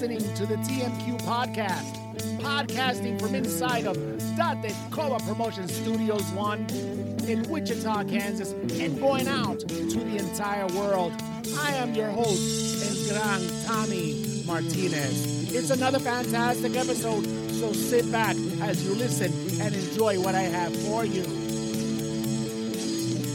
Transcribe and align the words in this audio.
listening 0.00 0.32
to 0.32 0.46
the 0.46 0.54
TMQ 0.58 1.20
podcast, 1.22 1.96
podcasting 2.38 3.20
from 3.20 3.34
inside 3.34 3.84
of 3.84 3.96
Date 4.62 4.72
Cola 4.92 5.18
Promotion 5.18 5.66
Studios 5.66 6.22
1 6.34 6.66
in 7.26 7.42
Wichita, 7.50 8.04
Kansas, 8.04 8.52
and 8.52 9.00
going 9.00 9.26
out 9.26 9.58
to 9.58 9.66
the 9.66 10.16
entire 10.18 10.68
world. 10.68 11.12
I 11.58 11.74
am 11.74 11.94
your 11.94 12.10
host, 12.10 13.10
El 13.10 13.12
Gran 13.12 13.40
Tommy 13.66 14.44
Martinez. 14.46 15.52
It's 15.52 15.70
another 15.70 15.98
fantastic 15.98 16.76
episode, 16.76 17.24
so 17.50 17.72
sit 17.72 18.08
back 18.12 18.36
as 18.60 18.84
you 18.84 18.94
listen 18.94 19.32
and 19.60 19.74
enjoy 19.74 20.20
what 20.20 20.36
I 20.36 20.42
have 20.42 20.76
for 20.82 21.04
you. 21.04 21.24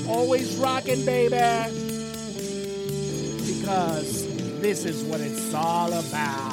Always 0.08 0.55
rocking, 0.55 1.03
baby, 1.03 1.36
because 3.59 4.23
this 4.64 4.86
is 4.86 5.03
what 5.03 5.20
it's 5.20 5.53
all 5.53 5.92
about. 5.92 6.53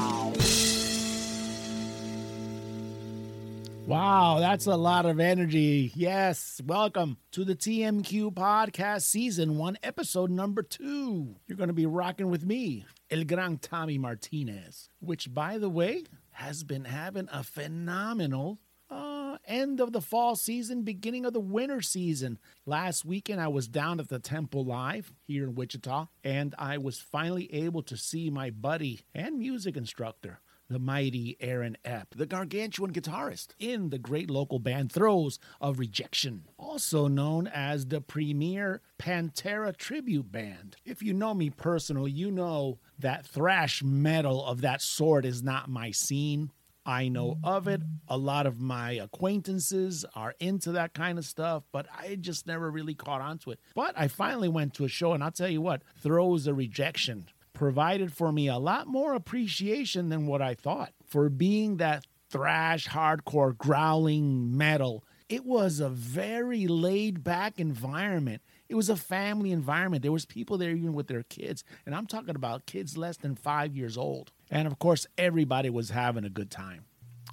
Wow, 3.91 4.39
that's 4.39 4.67
a 4.67 4.77
lot 4.77 5.05
of 5.05 5.19
energy. 5.19 5.91
Yes, 5.97 6.61
welcome 6.65 7.17
to 7.33 7.45
the 7.45 7.57
TMQ 7.57 8.33
Podcast 8.33 9.03
Season 9.03 9.59
1, 9.59 9.79
Episode 9.83 10.31
number 10.31 10.63
2. 10.63 11.35
You're 11.49 11.59
going 11.59 11.71
to 11.71 11.75
be 11.75 11.87
rocking 11.87 12.31
with 12.31 12.47
me, 12.47 12.87
El 13.11 13.25
Gran 13.25 13.59
Tommy 13.59 13.99
Martinez, 13.99 14.91
which, 15.01 15.35
by 15.35 15.59
the 15.59 15.69
way, 15.69 16.05
has 16.31 16.63
been 16.63 16.85
having 16.85 17.29
a 17.33 17.43
phenomenal 17.43 18.61
uh, 18.89 19.39
end 19.45 19.81
of 19.81 19.91
the 19.93 20.01
fall 20.01 20.37
season, 20.37 20.83
beginning 20.83 21.25
of 21.25 21.33
the 21.33 21.41
winter 21.41 21.81
season. 21.81 22.39
Last 22.65 23.05
weekend, 23.05 23.41
I 23.41 23.49
was 23.49 23.67
down 23.67 23.99
at 23.99 24.09
the 24.09 24.21
Temple 24.21 24.65
Live 24.65 25.13
here 25.27 25.43
in 25.43 25.57
Wichita, 25.57 26.07
and 26.23 26.55
I 26.57 26.79
was 26.79 27.01
finally 27.01 27.53
able 27.53 27.83
to 27.83 27.97
see 27.97 28.31
my 28.31 28.51
buddy 28.51 29.01
and 29.17 29.41
music 29.41 29.77
instructor, 29.77 30.39
the 30.71 30.79
mighty 30.79 31.37
Aaron 31.41 31.77
Epp, 31.85 32.07
the 32.15 32.27
gargantuan 32.27 32.93
guitarist 32.93 33.49
in 33.59 33.91
the 33.91 33.99
great 33.99 34.31
local 34.31 34.61
band 34.61 34.93
Throes 34.93 35.41
of 35.61 35.81
Rejection, 35.81 36.45
also 36.57 37.09
known 37.09 37.49
as 37.49 37.87
the 37.87 38.01
premier 38.01 38.81
Pantera 38.97 39.77
tribute 39.77 40.31
band. 40.31 40.77
If 40.85 41.03
you 41.03 41.13
know 41.13 41.35
me 41.35 41.51
personally, 41.51 42.13
you 42.13 42.31
know 42.31 42.79
that 43.01 43.27
thrash 43.27 43.83
metal 43.83 44.45
of 44.47 44.61
that 44.61 44.81
sort 44.81 45.25
is 45.25 45.43
not 45.43 45.69
my 45.69 45.91
scene. 45.91 46.53
I 46.87 47.09
know 47.09 47.39
of 47.45 47.69
it. 47.69 47.83
A 48.09 48.17
lot 48.17 48.47
of 48.47 48.61
my 48.61 48.93
acquaintances 48.93 50.05
are 50.15 50.35
into 50.41 50.73
that 50.73 50.95
kind 50.95 51.19
of 51.19 51.25
stuff, 51.25 51.65
but 51.73 51.87
I 51.97 52.15
just 52.15 52.47
never 52.47 52.71
really 52.71 52.95
caught 52.95 53.21
on 53.21 53.39
to 53.39 53.51
it. 53.51 53.61
But 53.75 53.95
I 53.99 54.09
finally 54.09 54.49
went 54.49 54.75
to 54.75 54.85
a 54.85 54.89
show, 54.89 55.13
and 55.13 55.23
I'll 55.23 55.31
tell 55.31 55.49
you 55.49 55.61
what, 55.61 55.83
Throes 56.01 56.47
of 56.47 56.57
Rejection 56.57 57.27
provided 57.61 58.11
for 58.11 58.33
me 58.33 58.49
a 58.49 58.57
lot 58.57 58.87
more 58.87 59.13
appreciation 59.13 60.09
than 60.09 60.27
what 60.27 60.41
I 60.41 60.55
thought. 60.55 60.95
For 61.05 61.29
being 61.29 61.77
that 61.77 62.07
thrash, 62.31 62.89
hardcore, 62.89 63.55
growling 63.55 64.57
metal, 64.57 65.05
it 65.29 65.45
was 65.45 65.79
a 65.79 65.91
very 65.91 66.67
laid 66.67 67.23
back 67.23 67.61
environment. 67.61 68.41
It 68.71 68.77
was 68.77 68.89
a 68.89 68.97
family 68.97 69.53
environment. 69.53 70.01
There 70.01 70.11
was 70.11 70.25
people 70.25 70.57
there 70.57 70.71
even 70.71 70.95
with 70.95 71.07
their 71.09 71.23
kids, 71.25 71.63
and 71.85 71.95
I'm 71.95 72.07
talking 72.07 72.35
about 72.35 72.65
kids 72.65 72.97
less 72.97 73.19
than 73.19 73.35
5 73.35 73.77
years 73.77 73.99
old. 73.99 74.33
And 74.51 74.67
of 74.67 74.79
course, 74.79 75.07
everybody 75.19 75.69
was 75.69 75.91
having 75.91 76.25
a 76.25 76.31
good 76.31 76.51
time. 76.51 76.87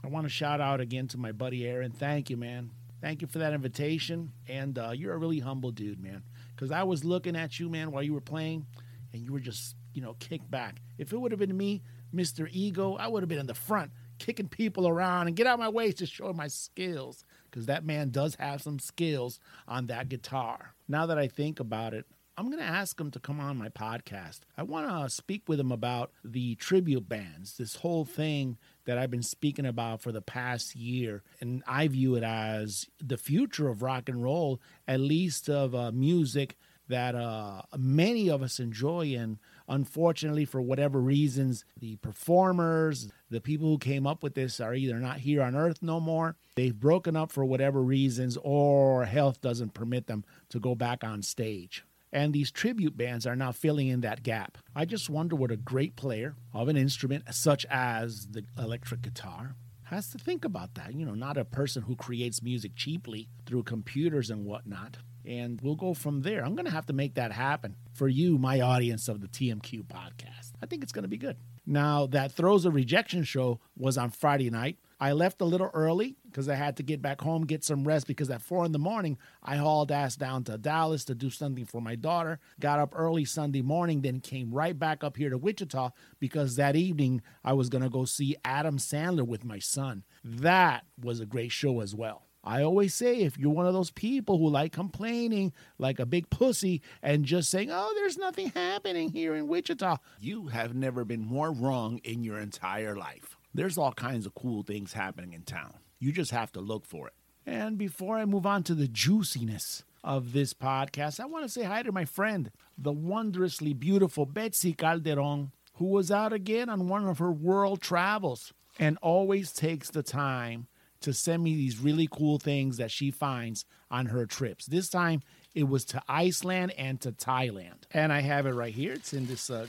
I 0.04 0.08
want 0.08 0.26
to 0.26 0.30
shout 0.30 0.60
out 0.60 0.82
again 0.82 1.08
to 1.08 1.18
my 1.18 1.32
buddy 1.32 1.66
Aaron. 1.66 1.94
Thank 1.94 2.30
you, 2.30 2.36
man. 2.36 2.72
Thank 3.00 3.22
you 3.22 3.28
for 3.30 3.40
that 3.40 3.54
invitation. 3.54 4.34
And 4.46 4.78
uh, 4.78 4.92
you're 4.94 5.14
a 5.14 5.18
really 5.18 5.40
humble 5.40 5.72
dude, 5.72 6.04
man. 6.04 6.24
Because 6.54 6.70
I 6.70 6.84
was 6.84 7.06
looking 7.06 7.38
at 7.38 7.62
you, 7.62 7.70
man, 7.70 7.92
while 7.92 8.04
you 8.04 8.14
were 8.14 8.20
playing, 8.20 8.66
and 9.14 9.22
you 9.22 9.32
were 9.32 9.40
just, 9.40 9.76
you 9.98 10.04
know, 10.04 10.16
kick 10.20 10.48
back. 10.48 10.80
If 11.00 11.12
it 11.12 11.18
would 11.18 11.32
have 11.32 11.40
been 11.40 11.58
me, 11.58 11.82
Mr. 12.14 12.48
Ego, 12.52 12.96
I 12.98 13.08
would 13.08 13.24
have 13.24 13.28
been 13.30 13.40
in 13.40 13.48
the 13.48 13.56
front, 13.56 13.90
kicking 14.20 14.48
people 14.48 14.88
around 14.88 15.26
and 15.26 15.36
get 15.36 15.48
out 15.48 15.58
my 15.58 15.70
way 15.70 15.92
to 15.94 16.06
show 16.06 16.32
my 16.34 16.50
skills. 16.50 17.26
Because 17.50 17.66
that 17.66 17.84
man 17.84 18.12
does 18.12 18.36
have 18.36 18.62
some 18.62 18.78
skills 18.78 19.40
on 19.68 19.88
that 19.88 20.08
guitar. 20.08 20.76
Now 20.88 21.08
that 21.08 21.18
I 21.18 21.28
think 21.28 21.60
about 21.60 21.96
it, 21.96 22.06
I'm 22.38 22.52
going 22.52 22.60
to 22.60 22.64
ask 22.64 23.00
him 23.02 23.10
to 23.10 23.20
come 23.20 23.40
on 23.40 23.58
my 23.58 23.70
podcast. 23.70 24.42
I 24.56 24.62
want 24.62 24.88
to 24.88 25.10
speak 25.10 25.50
with 25.50 25.60
him 25.60 25.72
about 25.72 26.12
the 26.24 26.54
tribute 26.54 27.10
bands, 27.10 27.58
this 27.58 27.78
whole 27.78 28.06
thing 28.06 28.60
that 28.86 29.00
I've 29.00 29.10
been 29.10 29.24
speaking 29.24 29.66
about 29.66 30.04
for 30.04 30.12
the 30.12 30.22
past 30.22 30.76
year. 30.76 31.24
And 31.42 31.64
I 31.66 31.88
view 31.88 32.14
it 32.14 32.24
as 32.24 32.86
the 33.04 33.18
future 33.18 33.68
of 33.68 33.82
rock 33.82 34.10
and 34.10 34.22
roll, 34.22 34.62
at 34.88 35.00
least 35.00 35.50
of 35.50 35.74
uh, 35.74 35.92
music 35.92 36.56
that 36.88 37.16
uh, 37.16 37.62
many 37.78 38.30
of 38.30 38.42
us 38.42 38.60
enjoy. 38.60 39.16
And 39.18 39.40
unfortunately, 39.68 40.46
for 40.46 40.62
whatever 40.62 41.00
reasons, 41.00 41.66
the 41.80 41.98
performers, 41.98 43.12
the 43.30 43.42
people 43.42 43.68
who 43.68 43.78
came 43.78 44.08
up 44.08 44.24
with 44.24 44.36
this 44.36 44.60
are 44.60 44.74
either 44.74 45.00
not 45.00 45.20
here 45.20 45.42
on 45.42 45.56
earth 45.56 45.80
no 45.82 46.00
more, 46.00 46.36
they've 46.56 46.80
broken 46.80 47.16
up 47.16 47.32
for 47.32 47.46
whatever 47.46 47.82
reasons, 47.82 48.38
or 48.42 49.06
health 49.06 49.42
doesn't 49.42 49.74
permit 49.74 50.08
them 50.08 50.24
to 50.50 50.60
go 50.60 50.76
back 50.76 51.04
on 51.04 51.22
stage. 51.22 51.84
And 52.12 52.34
these 52.34 52.52
tribute 52.52 52.96
bands 52.96 53.28
are 53.28 53.36
now 53.36 53.52
filling 53.52 53.88
in 53.90 54.02
that 54.02 54.24
gap. 54.24 54.58
I 54.76 54.86
just 54.86 55.10
wonder 55.10 55.36
what 55.36 55.52
a 55.52 55.58
great 55.58 55.96
player 55.96 56.36
of 56.54 56.70
an 56.70 56.78
instrument 56.78 57.26
such 57.32 57.66
as 57.70 58.28
the 58.28 58.46
electric 58.58 59.02
guitar 59.02 59.56
has 59.84 60.10
to 60.12 60.18
think 60.18 60.46
about 60.46 60.76
that. 60.76 60.94
You 60.94 61.06
know, 61.06 61.16
not 61.16 61.38
a 61.38 61.46
person 61.46 61.84
who 61.84 61.96
creates 61.96 62.42
music 62.42 62.76
cheaply 62.76 63.28
through 63.46 63.64
computers 63.64 64.30
and 64.30 64.46
whatnot. 64.46 64.98
And 65.28 65.60
we'll 65.62 65.76
go 65.76 65.94
from 65.94 66.22
there. 66.22 66.44
I'm 66.46 66.56
going 66.56 66.68
to 66.68 66.72
have 66.72 66.86
to 66.86 66.94
make 66.94 67.16
that 67.16 67.34
happen 67.34 67.76
for 67.92 68.08
you, 68.08 68.38
my 68.38 68.62
audience 68.62 69.10
of 69.10 69.20
the 69.20 69.28
TMQ 69.28 69.84
podcast. 69.84 70.54
I 70.64 70.68
think 70.68 70.84
it's 70.84 70.94
going 70.94 71.04
to 71.04 71.10
be 71.10 71.18
good. 71.18 71.36
Now, 71.66 72.06
that 72.08 72.32
Throes 72.32 72.64
a 72.64 72.72
Rejection 72.72 73.24
show 73.24 73.60
was 73.76 73.98
on 73.98 74.10
Friday 74.12 74.50
night. 74.50 74.78
I 75.02 75.12
left 75.12 75.42
a 75.42 75.46
little 75.46 75.70
early 75.74 76.16
because 76.26 76.48
I 76.48 76.56
had 76.56 76.78
to 76.78 76.84
get 76.84 77.02
back 77.02 77.20
home, 77.20 77.46
get 77.46 77.66
some 77.66 77.84
rest. 77.84 78.08
Because 78.08 78.30
at 78.30 78.42
four 78.42 78.64
in 78.66 78.72
the 78.72 78.80
morning, 78.80 79.18
I 79.44 79.58
hauled 79.58 79.92
ass 79.92 80.16
down 80.16 80.46
to 80.46 80.58
Dallas 80.58 81.04
to 81.06 81.14
do 81.14 81.30
something 81.30 81.66
for 81.66 81.82
my 81.82 81.96
daughter. 81.96 82.40
Got 82.60 82.80
up 82.80 82.94
early 82.96 83.26
Sunday 83.26 83.62
morning, 83.62 84.02
then 84.02 84.22
came 84.22 84.54
right 84.54 84.80
back 84.80 85.04
up 85.04 85.18
here 85.18 85.30
to 85.30 85.38
Wichita 85.38 85.92
because 86.20 86.56
that 86.56 86.78
evening 86.78 87.22
I 87.44 87.52
was 87.52 87.68
going 87.68 87.84
to 87.84 87.90
go 87.90 88.06
see 88.06 88.38
Adam 88.46 88.78
Sandler 88.78 89.28
with 89.28 89.44
my 89.44 89.60
son. 89.60 90.04
That 90.24 90.86
was 91.00 91.20
a 91.20 91.26
great 91.26 91.52
show 91.52 91.82
as 91.82 91.94
well. 91.94 92.27
I 92.44 92.64
always 92.64 92.94
say 92.94 93.18
if 93.18 93.38
you're 93.38 93.52
one 93.52 93.68
of 93.68 93.74
those 93.74 93.92
people 93.92 94.38
who 94.38 94.48
like 94.50 94.72
complaining 94.72 95.54
like 95.78 96.00
a 96.00 96.06
big 96.06 96.30
pussy 96.30 96.82
and 97.02 97.26
just 97.26 97.50
saying, 97.50 97.70
oh, 97.72 97.94
there's 97.96 98.18
nothing 98.18 98.50
happening 98.50 99.12
here 99.12 99.36
in 99.36 99.48
Wichita, 99.48 99.98
you 100.20 100.48
have 100.48 100.74
never 100.74 101.04
been 101.04 101.26
more 101.26 101.52
wrong 101.52 102.00
in 102.04 102.24
your 102.24 102.40
entire 102.40 102.96
life. 102.96 103.38
There's 103.54 103.78
all 103.78 103.92
kinds 103.92 104.26
of 104.26 104.36
cool 104.36 104.64
things 104.64 104.94
happening 104.94 105.34
in 105.34 105.42
town. 105.44 105.74
You 106.00 106.12
just 106.12 106.32
have 106.32 106.52
to 106.54 106.62
look 106.62 106.86
for 106.86 107.08
it. 107.08 107.14
And 107.46 107.78
before 107.78 108.18
I 108.18 108.26
move 108.26 108.46
on 108.46 108.64
to 108.64 108.76
the 108.76 108.88
juiciness 108.88 109.84
of 110.04 110.32
this 110.32 110.54
podcast, 110.54 111.20
I 111.20 111.26
want 111.26 111.46
to 111.46 111.50
say 111.50 111.64
hi 111.64 111.82
to 111.84 111.92
my 111.92 112.06
friend, 112.06 112.52
the 112.78 112.92
wondrously 112.92 113.74
beautiful 113.74 114.28
Betzy 114.28 114.78
Calderon, 114.78 115.52
who 115.76 115.86
was 115.86 116.12
out 116.12 116.34
again 116.34 116.70
on 116.70 116.88
one 116.88 117.08
of 117.08 117.20
her 117.20 117.32
world 117.32 117.82
travels 117.82 118.54
and 118.80 118.98
always 119.02 119.52
takes 119.52 119.90
the 119.90 120.04
time 120.04 120.68
to 121.02 121.14
send 121.14 121.44
me 121.44 121.56
these 121.56 121.80
really 121.80 122.08
cool 122.12 122.40
things 122.40 122.78
that 122.78 122.92
she 122.92 123.12
finds 123.12 123.66
on 123.90 124.08
her 124.08 124.26
trips. 124.26 124.66
This 124.66 124.90
time 124.90 125.22
it 125.54 125.68
was 125.68 125.86
to 125.86 126.02
Iceland 126.08 126.74
and 126.78 127.02
to 127.02 127.12
Thailand. 127.12 127.84
And 127.92 128.14
I 128.14 128.22
have 128.22 128.46
it 128.46 128.54
right 128.54 128.74
here. 128.74 128.94
It's 128.94 129.14
in 129.14 129.26
this 129.26 129.50
uh, 129.50 129.68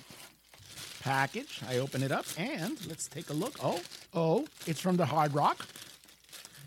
package. 1.00 1.60
I 1.68 1.78
open 1.78 2.02
it 2.02 2.12
up 2.12 2.26
and 2.36 2.78
let's 2.86 3.08
take 3.08 3.30
a 3.30 3.32
look. 3.32 3.56
Oh, 3.62 3.80
oh, 4.12 4.46
it's 4.66 4.80
from 4.80 4.96
the 4.96 5.06
Hard 5.06 5.34
Rock. 5.34 5.66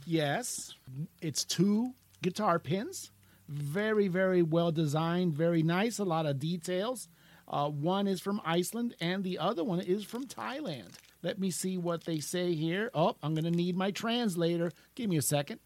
Yes, 0.05 0.73
it's 1.21 1.45
two 1.45 1.93
guitar 2.21 2.57
pins. 2.57 3.11
Very, 3.47 4.07
very 4.07 4.41
well 4.41 4.71
designed, 4.71 5.33
very 5.33 5.61
nice, 5.61 5.99
a 5.99 6.03
lot 6.03 6.25
of 6.25 6.39
details. 6.39 7.07
Uh, 7.47 7.69
one 7.69 8.07
is 8.07 8.21
from 8.21 8.41
Iceland 8.45 8.95
and 9.01 9.23
the 9.23 9.37
other 9.37 9.63
one 9.63 9.81
is 9.81 10.03
from 10.03 10.25
Thailand. 10.25 10.93
Let 11.23 11.39
me 11.39 11.51
see 11.51 11.77
what 11.77 12.05
they 12.05 12.19
say 12.19 12.53
here. 12.53 12.89
Oh, 12.93 13.15
I'm 13.21 13.33
going 13.33 13.45
to 13.45 13.51
need 13.51 13.75
my 13.75 13.91
translator. 13.91 14.71
Give 14.95 15.09
me 15.09 15.17
a 15.17 15.21
second. 15.21 15.59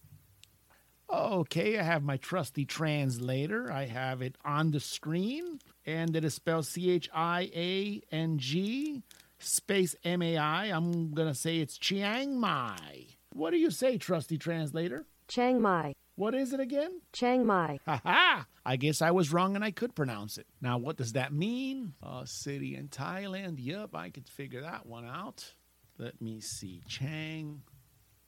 Okay, 1.09 1.77
I 1.77 1.83
have 1.83 2.03
my 2.03 2.17
trusty 2.17 2.65
translator. 2.65 3.71
I 3.71 3.85
have 3.85 4.21
it 4.21 4.35
on 4.43 4.71
the 4.71 4.79
screen, 4.79 5.59
and 5.85 6.15
it 6.15 6.25
is 6.25 6.33
spelled 6.33 6.65
C 6.65 6.89
H 6.89 7.09
I 7.13 7.51
A 7.55 8.01
N 8.11 8.37
G 8.39 9.03
space 9.39 9.95
M 10.03 10.21
A 10.21 10.37
I. 10.37 10.65
I'm 10.65 11.11
going 11.13 11.27
to 11.27 11.35
say 11.35 11.57
it's 11.57 11.77
Chiang 11.77 12.39
Mai. 12.39 13.05
What 13.33 13.51
do 13.51 13.57
you 13.57 13.69
say, 13.69 13.97
trusty 13.97 14.37
translator? 14.37 15.05
Chiang 15.27 15.61
Mai. 15.61 15.93
What 16.15 16.33
is 16.33 16.53
it 16.53 16.59
again? 16.59 17.01
Chiang 17.11 17.45
Mai. 17.45 17.79
Ha 17.85 18.01
ha! 18.03 18.45
I 18.65 18.77
guess 18.77 19.01
I 19.01 19.11
was 19.11 19.33
wrong 19.33 19.55
and 19.55 19.63
I 19.63 19.71
could 19.71 19.95
pronounce 19.95 20.37
it. 20.37 20.47
Now, 20.61 20.77
what 20.77 20.97
does 20.97 21.13
that 21.13 21.33
mean? 21.33 21.93
A 22.01 22.25
city 22.25 22.75
in 22.75 22.87
Thailand. 22.87 23.57
Yep, 23.59 23.93
I 23.93 24.09
could 24.09 24.27
figure 24.27 24.61
that 24.61 24.85
one 24.85 25.05
out. 25.05 25.53
Let 25.97 26.21
me 26.21 26.39
see. 26.39 26.81
Chang. 26.87 27.61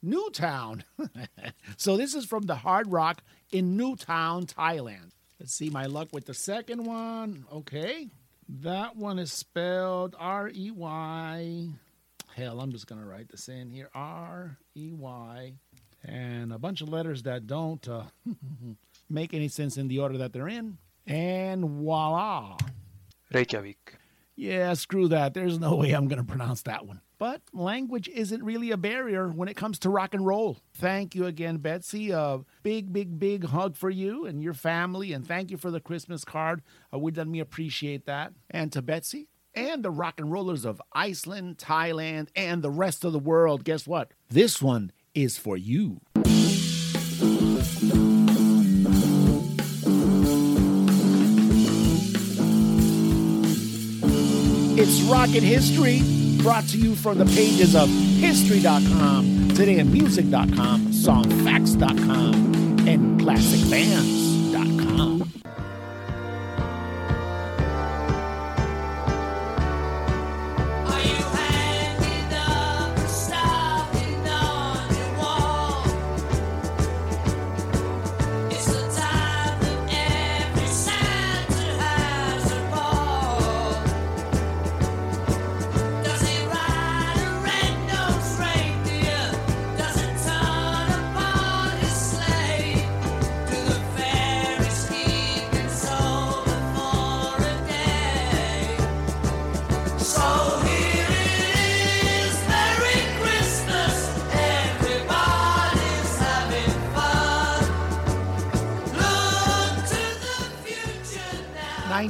Newtown. 0.02 0.84
so 1.76 1.96
this 1.96 2.14
is 2.14 2.24
from 2.24 2.44
the 2.44 2.54
Hard 2.54 2.92
Rock 2.92 3.22
in 3.50 3.76
Newtown, 3.76 4.46
Thailand. 4.46 5.10
Let's 5.40 5.54
see 5.54 5.70
my 5.70 5.86
luck 5.86 6.08
with 6.12 6.26
the 6.26 6.34
second 6.34 6.84
one. 6.84 7.46
Okay. 7.52 8.10
That 8.48 8.96
one 8.96 9.18
is 9.18 9.32
spelled 9.32 10.14
R 10.18 10.50
E 10.54 10.70
Y. 10.70 11.68
Hell, 12.34 12.60
I'm 12.60 12.72
just 12.72 12.86
going 12.86 13.00
to 13.00 13.06
write 13.06 13.28
this 13.28 13.48
in 13.48 13.70
here 13.70 13.90
R 13.94 14.58
E 14.76 14.92
Y. 14.92 15.54
And 16.08 16.52
a 16.52 16.58
bunch 16.58 16.80
of 16.80 16.88
letters 16.88 17.22
that 17.24 17.46
don't 17.46 17.86
uh, 17.86 18.04
make 19.10 19.34
any 19.34 19.48
sense 19.48 19.76
in 19.76 19.88
the 19.88 19.98
order 19.98 20.16
that 20.18 20.32
they're 20.32 20.48
in. 20.48 20.78
And 21.06 21.68
voila. 21.68 22.56
Reykjavik. 23.32 23.96
Yeah, 24.34 24.72
screw 24.74 25.08
that. 25.08 25.34
There's 25.34 25.58
no 25.58 25.74
way 25.74 25.90
I'm 25.92 26.08
going 26.08 26.20
to 26.20 26.24
pronounce 26.24 26.62
that 26.62 26.86
one. 26.86 27.00
But 27.18 27.42
language 27.52 28.08
isn't 28.08 28.44
really 28.44 28.70
a 28.70 28.76
barrier 28.76 29.28
when 29.28 29.48
it 29.48 29.56
comes 29.56 29.80
to 29.80 29.90
rock 29.90 30.14
and 30.14 30.24
roll. 30.24 30.58
Thank 30.74 31.16
you 31.16 31.26
again, 31.26 31.58
Betzy. 31.58 32.10
A 32.10 32.44
big, 32.62 32.92
big, 32.92 33.18
big 33.18 33.46
hug 33.46 33.76
for 33.76 33.90
you 33.90 34.24
and 34.24 34.40
your 34.42 34.54
family. 34.54 35.12
And 35.12 35.26
thank 35.26 35.50
you 35.50 35.56
for 35.56 35.72
the 35.72 35.80
Christmas 35.80 36.24
card. 36.24 36.62
Uh, 36.94 36.98
we 36.98 37.10
let 37.10 37.26
me 37.26 37.40
appreciate 37.40 38.06
that. 38.06 38.32
And 38.48 38.72
to 38.72 38.80
Betzy 38.80 39.26
and 39.54 39.82
the 39.82 39.90
rock 39.90 40.20
and 40.20 40.30
rollers 40.30 40.64
of 40.64 40.80
Iceland, 40.92 41.58
Thailand, 41.58 42.28
and 42.36 42.62
the 42.62 42.70
rest 42.70 43.04
of 43.04 43.12
the 43.12 43.18
world, 43.18 43.64
guess 43.64 43.88
what? 43.88 44.12
This 44.28 44.62
one 44.62 44.92
is 45.14 45.38
for 45.38 45.56
you. 45.56 46.00
It's 54.80 55.02
Rocket 55.02 55.42
History, 55.42 56.02
brought 56.42 56.64
to 56.68 56.78
you 56.78 56.94
from 56.94 57.18
the 57.18 57.24
pages 57.24 57.74
of 57.74 57.88
History.com, 57.88 59.48
TodayInMusic.com, 59.50 60.86
SongFacts.com, 60.92 62.34
and 62.86 63.20
ClassicBands.com. 63.20 64.27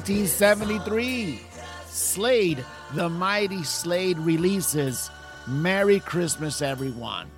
1973, 0.08 1.38
Slade, 1.87 2.64
the 2.94 3.10
mighty 3.10 3.62
Slade 3.62 4.16
releases 4.16 5.10
Merry 5.46 6.00
Christmas, 6.00 6.62
everyone. 6.62 7.31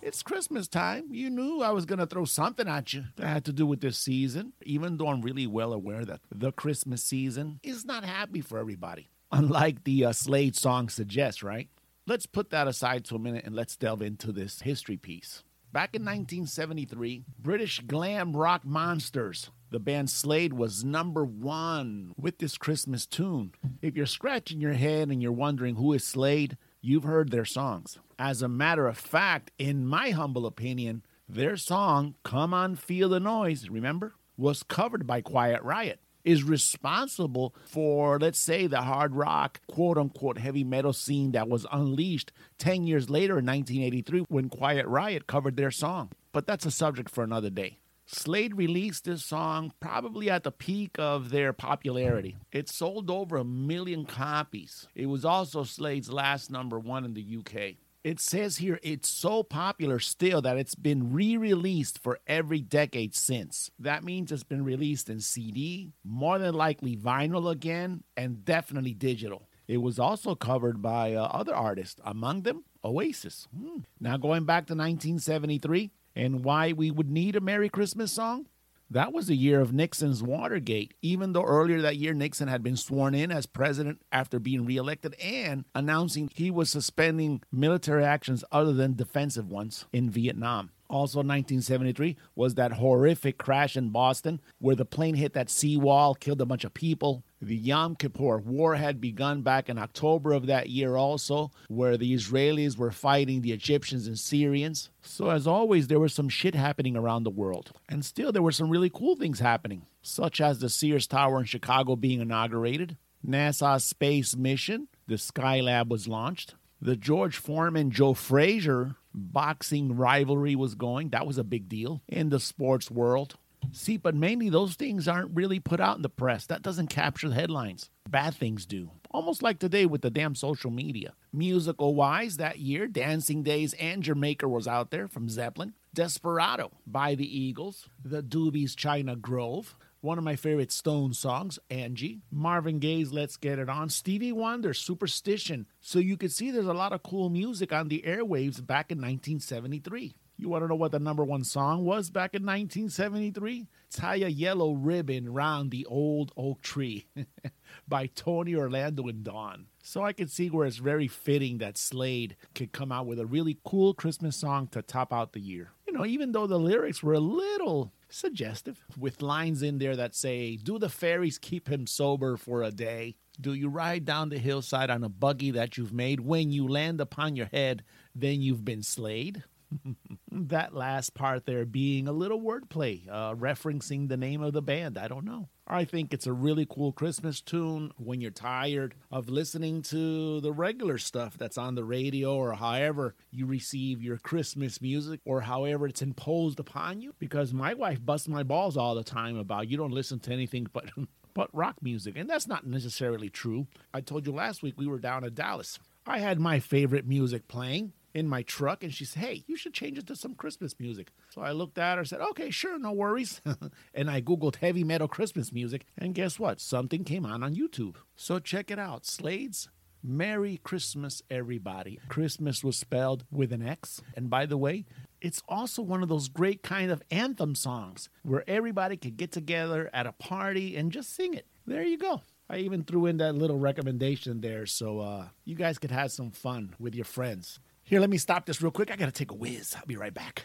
It's 0.00 0.22
Christmas 0.22 0.66
time. 0.66 1.08
You 1.10 1.28
knew 1.28 1.60
I 1.60 1.72
was 1.72 1.84
going 1.84 1.98
to 1.98 2.06
throw 2.06 2.24
something 2.24 2.66
at 2.66 2.94
you 2.94 3.04
that 3.16 3.26
had 3.26 3.44
to 3.44 3.52
do 3.52 3.66
with 3.66 3.82
this 3.82 3.98
season, 3.98 4.54
even 4.62 4.96
though 4.96 5.08
I'm 5.08 5.20
really 5.20 5.46
well 5.46 5.74
aware 5.74 6.06
that 6.06 6.20
the 6.34 6.50
Christmas 6.50 7.02
season 7.02 7.60
is 7.62 7.84
not 7.84 8.06
happy 8.06 8.40
for 8.40 8.58
everybody, 8.58 9.10
unlike 9.30 9.84
the 9.84 10.06
uh, 10.06 10.12
Slade 10.14 10.56
song 10.56 10.88
suggests, 10.88 11.42
right? 11.42 11.68
Let's 12.06 12.24
put 12.24 12.48
that 12.48 12.66
aside 12.66 13.06
for 13.06 13.16
a 13.16 13.18
minute 13.18 13.44
and 13.44 13.54
let's 13.54 13.76
delve 13.76 14.00
into 14.00 14.32
this 14.32 14.62
history 14.62 14.96
piece. 14.96 15.44
Back 15.70 15.94
in 15.94 16.00
1973, 16.02 17.24
British 17.38 17.80
glam 17.80 18.34
rock 18.34 18.64
monsters, 18.64 19.50
the 19.70 19.78
band 19.78 20.08
Slade 20.08 20.54
was 20.54 20.82
number 20.82 21.26
one 21.26 22.14
with 22.16 22.38
this 22.38 22.56
Christmas 22.56 23.04
tune. 23.04 23.52
If 23.82 23.94
you're 23.94 24.06
scratching 24.06 24.62
your 24.62 24.72
head 24.72 25.10
and 25.10 25.22
you're 25.22 25.30
wondering 25.30 25.74
who 25.74 25.92
is 25.92 26.04
Slade, 26.04 26.56
you've 26.80 27.04
heard 27.04 27.30
their 27.30 27.44
songs. 27.44 27.98
As 28.18 28.40
a 28.40 28.48
matter 28.48 28.88
of 28.88 28.96
fact, 28.96 29.50
in 29.58 29.86
my 29.86 30.08
humble 30.10 30.46
opinion, 30.46 31.02
their 31.28 31.58
song, 31.58 32.14
Come 32.24 32.54
On 32.54 32.74
Feel 32.74 33.10
the 33.10 33.20
Noise, 33.20 33.68
remember, 33.68 34.14
was 34.38 34.62
covered 34.62 35.06
by 35.06 35.20
Quiet 35.20 35.62
Riot 35.62 36.00
is 36.28 36.44
responsible 36.44 37.54
for, 37.64 38.18
let's 38.18 38.38
say, 38.38 38.66
the 38.66 38.82
hard 38.82 39.14
rock, 39.14 39.62
quote 39.66 39.96
unquote, 39.96 40.36
heavy 40.36 40.62
metal 40.62 40.92
scene 40.92 41.32
that 41.32 41.48
was 41.48 41.66
unleashed 41.72 42.32
10 42.58 42.86
years 42.86 43.08
later 43.08 43.38
in 43.38 43.46
1983 43.46 44.26
when 44.28 44.50
Quiet 44.50 44.86
Riot 44.86 45.26
covered 45.26 45.56
their 45.56 45.70
song. 45.70 46.10
But 46.32 46.46
that's 46.46 46.66
a 46.66 46.70
subject 46.70 47.08
for 47.08 47.24
another 47.24 47.48
day. 47.48 47.78
Slade 48.04 48.56
released 48.56 49.04
this 49.04 49.24
song 49.24 49.72
probably 49.80 50.28
at 50.28 50.42
the 50.42 50.50
peak 50.50 50.98
of 50.98 51.30
their 51.30 51.54
popularity. 51.54 52.36
It 52.52 52.68
sold 52.68 53.10
over 53.10 53.38
a 53.38 53.44
million 53.44 54.04
copies. 54.04 54.86
It 54.94 55.06
was 55.06 55.24
also 55.24 55.62
Slade's 55.62 56.10
last 56.10 56.50
number 56.50 56.78
one 56.78 57.06
in 57.06 57.14
the 57.14 57.38
UK. 57.38 57.76
It 58.04 58.20
says 58.20 58.58
here 58.58 58.78
it's 58.82 59.08
so 59.08 59.42
popular 59.42 59.98
still 59.98 60.40
that 60.42 60.56
it's 60.56 60.74
been 60.74 61.12
re 61.12 61.36
released 61.36 61.98
for 61.98 62.20
every 62.26 62.60
decade 62.60 63.14
since. 63.14 63.70
That 63.78 64.04
means 64.04 64.30
it's 64.30 64.44
been 64.44 64.64
released 64.64 65.10
in 65.10 65.20
CD, 65.20 65.92
more 66.04 66.38
than 66.38 66.54
likely 66.54 66.96
vinyl 66.96 67.50
again, 67.50 68.04
and 68.16 68.44
definitely 68.44 68.94
digital. 68.94 69.48
It 69.66 69.78
was 69.78 69.98
also 69.98 70.34
covered 70.34 70.80
by 70.80 71.14
uh, 71.14 71.24
other 71.24 71.54
artists, 71.54 72.00
among 72.04 72.42
them 72.42 72.64
Oasis. 72.84 73.48
Hmm. 73.54 73.80
Now, 74.00 74.16
going 74.16 74.44
back 74.44 74.66
to 74.66 74.74
1973 74.74 75.90
and 76.16 76.44
why 76.44 76.72
we 76.72 76.90
would 76.90 77.10
need 77.10 77.36
a 77.36 77.40
Merry 77.40 77.68
Christmas 77.68 78.12
song. 78.12 78.46
That 78.90 79.12
was 79.12 79.26
the 79.26 79.36
year 79.36 79.60
of 79.60 79.74
Nixon's 79.74 80.22
Watergate, 80.22 80.94
even 81.02 81.34
though 81.34 81.44
earlier 81.44 81.82
that 81.82 81.98
year 81.98 82.14
Nixon 82.14 82.48
had 82.48 82.62
been 82.62 82.76
sworn 82.76 83.14
in 83.14 83.30
as 83.30 83.44
president 83.44 84.00
after 84.10 84.38
being 84.38 84.64
reelected 84.64 85.14
and 85.22 85.66
announcing 85.74 86.30
he 86.34 86.50
was 86.50 86.70
suspending 86.70 87.42
military 87.52 88.02
actions 88.02 88.44
other 88.50 88.72
than 88.72 88.96
defensive 88.96 89.50
ones 89.50 89.84
in 89.92 90.08
Vietnam. 90.08 90.70
Also, 90.90 91.18
1973 91.18 92.16
was 92.34 92.54
that 92.54 92.72
horrific 92.72 93.36
crash 93.36 93.76
in 93.76 93.90
Boston 93.90 94.40
where 94.58 94.74
the 94.74 94.86
plane 94.86 95.14
hit 95.14 95.34
that 95.34 95.50
seawall, 95.50 96.14
killed 96.14 96.40
a 96.40 96.46
bunch 96.46 96.64
of 96.64 96.72
people. 96.72 97.22
The 97.42 97.56
Yom 97.56 97.94
Kippur 97.94 98.38
War 98.38 98.74
had 98.76 99.00
begun 99.00 99.42
back 99.42 99.68
in 99.68 99.78
October 99.78 100.32
of 100.32 100.46
that 100.46 100.70
year, 100.70 100.96
also, 100.96 101.50
where 101.68 101.96
the 101.96 102.14
Israelis 102.14 102.78
were 102.78 102.90
fighting 102.90 103.42
the 103.42 103.52
Egyptians 103.52 104.06
and 104.06 104.18
Syrians. 104.18 104.90
So, 105.02 105.28
as 105.30 105.46
always, 105.46 105.88
there 105.88 106.00
was 106.00 106.14
some 106.14 106.28
shit 106.28 106.54
happening 106.54 106.96
around 106.96 107.24
the 107.24 107.30
world. 107.30 107.72
And 107.88 108.04
still, 108.04 108.32
there 108.32 108.42
were 108.42 108.50
some 108.50 108.70
really 108.70 108.90
cool 108.90 109.14
things 109.14 109.40
happening, 109.40 109.86
such 110.02 110.40
as 110.40 110.58
the 110.58 110.68
Sears 110.70 111.06
Tower 111.06 111.38
in 111.38 111.44
Chicago 111.44 111.96
being 111.96 112.20
inaugurated, 112.20 112.96
NASA's 113.26 113.84
space 113.84 114.36
mission, 114.36 114.88
the 115.06 115.16
Skylab 115.16 115.88
was 115.88 116.08
launched, 116.08 116.54
the 116.80 116.96
George 116.96 117.36
Foreman 117.36 117.90
Joe 117.90 118.14
Frazier 118.14 118.96
boxing 119.12 119.96
rivalry 119.96 120.54
was 120.54 120.74
going. 120.74 121.10
That 121.10 121.26
was 121.26 121.38
a 121.38 121.44
big 121.44 121.68
deal 121.68 122.02
in 122.08 122.28
the 122.28 122.40
sports 122.40 122.90
world. 122.90 123.36
See, 123.72 123.96
but 123.96 124.14
mainly 124.14 124.48
those 124.48 124.74
things 124.74 125.08
aren't 125.08 125.34
really 125.34 125.60
put 125.60 125.80
out 125.80 125.96
in 125.96 126.02
the 126.02 126.08
press. 126.08 126.46
That 126.46 126.62
doesn't 126.62 126.86
capture 126.88 127.28
the 127.28 127.34
headlines. 127.34 127.90
Bad 128.08 128.34
things 128.34 128.64
do. 128.64 128.90
Almost 129.10 129.42
like 129.42 129.58
today 129.58 129.84
with 129.84 130.02
the 130.02 130.10
damn 130.10 130.34
social 130.34 130.70
media. 130.70 131.14
Musical 131.32 131.94
wise, 131.94 132.36
that 132.36 132.58
year, 132.58 132.86
Dancing 132.86 133.42
Days 133.42 133.74
and 133.74 134.02
Jamaica 134.02 134.48
was 134.48 134.68
out 134.68 134.90
there 134.90 135.08
from 135.08 135.28
Zeppelin. 135.28 135.74
Desperado 135.92 136.70
by 136.86 137.14
the 137.14 137.26
Eagles. 137.26 137.88
The 138.02 138.22
Doobies 138.22 138.76
China 138.76 139.16
Grove. 139.16 139.76
One 140.00 140.16
of 140.16 140.22
my 140.22 140.36
favorite 140.36 140.70
Stone 140.70 141.14
songs, 141.14 141.58
Angie. 141.70 142.20
Marvin 142.30 142.78
Gaye's 142.78 143.12
Let's 143.12 143.36
Get 143.36 143.58
It 143.58 143.68
On. 143.68 143.88
Stevie 143.88 144.30
Wonder, 144.30 144.72
Superstition. 144.72 145.66
So 145.80 145.98
you 145.98 146.16
can 146.16 146.28
see 146.28 146.52
there's 146.52 146.66
a 146.66 146.72
lot 146.72 146.92
of 146.92 147.02
cool 147.02 147.30
music 147.30 147.72
on 147.72 147.88
the 147.88 148.04
airwaves 148.06 148.64
back 148.64 148.92
in 148.92 148.98
1973. 148.98 150.14
You 150.36 150.48
want 150.48 150.62
to 150.62 150.68
know 150.68 150.76
what 150.76 150.92
the 150.92 151.00
number 151.00 151.24
one 151.24 151.42
song 151.42 151.84
was 151.84 152.10
back 152.10 152.32
in 152.32 152.42
1973? 152.44 153.66
Tie 153.90 154.14
a 154.14 154.28
Yellow 154.28 154.72
Ribbon 154.74 155.32
Round 155.32 155.72
the 155.72 155.84
Old 155.86 156.30
Oak 156.36 156.62
Tree 156.62 157.08
by 157.88 158.06
Tony 158.06 158.54
Orlando 158.54 159.08
and 159.08 159.24
Dawn. 159.24 159.66
So 159.82 160.04
I 160.04 160.12
can 160.12 160.28
see 160.28 160.48
where 160.48 160.64
it's 160.64 160.76
very 160.76 161.08
fitting 161.08 161.58
that 161.58 161.76
Slade 161.76 162.36
could 162.54 162.70
come 162.70 162.92
out 162.92 163.06
with 163.06 163.18
a 163.18 163.26
really 163.26 163.58
cool 163.64 163.94
Christmas 163.94 164.36
song 164.36 164.68
to 164.68 164.80
top 164.80 165.12
out 165.12 165.32
the 165.32 165.40
year. 165.40 165.72
You 165.88 165.92
know, 165.92 166.06
even 166.06 166.30
though 166.30 166.46
the 166.46 166.56
lyrics 166.56 167.02
were 167.02 167.14
a 167.14 167.20
little 167.20 167.92
suggestive, 168.10 168.84
with 168.96 169.22
lines 169.22 169.62
in 169.62 169.78
there 169.78 169.96
that 169.96 170.14
say, 170.14 170.56
Do 170.56 170.78
the 170.78 170.88
fairies 170.88 171.38
keep 171.38 171.68
him 171.68 171.86
sober 171.86 172.36
for 172.36 172.62
a 172.62 172.70
day? 172.70 173.16
Do 173.40 173.54
you 173.54 173.68
ride 173.68 174.04
down 174.04 174.30
the 174.30 174.38
hillside 174.38 174.90
on 174.90 175.04
a 175.04 175.08
buggy 175.08 175.52
that 175.52 175.76
you've 175.76 175.92
made? 175.92 176.20
When 176.20 176.50
you 176.50 176.66
land 176.66 177.00
upon 177.00 177.36
your 177.36 177.46
head, 177.46 177.84
then 178.14 178.40
you've 178.42 178.64
been 178.64 178.82
slayed? 178.82 179.44
That 180.30 180.74
last 180.74 181.14
part 181.14 181.46
there 181.46 181.66
being 181.66 182.06
a 182.06 182.12
little 182.12 182.40
wordplay, 182.40 183.06
uh, 183.08 183.34
referencing 183.34 184.08
the 184.08 184.16
name 184.16 184.40
of 184.40 184.52
the 184.52 184.62
band. 184.62 184.96
I 184.96 185.08
don't 185.08 185.24
know. 185.24 185.48
I 185.70 185.84
think 185.84 186.14
it's 186.14 186.26
a 186.26 186.32
really 186.32 186.66
cool 186.68 186.92
Christmas 186.92 187.42
tune 187.42 187.92
when 187.98 188.22
you're 188.22 188.30
tired 188.30 188.94
of 189.12 189.28
listening 189.28 189.82
to 189.82 190.40
the 190.40 190.50
regular 190.50 190.96
stuff 190.96 191.36
that's 191.36 191.58
on 191.58 191.74
the 191.74 191.84
radio 191.84 192.34
or 192.34 192.54
however 192.54 193.14
you 193.30 193.44
receive 193.44 194.02
your 194.02 194.16
Christmas 194.16 194.80
music 194.80 195.20
or 195.26 195.42
however 195.42 195.86
it's 195.86 196.00
imposed 196.00 196.58
upon 196.58 197.02
you. 197.02 197.14
Because 197.18 197.52
my 197.52 197.74
wife 197.74 198.02
busts 198.02 198.28
my 198.28 198.42
balls 198.42 198.78
all 198.78 198.94
the 198.94 199.04
time 199.04 199.36
about 199.36 199.68
you 199.68 199.76
don't 199.76 199.92
listen 199.92 200.18
to 200.20 200.32
anything 200.32 200.66
but. 200.72 200.90
But 201.34 201.54
rock 201.54 201.76
music, 201.82 202.16
and 202.16 202.28
that's 202.28 202.48
not 202.48 202.66
necessarily 202.66 203.28
true. 203.28 203.68
I 203.94 204.00
told 204.00 204.26
you 204.26 204.32
last 204.32 204.60
week 204.60 204.74
we 204.76 204.88
were 204.88 204.98
down 204.98 205.22
in 205.22 205.34
Dallas. 205.34 205.78
I 206.04 206.18
had 206.18 206.40
my 206.40 206.58
favorite 206.58 207.06
music 207.06 207.46
playing 207.46 207.92
in 208.18 208.28
my 208.28 208.42
truck, 208.42 208.82
and 208.82 208.92
she 208.92 209.04
said, 209.04 209.22
Hey, 209.22 209.44
you 209.46 209.56
should 209.56 209.72
change 209.72 209.96
it 209.96 210.06
to 210.08 210.16
some 210.16 210.34
Christmas 210.34 210.74
music. 210.78 211.12
So 211.30 211.40
I 211.40 211.52
looked 211.52 211.78
at 211.78 211.98
her 211.98 212.04
said, 212.04 212.20
Okay, 212.20 212.50
sure, 212.50 212.78
no 212.78 212.92
worries. 212.92 213.40
and 213.94 214.10
I 214.10 214.20
Googled 214.20 214.56
heavy 214.56 214.84
metal 214.84 215.08
Christmas 215.08 215.52
music, 215.52 215.86
and 215.96 216.14
guess 216.14 216.38
what? 216.38 216.60
Something 216.60 217.04
came 217.04 217.24
on 217.24 217.42
on 217.42 217.54
YouTube. 217.54 217.96
So 218.16 218.38
check 218.38 218.70
it 218.70 218.78
out 218.78 219.06
Slade's 219.06 219.68
Merry 220.02 220.60
Christmas, 220.62 221.22
everybody. 221.30 221.98
Christmas 222.08 222.62
was 222.62 222.76
spelled 222.76 223.24
with 223.30 223.52
an 223.52 223.66
X. 223.66 224.00
And 224.16 224.30
by 224.30 224.46
the 224.46 224.56
way, 224.56 224.84
it's 225.20 225.42
also 225.48 225.82
one 225.82 226.02
of 226.02 226.08
those 226.08 226.28
great 226.28 226.62
kind 226.62 226.90
of 226.90 227.02
anthem 227.10 227.54
songs 227.54 228.08
where 228.22 228.44
everybody 228.48 228.96
could 228.96 229.16
get 229.16 229.32
together 229.32 229.90
at 229.92 230.06
a 230.06 230.12
party 230.12 230.76
and 230.76 230.92
just 230.92 231.14
sing 231.14 231.34
it. 231.34 231.46
There 231.66 231.82
you 231.82 231.98
go. 231.98 232.22
I 232.50 232.58
even 232.58 232.84
threw 232.84 233.06
in 233.06 233.18
that 233.18 233.34
little 233.34 233.58
recommendation 233.58 234.40
there 234.40 234.64
so 234.64 235.00
uh, 235.00 235.26
you 235.44 235.54
guys 235.54 235.78
could 235.78 235.90
have 235.90 236.12
some 236.12 236.30
fun 236.30 236.74
with 236.78 236.94
your 236.94 237.04
friends. 237.04 237.60
Here, 237.88 238.00
let 238.00 238.10
me 238.10 238.18
stop 238.18 238.44
this 238.44 238.60
real 238.60 238.70
quick. 238.70 238.90
I 238.90 238.96
gotta 238.96 239.10
take 239.10 239.30
a 239.30 239.34
whiz. 239.34 239.74
I'll 239.74 239.86
be 239.86 239.96
right 239.96 240.12
back. 240.12 240.44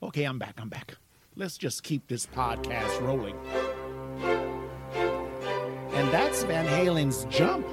Okay, 0.00 0.22
I'm 0.22 0.38
back. 0.38 0.54
I'm 0.58 0.68
back. 0.68 0.96
Let's 1.34 1.58
just 1.58 1.82
keep 1.82 2.06
this 2.06 2.24
podcast 2.24 3.00
rolling. 3.00 3.36
And 5.92 6.08
that's 6.12 6.44
Van 6.44 6.66
Halen's 6.66 7.24
Jump. 7.24 7.66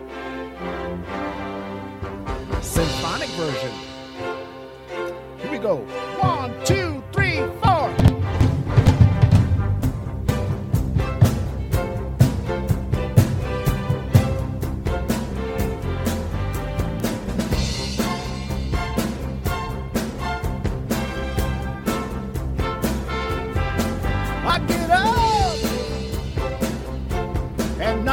Symphonic 2.63 3.29
version. 3.29 3.71
Here 5.37 5.51
we 5.51 5.59
go. 5.59 5.75
One, 5.75 6.36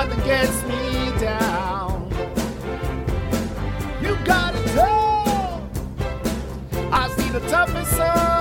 nothing 0.06 0.24
gets 0.24 0.62
me 0.64 1.18
down. 1.18 2.10
You 4.02 4.16
got 4.24 4.54
it 4.54 4.78
all. 4.78 5.66
I 6.92 7.08
see 7.16 7.28
the 7.30 7.40
toughest 7.48 7.98
around, 7.98 8.33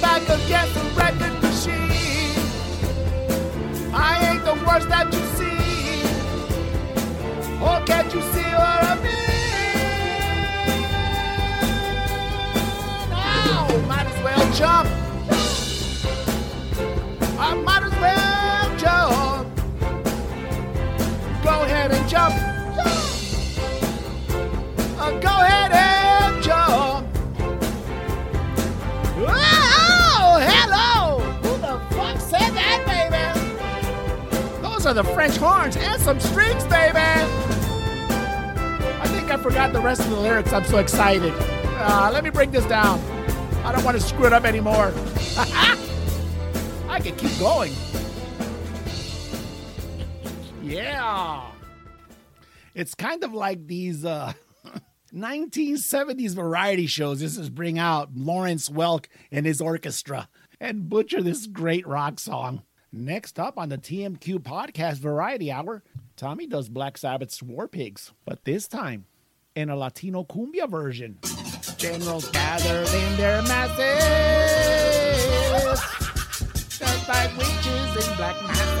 back 0.00 0.22
against 0.28 0.74
the 0.74 0.87
the 34.98 35.04
French 35.04 35.36
horns 35.36 35.76
and 35.76 36.02
some 36.02 36.18
strings, 36.18 36.64
baby! 36.64 36.98
I 36.98 37.24
think 39.06 39.30
I 39.30 39.36
forgot 39.36 39.72
the 39.72 39.80
rest 39.80 40.00
of 40.00 40.10
the 40.10 40.18
lyrics. 40.18 40.52
I'm 40.52 40.64
so 40.64 40.78
excited. 40.78 41.32
Uh, 41.36 42.10
let 42.12 42.24
me 42.24 42.30
break 42.30 42.50
this 42.50 42.64
down. 42.64 42.98
I 43.64 43.70
don't 43.70 43.84
want 43.84 43.96
to 43.96 44.02
screw 44.02 44.26
it 44.26 44.32
up 44.32 44.44
anymore. 44.44 44.92
I 46.88 46.98
can 47.00 47.14
keep 47.14 47.38
going. 47.38 47.72
Yeah. 50.64 51.48
It's 52.74 52.96
kind 52.96 53.22
of 53.22 53.32
like 53.32 53.68
these 53.68 54.04
uh 54.04 54.32
1970s 55.14 56.34
variety 56.34 56.88
shows. 56.88 57.20
This 57.20 57.38
is 57.38 57.50
bring 57.50 57.78
out 57.78 58.16
Lawrence 58.16 58.68
Welk 58.68 59.06
and 59.30 59.46
his 59.46 59.60
orchestra 59.60 60.28
and 60.58 60.88
butcher 60.88 61.22
this 61.22 61.46
great 61.46 61.86
rock 61.86 62.18
song. 62.18 62.64
Next 62.92 63.38
up 63.38 63.58
on 63.58 63.68
the 63.68 63.76
TMQ 63.76 64.38
podcast 64.38 64.96
variety 64.96 65.52
hour, 65.52 65.82
Tommy 66.16 66.46
does 66.46 66.70
Black 66.70 66.96
Sabbath's 66.96 67.42
War 67.42 67.68
Pigs, 67.68 68.12
but 68.24 68.44
this 68.44 68.66
time 68.66 69.04
in 69.54 69.68
a 69.68 69.76
Latino 69.76 70.24
cumbia 70.24 70.68
version. 70.68 71.18
Generals 71.76 72.30
gathered 72.30 72.88
in 72.88 73.16
their 73.18 73.42
masses, 73.42 73.78
just 76.78 77.08
like 77.08 77.36
witches 77.36 78.08
in 78.08 78.16
black 78.16 78.42
masses. 78.42 78.78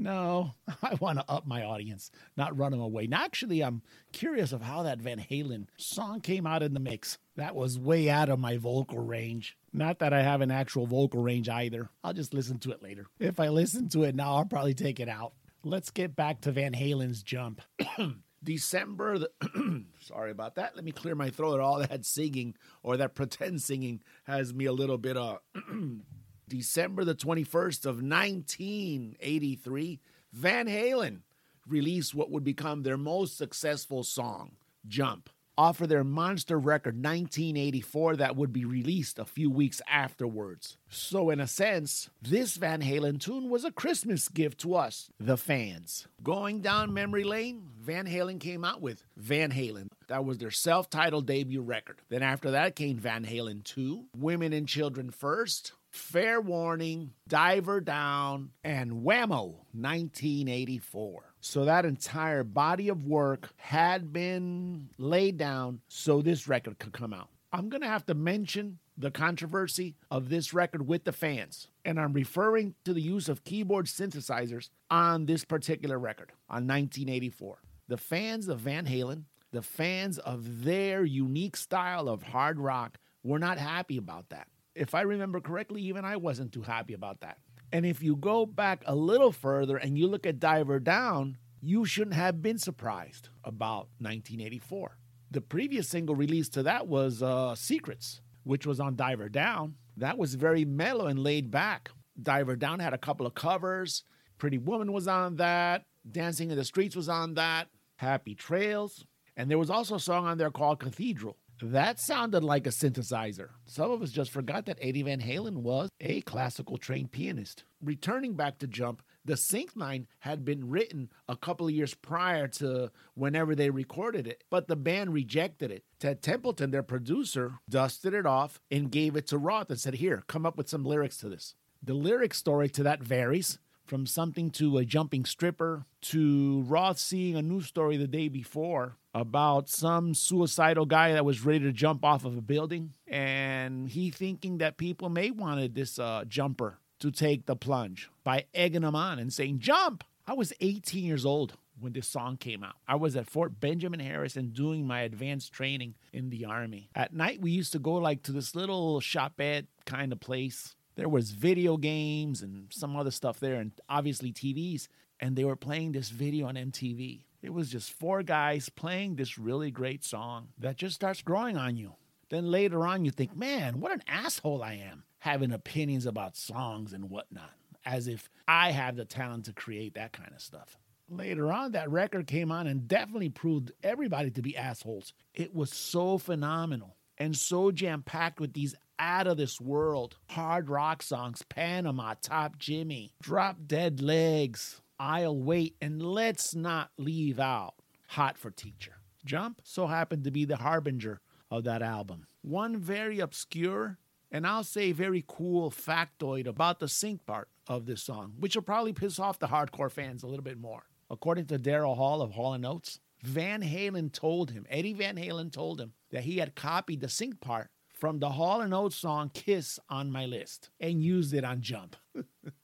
No, 0.00 0.52
I 0.80 0.94
want 1.00 1.18
to 1.18 1.24
up 1.28 1.44
my 1.44 1.64
audience, 1.64 2.12
not 2.36 2.56
run 2.56 2.70
them 2.70 2.80
away. 2.80 3.08
Now, 3.08 3.24
actually, 3.24 3.64
I'm 3.64 3.82
curious 4.12 4.52
of 4.52 4.62
how 4.62 4.84
that 4.84 5.00
Van 5.00 5.18
Halen 5.18 5.66
song 5.76 6.20
came 6.20 6.46
out 6.46 6.62
in 6.62 6.72
the 6.72 6.78
mix. 6.78 7.18
That 7.38 7.54
was 7.54 7.78
way 7.78 8.10
out 8.10 8.30
of 8.30 8.40
my 8.40 8.56
vocal 8.56 8.98
range. 8.98 9.56
Not 9.72 10.00
that 10.00 10.12
I 10.12 10.22
have 10.22 10.40
an 10.40 10.50
actual 10.50 10.88
vocal 10.88 11.22
range 11.22 11.48
either. 11.48 11.88
I'll 12.02 12.12
just 12.12 12.34
listen 12.34 12.58
to 12.58 12.72
it 12.72 12.82
later. 12.82 13.06
If 13.20 13.38
I 13.38 13.48
listen 13.48 13.88
to 13.90 14.02
it 14.02 14.16
now, 14.16 14.34
I'll 14.34 14.44
probably 14.44 14.74
take 14.74 14.98
it 14.98 15.08
out. 15.08 15.34
Let's 15.62 15.92
get 15.92 16.16
back 16.16 16.40
to 16.42 16.50
Van 16.50 16.72
Halen's 16.72 17.22
jump. 17.22 17.62
December 18.42 19.18
the 19.18 19.84
sorry 20.00 20.32
about 20.32 20.56
that. 20.56 20.74
Let 20.74 20.84
me 20.84 20.90
clear 20.90 21.14
my 21.14 21.30
throat. 21.30 21.60
All 21.60 21.78
that 21.78 22.04
singing 22.04 22.56
or 22.82 22.96
that 22.96 23.14
pretend 23.14 23.62
singing 23.62 24.02
has 24.24 24.52
me 24.52 24.64
a 24.64 24.72
little 24.72 24.98
bit 24.98 25.16
uh 25.16 25.38
December 26.48 27.04
the 27.04 27.14
21st 27.14 27.86
of 27.86 28.02
1983, 28.02 30.00
Van 30.32 30.66
Halen 30.66 31.20
released 31.68 32.16
what 32.16 32.32
would 32.32 32.42
become 32.42 32.82
their 32.82 32.96
most 32.96 33.38
successful 33.38 34.02
song, 34.02 34.56
Jump, 34.88 35.30
off 35.58 35.80
of 35.80 35.88
their 35.88 36.04
monster 36.04 36.56
record 36.56 36.94
1984 36.94 38.16
that 38.16 38.36
would 38.36 38.52
be 38.52 38.64
released 38.64 39.18
a 39.18 39.24
few 39.24 39.50
weeks 39.50 39.82
afterwards. 39.88 40.76
So, 40.88 41.30
in 41.30 41.40
a 41.40 41.48
sense, 41.48 42.08
this 42.22 42.56
Van 42.56 42.80
Halen 42.80 43.20
tune 43.20 43.50
was 43.50 43.64
a 43.64 43.72
Christmas 43.72 44.28
gift 44.28 44.60
to 44.60 44.76
us, 44.76 45.10
the 45.18 45.36
fans. 45.36 46.06
Going 46.22 46.60
down 46.60 46.94
memory 46.94 47.24
lane, 47.24 47.64
Van 47.80 48.06
Halen 48.06 48.38
came 48.38 48.64
out 48.64 48.80
with 48.80 49.02
Van 49.16 49.50
Halen. 49.50 49.88
That 50.06 50.24
was 50.24 50.38
their 50.38 50.52
self 50.52 50.88
titled 50.88 51.26
debut 51.26 51.60
record. 51.60 52.00
Then, 52.08 52.22
after 52.22 52.52
that, 52.52 52.76
came 52.76 52.96
Van 52.96 53.24
Halen 53.24 53.64
2, 53.64 54.06
Women 54.16 54.52
and 54.52 54.68
Children 54.68 55.10
First, 55.10 55.72
Fair 55.90 56.40
Warning, 56.40 57.14
Diver 57.26 57.80
Down, 57.80 58.50
and 58.62 59.02
Whammo 59.02 59.56
1984. 59.72 61.27
So 61.40 61.64
that 61.64 61.84
entire 61.84 62.44
body 62.44 62.88
of 62.88 63.04
work 63.04 63.50
had 63.56 64.12
been 64.12 64.88
laid 64.98 65.38
down 65.38 65.80
so 65.88 66.20
this 66.20 66.48
record 66.48 66.78
could 66.78 66.92
come 66.92 67.12
out. 67.12 67.28
I'm 67.52 67.68
going 67.68 67.82
to 67.82 67.88
have 67.88 68.04
to 68.06 68.14
mention 68.14 68.78
the 68.96 69.10
controversy 69.10 69.94
of 70.10 70.28
this 70.28 70.52
record 70.52 70.86
with 70.86 71.04
the 71.04 71.12
fans, 71.12 71.68
and 71.84 71.98
I'm 71.98 72.12
referring 72.12 72.74
to 72.84 72.92
the 72.92 73.00
use 73.00 73.28
of 73.28 73.44
keyboard 73.44 73.86
synthesizers 73.86 74.70
on 74.90 75.26
this 75.26 75.44
particular 75.44 75.98
record 75.98 76.32
on 76.48 76.66
1984. 76.66 77.58
The 77.86 77.96
fans 77.96 78.48
of 78.48 78.60
Van 78.60 78.86
Halen, 78.86 79.22
the 79.52 79.62
fans 79.62 80.18
of 80.18 80.64
their 80.64 81.04
unique 81.04 81.56
style 81.56 82.08
of 82.08 82.22
hard 82.22 82.58
rock, 82.58 82.98
were 83.22 83.38
not 83.38 83.56
happy 83.56 83.96
about 83.96 84.28
that 84.30 84.48
if 84.78 84.94
I 84.94 85.02
remember 85.02 85.40
correctly, 85.40 85.82
even 85.82 86.04
I 86.04 86.16
wasn't 86.16 86.52
too 86.52 86.62
happy 86.62 86.94
about 86.94 87.20
that. 87.20 87.38
And 87.72 87.84
if 87.84 88.02
you 88.02 88.16
go 88.16 88.46
back 88.46 88.82
a 88.86 88.94
little 88.94 89.32
further 89.32 89.76
and 89.76 89.98
you 89.98 90.06
look 90.06 90.26
at 90.26 90.40
Diver 90.40 90.80
Down, 90.80 91.36
you 91.60 91.84
shouldn't 91.84 92.16
have 92.16 92.40
been 92.40 92.58
surprised 92.58 93.28
about 93.44 93.88
1984. 93.98 94.96
The 95.30 95.40
previous 95.40 95.88
single 95.88 96.14
released 96.14 96.54
to 96.54 96.62
that 96.62 96.86
was 96.86 97.22
uh, 97.22 97.54
Secrets, 97.54 98.22
which 98.44 98.66
was 98.66 98.80
on 98.80 98.96
Diver 98.96 99.28
Down. 99.28 99.74
That 99.96 100.16
was 100.16 100.34
very 100.34 100.64
mellow 100.64 101.06
and 101.06 101.18
laid 101.18 101.50
back. 101.50 101.90
Diver 102.20 102.56
Down 102.56 102.80
had 102.80 102.94
a 102.94 102.98
couple 102.98 103.26
of 103.26 103.34
covers. 103.34 104.04
Pretty 104.38 104.58
Woman 104.58 104.92
was 104.92 105.06
on 105.06 105.36
that. 105.36 105.84
Dancing 106.10 106.50
in 106.50 106.56
the 106.56 106.64
Streets 106.64 106.96
was 106.96 107.08
on 107.08 107.34
that. 107.34 107.68
Happy 107.96 108.34
Trails. 108.34 109.04
And 109.36 109.50
there 109.50 109.58
was 109.58 109.70
also 109.70 109.96
a 109.96 110.00
song 110.00 110.26
on 110.26 110.38
there 110.38 110.50
called 110.50 110.80
Cathedral. 110.80 111.36
That 111.60 111.98
sounded 111.98 112.44
like 112.44 112.66
a 112.66 112.70
synthesizer. 112.70 113.48
Some 113.64 113.90
of 113.90 114.00
us 114.00 114.10
just 114.10 114.30
forgot 114.30 114.66
that 114.66 114.78
Eddie 114.80 115.02
Van 115.02 115.20
Halen 115.20 115.56
was 115.56 115.90
a 116.00 116.20
classical 116.20 116.76
trained 116.78 117.10
pianist. 117.10 117.64
Returning 117.82 118.34
back 118.34 118.58
to 118.58 118.68
Jump, 118.68 119.02
the 119.24 119.34
synth 119.34 119.76
line 119.76 120.06
had 120.20 120.44
been 120.44 120.70
written 120.70 121.10
a 121.28 121.36
couple 121.36 121.66
of 121.66 121.72
years 121.72 121.94
prior 121.94 122.46
to 122.48 122.90
whenever 123.14 123.54
they 123.54 123.70
recorded 123.70 124.26
it, 124.26 124.44
but 124.50 124.68
the 124.68 124.76
band 124.76 125.12
rejected 125.12 125.70
it. 125.70 125.84
Ted 125.98 126.22
Templeman, 126.22 126.70
their 126.70 126.84
producer, 126.84 127.54
dusted 127.68 128.14
it 128.14 128.24
off 128.24 128.60
and 128.70 128.90
gave 128.90 129.16
it 129.16 129.26
to 129.26 129.38
Roth 129.38 129.70
and 129.70 129.80
said, 129.80 129.94
Here, 129.94 130.22
come 130.28 130.46
up 130.46 130.56
with 130.56 130.68
some 130.68 130.84
lyrics 130.84 131.18
to 131.18 131.28
this. 131.28 131.54
The 131.82 131.94
lyric 131.94 132.34
story 132.34 132.68
to 132.70 132.82
that 132.84 133.02
varies 133.02 133.58
from 133.84 134.06
something 134.06 134.50
to 134.50 134.78
a 134.78 134.84
jumping 134.84 135.24
stripper 135.24 135.86
to 136.02 136.62
Roth 136.62 136.98
seeing 136.98 137.36
a 137.36 137.42
news 137.42 137.66
story 137.66 137.96
the 137.96 138.06
day 138.06 138.28
before 138.28 138.96
about 139.20 139.68
some 139.68 140.14
suicidal 140.14 140.86
guy 140.86 141.12
that 141.12 141.24
was 141.24 141.44
ready 141.44 141.60
to 141.60 141.72
jump 141.72 142.04
off 142.04 142.24
of 142.24 142.36
a 142.36 142.40
building 142.40 142.92
and 143.06 143.88
he 143.88 144.10
thinking 144.10 144.58
that 144.58 144.76
people 144.76 145.08
may 145.08 145.30
wanted 145.30 145.74
this 145.74 145.98
uh, 145.98 146.24
jumper 146.28 146.78
to 147.00 147.10
take 147.10 147.46
the 147.46 147.56
plunge 147.56 148.10
by 148.24 148.44
egging 148.54 148.82
him 148.82 148.94
on 148.94 149.18
and 149.18 149.32
saying 149.32 149.58
jump! 149.58 150.04
I 150.26 150.34
was 150.34 150.52
18 150.60 151.04
years 151.04 151.24
old 151.24 151.54
when 151.80 151.92
this 151.92 152.06
song 152.06 152.36
came 152.36 152.62
out. 152.62 152.74
I 152.86 152.96
was 152.96 153.16
at 153.16 153.30
fort 153.30 153.60
benjamin 153.60 154.00
harrison 154.00 154.50
doing 154.50 154.86
my 154.86 155.02
advanced 155.02 155.52
training 155.52 155.94
in 156.12 156.30
the 156.30 156.44
army. 156.44 156.90
At 156.94 157.14
night 157.14 157.40
we 157.40 157.50
used 157.50 157.72
to 157.72 157.78
go 157.78 157.94
like 157.94 158.22
to 158.24 158.32
this 158.32 158.54
little 158.54 159.00
shopette 159.00 159.66
kind 159.86 160.12
of 160.12 160.20
place. 160.20 160.74
There 160.96 161.08
was 161.08 161.30
video 161.30 161.76
games 161.76 162.42
and 162.42 162.66
some 162.70 162.96
other 162.96 163.10
stuff 163.10 163.40
there 163.40 163.56
and 163.56 163.72
obviously 163.88 164.32
tvs 164.32 164.88
and 165.20 165.34
they 165.34 165.44
were 165.44 165.56
playing 165.56 165.92
this 165.92 166.10
video 166.10 166.46
on 166.46 166.54
mtv 166.56 167.22
it 167.42 167.52
was 167.52 167.70
just 167.70 167.92
four 167.92 168.22
guys 168.22 168.68
playing 168.68 169.14
this 169.14 169.38
really 169.38 169.70
great 169.70 170.04
song 170.04 170.48
that 170.58 170.76
just 170.76 170.96
starts 170.96 171.22
growing 171.22 171.56
on 171.56 171.76
you. 171.76 171.94
Then 172.30 172.50
later 172.50 172.86
on 172.86 173.04
you 173.04 173.10
think 173.10 173.36
man 173.36 173.80
what 173.80 173.92
an 173.92 174.02
asshole 174.06 174.62
i 174.62 174.74
am 174.74 175.04
having 175.20 175.52
opinions 175.52 176.04
about 176.06 176.36
songs 176.36 176.92
and 176.92 177.10
whatnot 177.10 177.52
as 177.86 178.06
if 178.06 178.28
i 178.46 178.70
have 178.70 178.96
the 178.96 179.04
talent 179.04 179.46
to 179.46 179.52
create 179.52 179.94
that 179.94 180.12
kind 180.12 180.32
of 180.34 180.40
stuff. 180.40 180.76
Later 181.10 181.50
on 181.50 181.72
that 181.72 181.90
record 181.90 182.26
came 182.26 182.52
on 182.52 182.66
and 182.66 182.86
definitely 182.86 183.30
proved 183.30 183.72
everybody 183.82 184.30
to 184.30 184.42
be 184.42 184.56
assholes. 184.56 185.14
It 185.32 185.54
was 185.54 185.72
so 185.72 186.18
phenomenal 186.18 186.96
and 187.16 187.36
so 187.36 187.70
jam 187.70 188.02
packed 188.02 188.40
with 188.40 188.52
these 188.52 188.74
out 188.98 189.26
of 189.26 189.36
this 189.36 189.60
world 189.60 190.16
hard 190.30 190.68
rock 190.68 191.02
songs 191.02 191.42
Panama, 191.48 192.14
Top 192.20 192.58
Jimmy, 192.58 193.12
Drop 193.22 193.56
Dead 193.66 194.00
Legs, 194.00 194.80
I'll 194.98 195.38
Wait, 195.38 195.76
and 195.80 196.02
let's 196.02 196.54
not 196.54 196.90
leave 196.96 197.38
out 197.38 197.74
Hot 198.08 198.36
for 198.36 198.50
Teacher. 198.50 198.94
Jump 199.24 199.60
so 199.64 199.86
happened 199.86 200.24
to 200.24 200.30
be 200.30 200.44
the 200.44 200.56
harbinger 200.56 201.20
of 201.50 201.64
that 201.64 201.82
album. 201.82 202.26
One 202.42 202.76
very 202.76 203.20
obscure 203.20 203.98
and 204.30 204.46
I'll 204.46 204.64
say 204.64 204.92
very 204.92 205.24
cool 205.26 205.70
factoid 205.70 206.46
about 206.46 206.80
the 206.80 206.86
synth 206.86 207.24
part 207.26 207.48
of 207.66 207.86
this 207.86 208.02
song, 208.02 208.34
which 208.38 208.54
will 208.54 208.62
probably 208.62 208.92
piss 208.92 209.18
off 209.18 209.38
the 209.38 209.46
hardcore 209.46 209.90
fans 209.90 210.22
a 210.22 210.26
little 210.26 210.42
bit 210.42 210.58
more. 210.58 210.84
According 211.10 211.46
to 211.46 211.58
Daryl 211.58 211.96
Hall 211.96 212.20
of 212.20 212.32
Hall 212.32 212.58
& 212.64 212.66
Oates, 212.66 213.00
Van 213.22 213.62
Halen 213.62 214.12
told 214.12 214.50
him, 214.50 214.66
Eddie 214.68 214.92
Van 214.92 215.16
Halen 215.16 215.50
told 215.50 215.80
him 215.80 215.92
that 216.10 216.24
he 216.24 216.38
had 216.38 216.54
copied 216.54 217.00
the 217.00 217.06
synth 217.06 217.40
part 217.40 217.70
from 217.92 218.18
the 218.18 218.30
Hall 218.30 218.62
& 218.74 218.74
Oates 218.74 218.96
song 218.96 219.30
Kiss 219.32 219.78
on 219.88 220.10
My 220.10 220.26
List 220.26 220.70
and 220.78 221.02
used 221.02 221.32
it 221.32 221.44
on 221.44 221.62
Jump. 221.62 221.96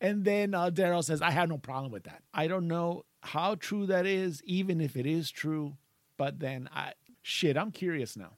and 0.00 0.24
then 0.24 0.54
uh, 0.54 0.70
Daryl 0.70 1.04
says, 1.04 1.20
I 1.20 1.30
have 1.30 1.48
no 1.48 1.58
problem 1.58 1.92
with 1.92 2.04
that. 2.04 2.22
I 2.32 2.46
don't 2.46 2.68
know 2.68 3.04
how 3.22 3.54
true 3.54 3.86
that 3.86 4.06
is, 4.06 4.42
even 4.44 4.80
if 4.80 4.96
it 4.96 5.06
is 5.06 5.30
true, 5.30 5.76
but 6.16 6.38
then 6.40 6.68
I, 6.74 6.92
shit, 7.22 7.56
I'm 7.56 7.70
curious 7.70 8.16
now. 8.16 8.32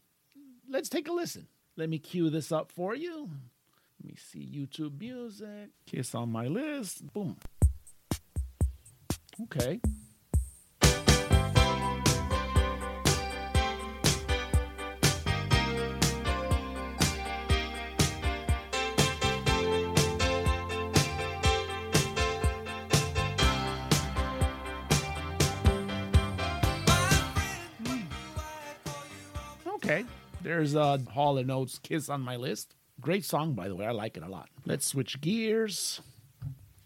Let's 0.68 0.88
take 0.88 1.08
a 1.08 1.12
listen. 1.12 1.46
Let 1.76 1.88
me 1.88 1.98
cue 1.98 2.30
this 2.30 2.50
up 2.50 2.72
for 2.72 2.94
you. 2.94 3.30
Let 4.00 4.10
me 4.10 4.16
see 4.16 4.40
YouTube 4.40 4.98
music. 4.98 5.70
Kiss 5.86 6.14
on 6.14 6.32
my 6.32 6.48
list. 6.48 7.12
Boom. 7.12 7.36
Okay. 9.42 9.80
There's 30.42 30.74
uh, 30.74 30.98
Hall 31.12 31.38
and 31.38 31.50
Oates 31.50 31.78
Kiss 31.78 32.08
on 32.08 32.20
my 32.20 32.36
list. 32.36 32.74
Great 33.00 33.24
song, 33.24 33.54
by 33.54 33.68
the 33.68 33.76
way. 33.76 33.86
I 33.86 33.92
like 33.92 34.16
it 34.16 34.22
a 34.22 34.28
lot. 34.28 34.48
Let's 34.64 34.86
switch 34.86 35.20
gears. 35.20 36.00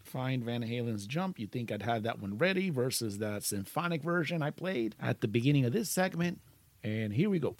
Find 0.03 0.43
Van 0.43 0.61
Halen's 0.61 1.07
Jump. 1.07 1.39
You 1.39 1.47
think 1.47 1.71
I'd 1.71 1.81
have 1.81 2.03
that 2.03 2.19
one 2.21 2.37
ready 2.37 2.69
versus 2.69 3.17
that 3.17 3.43
symphonic 3.43 4.03
version 4.03 4.41
I 4.41 4.51
played 4.51 4.95
at 5.01 5.21
the 5.21 5.27
beginning 5.27 5.65
of 5.65 5.73
this 5.73 5.89
segment. 5.89 6.39
And 6.83 7.11
here 7.13 7.29
we 7.29 7.39
go. 7.39 7.55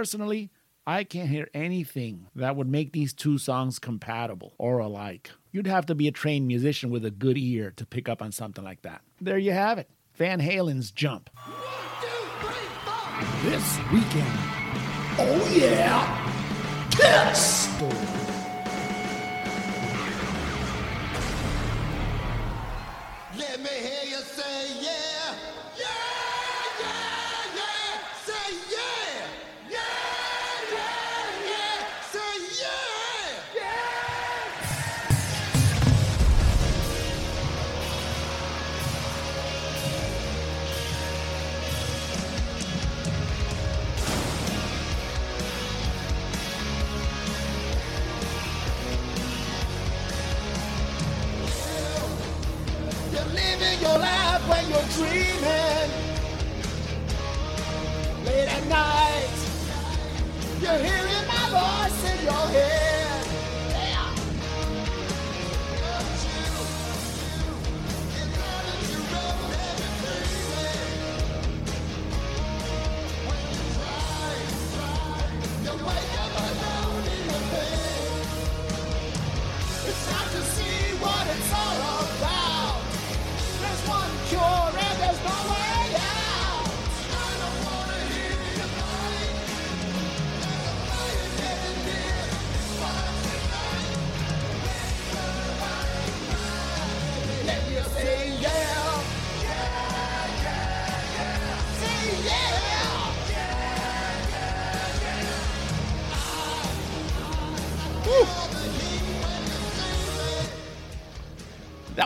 Personally, 0.00 0.50
I 0.86 1.04
can't 1.04 1.28
hear 1.28 1.50
anything 1.52 2.28
that 2.34 2.56
would 2.56 2.66
make 2.66 2.92
these 2.92 3.12
two 3.12 3.36
songs 3.36 3.78
compatible 3.78 4.54
or 4.56 4.78
alike. 4.78 5.30
You'd 5.52 5.66
have 5.66 5.84
to 5.86 5.94
be 5.94 6.08
a 6.08 6.10
trained 6.10 6.46
musician 6.46 6.88
with 6.88 7.04
a 7.04 7.10
good 7.10 7.36
ear 7.36 7.70
to 7.76 7.84
pick 7.84 8.08
up 8.08 8.22
on 8.22 8.32
something 8.32 8.64
like 8.64 8.80
that. 8.80 9.02
There 9.20 9.36
you 9.36 9.52
have 9.52 9.76
it 9.76 9.90
Van 10.14 10.40
Halen's 10.40 10.90
Jump. 10.90 11.28
This 13.42 13.78
weekend. 13.92 14.38
Oh, 15.18 15.54
yeah. 15.54 16.88
Kiss! 16.90 18.19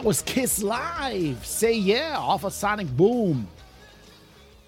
Was 0.04 0.20
Kiss 0.20 0.62
Live. 0.62 1.46
Say 1.46 1.72
yeah 1.72 2.18
off 2.18 2.44
of 2.44 2.52
Sonic 2.52 2.94
Boom. 2.94 3.48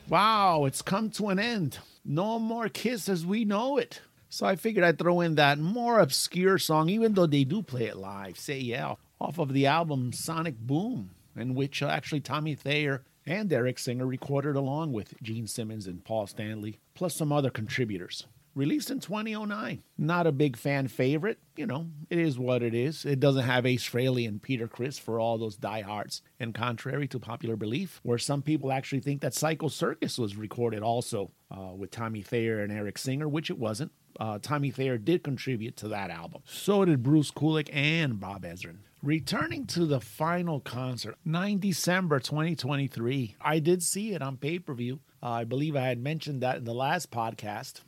Wow, 0.09 0.65
it's 0.65 0.81
come 0.81 1.11
to 1.11 1.29
an 1.29 1.39
end. 1.39 1.79
No 2.07 2.39
more 2.39 2.71
Kiss 2.71 3.07
as 3.07 3.27
we 3.27 3.45
know 3.45 3.77
it. 3.77 4.01
So 4.31 4.47
I 4.47 4.57
figured 4.57 4.83
I'd 4.83 4.99
throw 4.99 5.21
in 5.21 5.35
that 5.35 5.59
more 5.59 6.01
obscure 6.01 6.57
song, 6.57 6.89
even 6.89 7.13
though 7.13 7.27
they 7.27 7.45
do 7.45 7.61
play 7.61 7.85
it 7.85 7.99
live. 7.99 8.39
Say 8.39 8.61
yeah, 8.61 8.95
off 9.21 9.39
of 9.39 9.53
the 9.53 9.67
album 9.67 10.15
Sonic 10.15 10.59
Boom, 10.59 11.11
in 11.37 11.55
which 11.55 11.83
uh, 11.83 11.89
actually 11.89 12.21
Tommy 12.21 12.55
Thayer 12.55 13.03
and 13.27 13.53
Eric 13.53 13.79
Singer 13.79 14.07
recorded 14.07 14.57
along 14.57 14.95
with 14.95 15.21
Gene 15.23 15.47
Simmons 15.47 15.87
and 15.87 16.03
Paul 16.03 16.27
Stanley, 16.27 16.79
plus 16.95 17.15
some 17.15 17.31
other 17.31 17.51
contributors. 17.51 18.25
Released 18.57 18.91
in 18.91 19.01
2009. 19.01 19.83
Not 19.99 20.27
a 20.27 20.33
big 20.33 20.57
fan 20.57 20.89
favorite. 20.89 21.39
You 21.57 21.67
know, 21.67 21.89
it 22.09 22.19
is 22.19 22.39
what 22.39 22.63
it 22.63 22.75
is. 22.75 23.05
It 23.05 23.21
doesn't 23.21 23.45
have 23.45 23.67
Ace 23.67 23.87
Frehley 23.87 24.27
and 24.27 24.41
Peter 24.41 24.67
Criss 24.67 24.99
for 24.99 25.21
all 25.21 25.37
those 25.37 25.57
diehards. 25.57 26.23
And 26.41 26.55
contrary 26.55 27.07
to 27.09 27.19
popular 27.19 27.57
belief, 27.57 28.01
where 28.03 28.17
some 28.17 28.41
people 28.41 28.73
actually 28.73 29.01
think 29.01 29.21
that 29.21 29.35
Psycho 29.35 29.69
Circus 29.69 30.17
was 30.17 30.37
recorded 30.37 30.83
also 30.83 31.33
uh, 31.51 31.75
with 31.77 31.91
Tommy 31.91 32.23
Thayer 32.23 32.61
and 32.61 32.73
Eric 32.73 32.97
Singer, 32.97 33.29
which 33.29 33.51
it 33.51 33.59
wasn't. 33.59 33.93
Uh, 34.19 34.39
Tommy 34.41 34.71
Thayer 34.71 34.97
did 34.97 35.23
contribute 35.23 35.77
to 35.77 35.89
that 35.89 36.09
album. 36.11 36.41
So 36.47 36.87
did 36.87 37.03
Bruce 37.03 37.31
Kulick 37.31 37.69
and 37.71 38.19
Bob 38.19 38.43
Ezrin. 38.45 38.79
Returning 39.03 39.67
to 39.67 39.85
the 39.85 40.01
final 40.01 40.61
concert, 40.61 41.17
9 41.27 41.59
December 41.59 42.21
2023. 42.21 43.37
I 43.39 43.59
did 43.59 43.83
see 43.83 44.15
it 44.15 44.23
on 44.23 44.39
pay 44.39 44.59
per 44.59 44.73
view. 44.73 45.01
Uh, 45.23 45.31
I 45.31 45.45
believe 45.45 45.77
I 45.77 45.83
had 45.83 46.03
mentioned 46.03 46.43
that 46.43 46.57
in 46.57 46.65
the 46.65 46.73
last 46.73 47.11
podcast, 47.11 47.83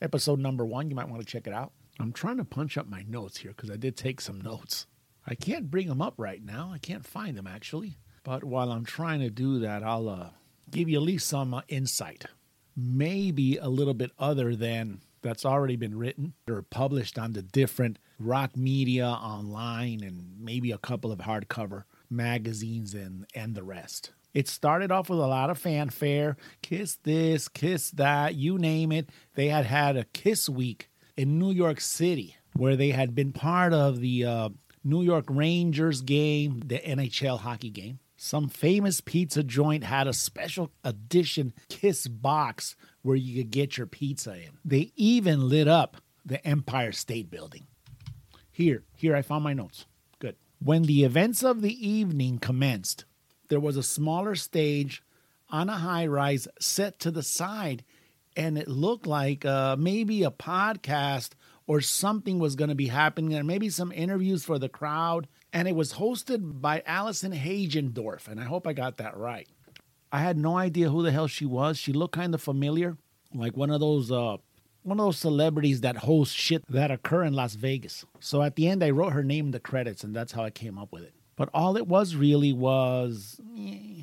episode 0.00 0.38
number 0.38 0.64
one. 0.64 0.90
You 0.90 0.96
might 0.96 1.08
want 1.08 1.20
to 1.20 1.26
check 1.26 1.46
it 1.46 1.52
out. 1.52 1.72
I'm 1.98 2.12
trying 2.12 2.38
to 2.38 2.44
punch 2.44 2.78
up 2.78 2.88
my 2.88 3.04
notes 3.06 3.38
here 3.38 3.52
because 3.54 3.70
I 3.70 3.76
did 3.76 3.96
take 3.96 4.20
some 4.20 4.40
notes. 4.40 4.86
I 5.26 5.34
can't 5.34 5.70
bring 5.70 5.88
them 5.88 6.00
up 6.00 6.14
right 6.16 6.42
now. 6.42 6.70
I 6.72 6.78
can't 6.78 7.06
find 7.06 7.36
them 7.36 7.46
actually. 7.46 7.98
But 8.24 8.44
while 8.44 8.70
I'm 8.72 8.84
trying 8.84 9.20
to 9.20 9.30
do 9.30 9.60
that, 9.60 9.82
I'll 9.82 10.08
uh, 10.08 10.30
give 10.70 10.88
you 10.88 10.98
at 10.98 11.02
least 11.02 11.28
some 11.28 11.54
uh, 11.54 11.62
insight. 11.68 12.24
Maybe 12.76 13.56
a 13.56 13.68
little 13.68 13.94
bit 13.94 14.12
other 14.18 14.54
than 14.54 15.00
that's 15.22 15.44
already 15.44 15.76
been 15.76 15.98
written 15.98 16.34
or 16.48 16.62
published 16.62 17.18
on 17.18 17.32
the 17.32 17.42
different 17.42 17.98
rock 18.18 18.56
media 18.56 19.06
online 19.06 20.02
and 20.02 20.36
maybe 20.38 20.70
a 20.70 20.78
couple 20.78 21.12
of 21.12 21.20
hardcover 21.20 21.84
magazines 22.08 22.94
and, 22.94 23.26
and 23.34 23.54
the 23.54 23.62
rest. 23.62 24.12
It 24.32 24.48
started 24.48 24.92
off 24.92 25.10
with 25.10 25.18
a 25.18 25.26
lot 25.26 25.50
of 25.50 25.58
fanfare 25.58 26.36
kiss 26.62 26.96
this, 27.02 27.48
kiss 27.48 27.90
that, 27.92 28.34
you 28.34 28.58
name 28.58 28.92
it. 28.92 29.10
They 29.34 29.48
had 29.48 29.66
had 29.66 29.96
a 29.96 30.04
kiss 30.04 30.48
week 30.48 30.90
in 31.16 31.38
New 31.38 31.50
York 31.50 31.80
City 31.80 32.36
where 32.54 32.76
they 32.76 32.90
had 32.90 33.14
been 33.14 33.32
part 33.32 33.72
of 33.72 34.00
the 34.00 34.24
uh, 34.24 34.48
New 34.84 35.02
York 35.02 35.26
Rangers 35.28 36.02
game, 36.02 36.62
the 36.64 36.78
NHL 36.78 37.40
hockey 37.40 37.70
game. 37.70 37.98
Some 38.16 38.48
famous 38.48 39.00
pizza 39.00 39.42
joint 39.42 39.82
had 39.82 40.06
a 40.06 40.12
special 40.12 40.70
edition 40.84 41.54
Kiss 41.70 42.06
box 42.06 42.76
where 43.00 43.16
you 43.16 43.42
could 43.42 43.50
get 43.50 43.78
your 43.78 43.86
pizza 43.86 44.34
in. 44.34 44.50
They 44.62 44.92
even 44.94 45.48
lit 45.48 45.68
up 45.68 45.96
the 46.24 46.46
Empire 46.46 46.92
State 46.92 47.30
Building. 47.30 47.66
Here, 48.50 48.82
here, 48.94 49.16
I 49.16 49.22
found 49.22 49.42
my 49.42 49.54
notes. 49.54 49.86
Good. 50.18 50.36
When 50.62 50.82
the 50.82 51.04
events 51.04 51.42
of 51.42 51.62
the 51.62 51.88
evening 51.88 52.38
commenced, 52.38 53.06
there 53.50 53.60
was 53.60 53.76
a 53.76 53.82
smaller 53.82 54.34
stage 54.34 55.02
on 55.50 55.68
a 55.68 55.76
high 55.76 56.06
rise 56.06 56.48
set 56.58 56.98
to 57.00 57.10
the 57.10 57.22
side, 57.22 57.84
and 58.36 58.56
it 58.56 58.68
looked 58.68 59.06
like 59.06 59.44
uh, 59.44 59.76
maybe 59.78 60.22
a 60.22 60.30
podcast 60.30 61.30
or 61.66 61.80
something 61.80 62.38
was 62.38 62.56
going 62.56 62.70
to 62.70 62.74
be 62.74 62.86
happening 62.86 63.30
there, 63.30 63.44
maybe 63.44 63.68
some 63.68 63.92
interviews 63.92 64.44
for 64.44 64.58
the 64.58 64.68
crowd. 64.68 65.28
And 65.52 65.68
it 65.68 65.74
was 65.74 65.94
hosted 65.94 66.60
by 66.60 66.82
Allison 66.86 67.32
Hagendorf, 67.32 68.28
and 68.28 68.40
I 68.40 68.44
hope 68.44 68.66
I 68.66 68.72
got 68.72 68.96
that 68.98 69.16
right. 69.16 69.48
I 70.12 70.20
had 70.20 70.38
no 70.38 70.56
idea 70.56 70.88
who 70.88 71.02
the 71.02 71.12
hell 71.12 71.26
she 71.26 71.44
was. 71.44 71.76
She 71.76 71.92
looked 71.92 72.14
kind 72.14 72.34
of 72.34 72.40
familiar, 72.40 72.96
like 73.34 73.56
one 73.56 73.70
of 73.70 73.80
those 73.80 74.10
uh, 74.12 74.36
one 74.82 74.98
of 74.98 75.06
those 75.06 75.18
celebrities 75.18 75.82
that 75.82 75.98
host 75.98 76.34
shit 76.34 76.64
that 76.68 76.90
occur 76.90 77.24
in 77.24 77.34
Las 77.34 77.54
Vegas. 77.54 78.04
So 78.20 78.42
at 78.42 78.56
the 78.56 78.68
end, 78.68 78.82
I 78.82 78.90
wrote 78.90 79.12
her 79.12 79.24
name 79.24 79.46
in 79.46 79.50
the 79.50 79.60
credits, 79.60 80.04
and 80.04 80.14
that's 80.14 80.32
how 80.32 80.44
I 80.44 80.50
came 80.50 80.78
up 80.78 80.92
with 80.92 81.02
it. 81.02 81.14
But 81.40 81.48
all 81.54 81.78
it 81.78 81.88
was 81.88 82.16
really 82.16 82.52
was 82.52 83.40
eh, 83.58 84.02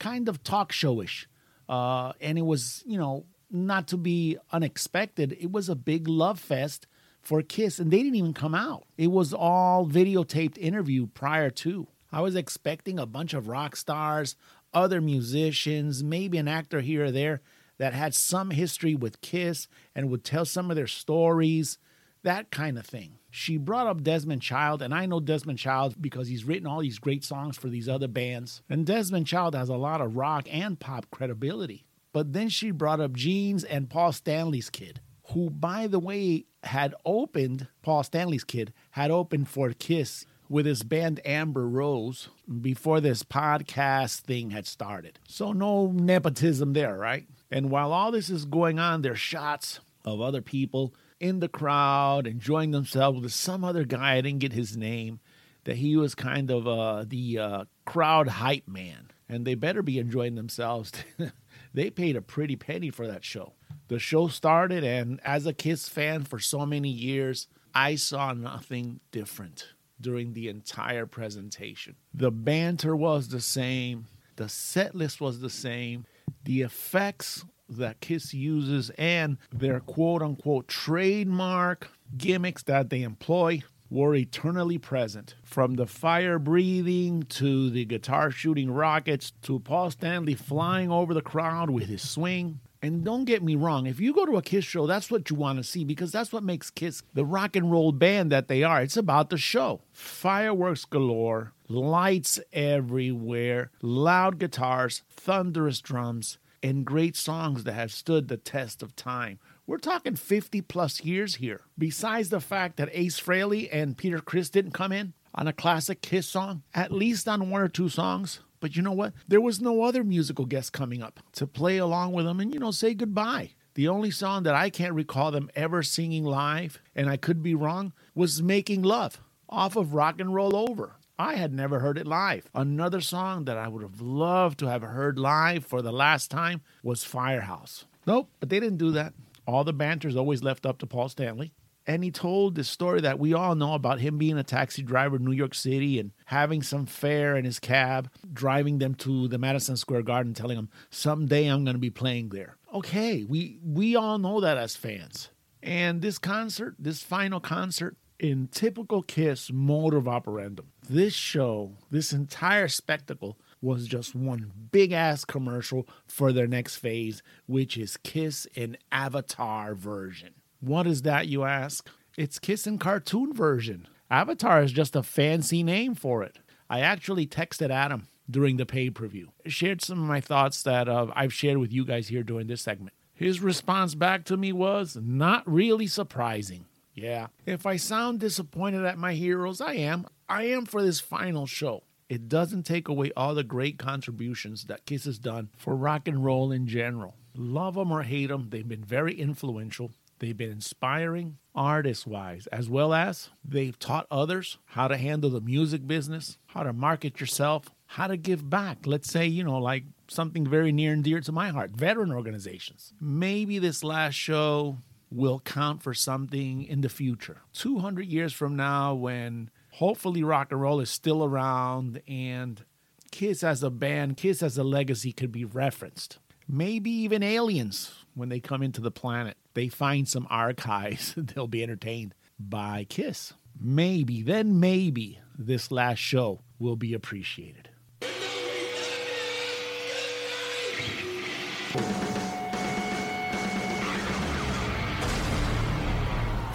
kind 0.00 0.28
of 0.28 0.42
talk 0.42 0.72
showish, 0.72 1.26
uh, 1.68 2.14
and 2.20 2.36
it 2.36 2.44
was 2.44 2.82
you 2.84 2.98
know 2.98 3.26
not 3.48 3.86
to 3.86 3.96
be 3.96 4.38
unexpected. 4.50 5.36
It 5.38 5.52
was 5.52 5.68
a 5.68 5.76
big 5.76 6.08
love 6.08 6.40
fest 6.40 6.88
for 7.22 7.42
Kiss, 7.42 7.78
and 7.78 7.92
they 7.92 7.98
didn't 7.98 8.16
even 8.16 8.34
come 8.34 8.56
out. 8.56 8.86
It 8.98 9.12
was 9.12 9.32
all 9.32 9.86
videotaped 9.86 10.58
interview 10.58 11.06
prior 11.06 11.48
to. 11.48 11.86
I 12.10 12.22
was 12.22 12.34
expecting 12.34 12.98
a 12.98 13.06
bunch 13.06 13.34
of 13.34 13.46
rock 13.46 13.76
stars, 13.76 14.34
other 14.72 15.00
musicians, 15.00 16.02
maybe 16.02 16.38
an 16.38 16.48
actor 16.48 16.80
here 16.80 17.04
or 17.04 17.12
there 17.12 17.40
that 17.78 17.92
had 17.92 18.16
some 18.16 18.50
history 18.50 18.96
with 18.96 19.20
Kiss 19.20 19.68
and 19.94 20.10
would 20.10 20.24
tell 20.24 20.44
some 20.44 20.70
of 20.70 20.76
their 20.76 20.88
stories, 20.88 21.78
that 22.24 22.50
kind 22.50 22.76
of 22.76 22.84
thing. 22.84 23.18
She 23.36 23.56
brought 23.56 23.88
up 23.88 24.04
Desmond 24.04 24.42
Child, 24.42 24.80
and 24.80 24.94
I 24.94 25.06
know 25.06 25.18
Desmond 25.18 25.58
Child 25.58 25.96
because 26.00 26.28
he's 26.28 26.44
written 26.44 26.68
all 26.68 26.80
these 26.80 27.00
great 27.00 27.24
songs 27.24 27.56
for 27.56 27.66
these 27.66 27.88
other 27.88 28.06
bands. 28.06 28.62
And 28.70 28.86
Desmond 28.86 29.26
Child 29.26 29.56
has 29.56 29.68
a 29.68 29.74
lot 29.74 30.00
of 30.00 30.14
rock 30.14 30.46
and 30.52 30.78
pop 30.78 31.10
credibility. 31.10 31.84
But 32.12 32.32
then 32.32 32.48
she 32.48 32.70
brought 32.70 33.00
up 33.00 33.12
Gene's 33.12 33.64
and 33.64 33.90
Paul 33.90 34.12
Stanley's 34.12 34.70
kid, 34.70 35.00
who, 35.32 35.50
by 35.50 35.88
the 35.88 35.98
way, 35.98 36.44
had 36.62 36.94
opened, 37.04 37.66
Paul 37.82 38.04
Stanley's 38.04 38.44
kid, 38.44 38.72
had 38.92 39.10
opened 39.10 39.48
for 39.48 39.72
Kiss 39.72 40.26
with 40.48 40.64
his 40.64 40.84
band 40.84 41.20
Amber 41.24 41.68
Rose 41.68 42.28
before 42.60 43.00
this 43.00 43.24
podcast 43.24 44.20
thing 44.20 44.50
had 44.50 44.68
started. 44.68 45.18
So 45.26 45.52
no 45.52 45.88
nepotism 45.88 46.72
there, 46.72 46.96
right? 46.96 47.26
And 47.50 47.68
while 47.68 47.92
all 47.92 48.12
this 48.12 48.30
is 48.30 48.44
going 48.44 48.78
on, 48.78 49.02
there's 49.02 49.18
shots 49.18 49.80
of 50.04 50.20
other 50.20 50.40
people 50.40 50.94
in 51.24 51.40
the 51.40 51.48
crowd 51.48 52.26
enjoying 52.26 52.70
themselves 52.70 53.18
with 53.18 53.32
some 53.32 53.64
other 53.64 53.84
guy. 53.84 54.16
I 54.16 54.20
didn't 54.20 54.40
get 54.40 54.52
his 54.52 54.76
name. 54.76 55.20
That 55.64 55.76
he 55.76 55.96
was 55.96 56.14
kind 56.14 56.50
of 56.50 56.68
uh, 56.68 57.06
the 57.08 57.38
uh, 57.38 57.64
crowd 57.86 58.28
hype 58.28 58.68
man, 58.68 59.10
and 59.30 59.46
they 59.46 59.54
better 59.54 59.80
be 59.80 59.98
enjoying 59.98 60.34
themselves. 60.34 60.92
they 61.74 61.88
paid 61.88 62.16
a 62.16 62.20
pretty 62.20 62.54
penny 62.54 62.90
for 62.90 63.06
that 63.06 63.24
show. 63.24 63.54
The 63.88 63.98
show 63.98 64.28
started, 64.28 64.84
and 64.84 65.20
as 65.24 65.46
a 65.46 65.54
Kiss 65.54 65.88
fan 65.88 66.24
for 66.24 66.38
so 66.38 66.66
many 66.66 66.90
years, 66.90 67.48
I 67.74 67.94
saw 67.94 68.34
nothing 68.34 69.00
different 69.10 69.68
during 69.98 70.34
the 70.34 70.48
entire 70.50 71.06
presentation. 71.06 71.96
The 72.12 72.30
banter 72.30 72.94
was 72.94 73.28
the 73.28 73.40
same, 73.40 74.08
the 74.36 74.50
set 74.50 74.94
list 74.94 75.18
was 75.18 75.40
the 75.40 75.48
same, 75.48 76.04
the 76.44 76.60
effects 76.60 77.42
that 77.78 78.00
Kiss 78.00 78.34
uses, 78.34 78.90
and 78.90 79.38
their 79.52 79.80
quote 79.80 80.22
unquote 80.22 80.68
trademark 80.68 81.90
gimmicks 82.16 82.62
that 82.64 82.90
they 82.90 83.02
employ 83.02 83.62
were 83.90 84.14
eternally 84.14 84.78
present. 84.78 85.34
From 85.42 85.74
the 85.74 85.86
fire 85.86 86.38
breathing 86.38 87.22
to 87.24 87.70
the 87.70 87.84
guitar 87.84 88.30
shooting 88.30 88.70
rockets 88.70 89.32
to 89.42 89.60
Paul 89.60 89.90
Stanley 89.90 90.34
flying 90.34 90.90
over 90.90 91.14
the 91.14 91.22
crowd 91.22 91.70
with 91.70 91.86
his 91.86 92.08
swing. 92.08 92.60
And 92.82 93.02
don't 93.02 93.24
get 93.24 93.42
me 93.42 93.54
wrong, 93.54 93.86
if 93.86 93.98
you 93.98 94.12
go 94.12 94.26
to 94.26 94.36
a 94.36 94.42
Kiss 94.42 94.64
show, 94.64 94.86
that's 94.86 95.10
what 95.10 95.30
you 95.30 95.36
want 95.36 95.58
to 95.58 95.64
see 95.64 95.84
because 95.84 96.12
that's 96.12 96.32
what 96.32 96.42
makes 96.42 96.70
Kiss 96.70 97.02
the 97.14 97.24
rock 97.24 97.56
and 97.56 97.70
roll 97.70 97.92
band 97.92 98.30
that 98.30 98.48
they 98.48 98.62
are. 98.62 98.82
It's 98.82 98.98
about 98.98 99.30
the 99.30 99.38
show. 99.38 99.80
Fireworks 99.90 100.84
galore, 100.84 101.54
lights 101.66 102.40
everywhere, 102.52 103.70
loud 103.80 104.38
guitars, 104.38 105.02
thunderous 105.08 105.80
drums, 105.80 106.36
and 106.64 106.86
great 106.86 107.14
songs 107.14 107.64
that 107.64 107.74
have 107.74 107.92
stood 107.92 108.26
the 108.26 108.38
test 108.38 108.82
of 108.82 108.96
time. 108.96 109.38
We're 109.66 109.76
talking 109.76 110.16
50 110.16 110.62
plus 110.62 111.04
years 111.04 111.34
here. 111.34 111.60
Besides 111.76 112.30
the 112.30 112.40
fact 112.40 112.78
that 112.78 112.88
Ace 112.92 113.20
Frehley 113.20 113.68
and 113.70 113.98
Peter 113.98 114.18
Criss 114.18 114.48
didn't 114.48 114.72
come 114.72 114.90
in 114.90 115.12
on 115.34 115.46
a 115.46 115.52
classic 115.52 116.00
Kiss 116.00 116.26
song, 116.26 116.62
at 116.72 116.90
least 116.90 117.28
on 117.28 117.50
one 117.50 117.60
or 117.60 117.68
two 117.68 117.90
songs. 117.90 118.40
But 118.60 118.76
you 118.76 118.82
know 118.82 118.92
what? 118.92 119.12
There 119.28 119.42
was 119.42 119.60
no 119.60 119.82
other 119.82 120.02
musical 120.02 120.46
guest 120.46 120.72
coming 120.72 121.02
up 121.02 121.20
to 121.32 121.46
play 121.46 121.76
along 121.76 122.12
with 122.12 122.24
them 122.24 122.40
and, 122.40 122.54
you 122.54 122.58
know, 122.58 122.70
say 122.70 122.94
goodbye. 122.94 123.50
The 123.74 123.88
only 123.88 124.10
song 124.10 124.44
that 124.44 124.54
I 124.54 124.70
can't 124.70 124.94
recall 124.94 125.30
them 125.32 125.50
ever 125.54 125.82
singing 125.82 126.24
live, 126.24 126.80
and 126.96 127.10
I 127.10 127.18
could 127.18 127.42
be 127.42 127.54
wrong, 127.54 127.92
was 128.14 128.42
Making 128.42 128.82
Love 128.82 129.20
off 129.50 129.76
of 129.76 129.92
Rock 129.92 130.18
and 130.18 130.34
Roll 130.34 130.56
Over. 130.56 130.96
I 131.18 131.36
had 131.36 131.52
never 131.52 131.78
heard 131.78 131.96
it 131.96 132.06
live. 132.06 132.50
Another 132.54 133.00
song 133.00 133.44
that 133.44 133.56
I 133.56 133.68
would 133.68 133.82
have 133.82 134.00
loved 134.00 134.58
to 134.58 134.66
have 134.68 134.82
heard 134.82 135.18
live 135.18 135.64
for 135.64 135.80
the 135.80 135.92
last 135.92 136.30
time 136.30 136.60
was 136.82 137.04
Firehouse. 137.04 137.84
Nope, 138.06 138.30
but 138.40 138.48
they 138.48 138.58
didn't 138.58 138.78
do 138.78 138.90
that. 138.92 139.14
All 139.46 139.62
the 139.62 139.72
banter's 139.72 140.16
always 140.16 140.42
left 140.42 140.66
up 140.66 140.78
to 140.78 140.86
Paul 140.86 141.08
Stanley. 141.08 141.52
And 141.86 142.02
he 142.02 142.10
told 142.10 142.54
this 142.54 142.68
story 142.68 143.02
that 143.02 143.18
we 143.18 143.34
all 143.34 143.54
know 143.54 143.74
about 143.74 144.00
him 144.00 144.16
being 144.16 144.38
a 144.38 144.42
taxi 144.42 144.82
driver 144.82 145.16
in 145.16 145.24
New 145.24 145.32
York 145.32 145.54
City 145.54 146.00
and 146.00 146.12
having 146.24 146.62
some 146.62 146.86
fare 146.86 147.36
in 147.36 147.44
his 147.44 147.60
cab, 147.60 148.10
driving 148.32 148.78
them 148.78 148.94
to 148.96 149.28
the 149.28 149.38
Madison 149.38 149.76
Square 149.76 150.02
Garden, 150.02 150.32
telling 150.32 150.56
them, 150.56 150.70
someday 150.88 151.46
I'm 151.46 151.64
going 151.64 151.74
to 151.74 151.80
be 151.80 151.90
playing 151.90 152.30
there. 152.30 152.56
Okay, 152.72 153.24
we, 153.24 153.58
we 153.62 153.94
all 153.96 154.18
know 154.18 154.40
that 154.40 154.56
as 154.56 154.76
fans. 154.76 155.28
And 155.62 156.00
this 156.00 156.18
concert, 156.18 156.74
this 156.78 157.02
final 157.02 157.38
concert, 157.38 157.96
in 158.18 158.48
typical 158.48 159.02
Kiss 159.02 159.50
mode 159.52 159.94
of 159.94 160.04
operandum. 160.04 160.66
This 160.88 161.14
show, 161.14 161.72
this 161.90 162.12
entire 162.12 162.68
spectacle, 162.68 163.38
was 163.60 163.86
just 163.86 164.14
one 164.14 164.52
big 164.72 164.92
ass 164.92 165.24
commercial 165.24 165.88
for 166.06 166.32
their 166.32 166.46
next 166.46 166.76
phase, 166.76 167.22
which 167.46 167.76
is 167.76 167.96
Kiss 167.98 168.46
in 168.54 168.76
Avatar 168.92 169.74
version. 169.74 170.34
What 170.60 170.86
is 170.86 171.02
that, 171.02 171.28
you 171.28 171.44
ask? 171.44 171.88
It's 172.16 172.38
Kiss 172.38 172.66
in 172.66 172.78
cartoon 172.78 173.32
version. 173.32 173.88
Avatar 174.10 174.62
is 174.62 174.72
just 174.72 174.94
a 174.94 175.02
fancy 175.02 175.62
name 175.62 175.94
for 175.94 176.22
it. 176.22 176.38
I 176.68 176.80
actually 176.80 177.26
texted 177.26 177.70
Adam 177.70 178.08
during 178.30 178.56
the 178.56 178.66
pay 178.66 178.90
per 178.90 179.06
view, 179.06 179.32
shared 179.46 179.82
some 179.82 180.00
of 180.00 180.08
my 180.08 180.20
thoughts 180.20 180.62
that 180.62 180.88
uh, 180.88 181.08
I've 181.14 181.32
shared 181.32 181.58
with 181.58 181.72
you 181.72 181.84
guys 181.84 182.08
here 182.08 182.22
during 182.22 182.46
this 182.46 182.62
segment. 182.62 182.94
His 183.14 183.40
response 183.40 183.94
back 183.94 184.24
to 184.26 184.36
me 184.36 184.52
was 184.52 184.96
not 185.00 185.42
really 185.50 185.86
surprising. 185.86 186.66
Yeah, 186.94 187.28
if 187.44 187.66
I 187.66 187.76
sound 187.76 188.20
disappointed 188.20 188.84
at 188.84 188.98
my 188.98 189.14
heroes, 189.14 189.60
I 189.60 189.74
am. 189.74 190.06
I 190.28 190.44
am 190.44 190.64
for 190.64 190.82
this 190.82 191.00
final 191.00 191.46
show. 191.46 191.82
It 192.08 192.28
doesn't 192.28 192.64
take 192.64 192.88
away 192.88 193.10
all 193.16 193.34
the 193.34 193.44
great 193.44 193.78
contributions 193.78 194.64
that 194.64 194.86
Kiss 194.86 195.04
has 195.04 195.18
done 195.18 195.50
for 195.56 195.74
rock 195.74 196.06
and 196.06 196.24
roll 196.24 196.52
in 196.52 196.66
general. 196.66 197.16
Love 197.34 197.74
them 197.74 197.90
or 197.90 198.02
hate 198.02 198.28
them, 198.28 198.48
they've 198.50 198.68
been 198.68 198.84
very 198.84 199.14
influential. 199.14 199.90
They've 200.20 200.36
been 200.36 200.52
inspiring 200.52 201.38
artist 201.54 202.06
wise, 202.06 202.46
as 202.48 202.68
well 202.68 202.94
as 202.94 203.30
they've 203.44 203.78
taught 203.78 204.06
others 204.10 204.58
how 204.66 204.88
to 204.88 204.96
handle 204.96 205.30
the 205.30 205.40
music 205.40 205.86
business, 205.86 206.38
how 206.46 206.62
to 206.62 206.72
market 206.72 207.20
yourself, 207.20 207.70
how 207.86 208.06
to 208.06 208.16
give 208.16 208.48
back. 208.48 208.86
Let's 208.86 209.10
say, 209.10 209.26
you 209.26 209.42
know, 209.42 209.58
like 209.58 209.84
something 210.08 210.46
very 210.46 210.72
near 210.72 210.92
and 210.92 211.02
dear 211.02 211.20
to 211.20 211.32
my 211.32 211.48
heart 211.48 211.72
veteran 211.72 212.12
organizations. 212.12 212.92
Maybe 213.00 213.58
this 213.58 213.82
last 213.82 214.14
show 214.14 214.78
will 215.14 215.40
count 215.40 215.82
for 215.82 215.94
something 215.94 216.64
in 216.64 216.80
the 216.80 216.88
future. 216.88 217.42
200 217.52 218.06
years 218.06 218.32
from 218.32 218.56
now, 218.56 218.94
when 218.94 219.50
hopefully 219.72 220.22
rock 220.22 220.50
and 220.50 220.60
roll 220.60 220.80
is 220.80 220.90
still 220.90 221.24
around 221.24 222.02
and 222.08 222.64
Kiss 223.10 223.44
as 223.44 223.62
a 223.62 223.70
band, 223.70 224.16
Kiss 224.16 224.42
as 224.42 224.58
a 224.58 224.64
legacy 224.64 225.12
could 225.12 225.30
be 225.30 225.44
referenced. 225.44 226.18
Maybe 226.48 226.90
even 226.90 227.22
aliens, 227.22 228.04
when 228.14 228.28
they 228.28 228.40
come 228.40 228.62
into 228.62 228.80
the 228.80 228.90
planet, 228.90 229.36
they 229.54 229.68
find 229.68 230.08
some 230.08 230.26
archives, 230.28 231.14
they'll 231.16 231.46
be 231.46 231.62
entertained 231.62 232.14
by 232.38 232.86
Kiss. 232.88 233.32
Maybe, 233.58 234.22
then 234.22 234.58
maybe 234.58 235.20
this 235.38 235.70
last 235.70 235.98
show 235.98 236.40
will 236.58 236.76
be 236.76 236.92
appreciated. 236.92 237.68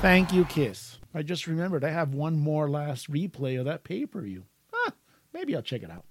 Thank 0.01 0.31
you, 0.31 0.45
Kiss. 0.45 0.97
I 1.13 1.23
just 1.23 1.45
remembered 1.45 1.83
I 1.83 1.89
have 1.89 2.13
one 2.13 2.39
more 2.39 2.69
last 2.69 3.11
replay 3.11 3.59
of 3.59 3.65
that 3.65 3.83
pay 3.83 4.05
per 4.05 4.21
view. 4.21 4.45
Huh, 4.71 4.91
maybe 5.33 5.53
I'll 5.55 5.61
check 5.61 5.83
it 5.83 5.91
out. 5.91 6.05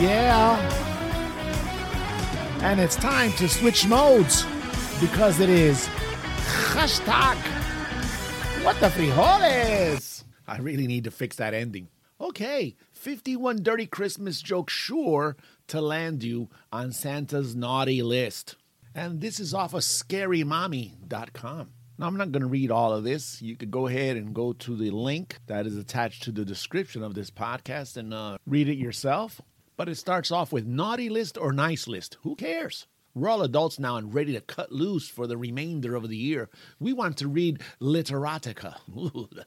Yeah. 0.00 0.56
And 2.62 2.78
it's 2.78 2.94
time 2.94 3.32
to 3.32 3.48
switch 3.48 3.88
modes 3.88 4.46
because 5.00 5.40
it 5.40 5.50
is 5.50 5.88
hashtag 6.74 7.36
what 8.64 8.78
the 8.78 8.86
frijoles. 8.86 10.09
I 10.50 10.58
really 10.58 10.88
need 10.88 11.04
to 11.04 11.12
fix 11.12 11.36
that 11.36 11.54
ending. 11.54 11.88
Okay, 12.20 12.74
51 12.92 13.62
dirty 13.62 13.86
Christmas 13.86 14.42
jokes 14.42 14.72
sure 14.72 15.36
to 15.68 15.80
land 15.80 16.24
you 16.24 16.48
on 16.72 16.90
Santa's 16.90 17.54
naughty 17.54 18.02
list. 18.02 18.56
And 18.92 19.20
this 19.20 19.38
is 19.38 19.54
off 19.54 19.74
of 19.74 19.82
scarymommy.com. 19.82 21.70
Now, 21.98 22.06
I'm 22.06 22.16
not 22.16 22.32
going 22.32 22.42
to 22.42 22.48
read 22.48 22.72
all 22.72 22.92
of 22.92 23.04
this. 23.04 23.40
You 23.40 23.54
could 23.54 23.70
go 23.70 23.86
ahead 23.86 24.16
and 24.16 24.34
go 24.34 24.52
to 24.54 24.76
the 24.76 24.90
link 24.90 25.38
that 25.46 25.66
is 25.66 25.76
attached 25.76 26.24
to 26.24 26.32
the 26.32 26.44
description 26.44 27.04
of 27.04 27.14
this 27.14 27.30
podcast 27.30 27.96
and 27.96 28.12
uh, 28.12 28.38
read 28.44 28.68
it 28.68 28.76
yourself. 28.76 29.40
But 29.76 29.88
it 29.88 29.98
starts 29.98 30.32
off 30.32 30.52
with 30.52 30.66
naughty 30.66 31.08
list 31.08 31.38
or 31.38 31.52
nice 31.52 31.86
list. 31.86 32.18
Who 32.22 32.34
cares? 32.34 32.88
We're 33.14 33.28
all 33.28 33.42
adults 33.42 33.78
now 33.78 33.96
and 33.96 34.14
ready 34.14 34.32
to 34.34 34.40
cut 34.40 34.70
loose 34.70 35.08
for 35.08 35.26
the 35.26 35.36
remainder 35.36 35.96
of 35.96 36.08
the 36.08 36.16
year. 36.16 36.48
We 36.78 36.92
want 36.92 37.16
to 37.18 37.28
read 37.28 37.60
Literotica. 37.80 38.76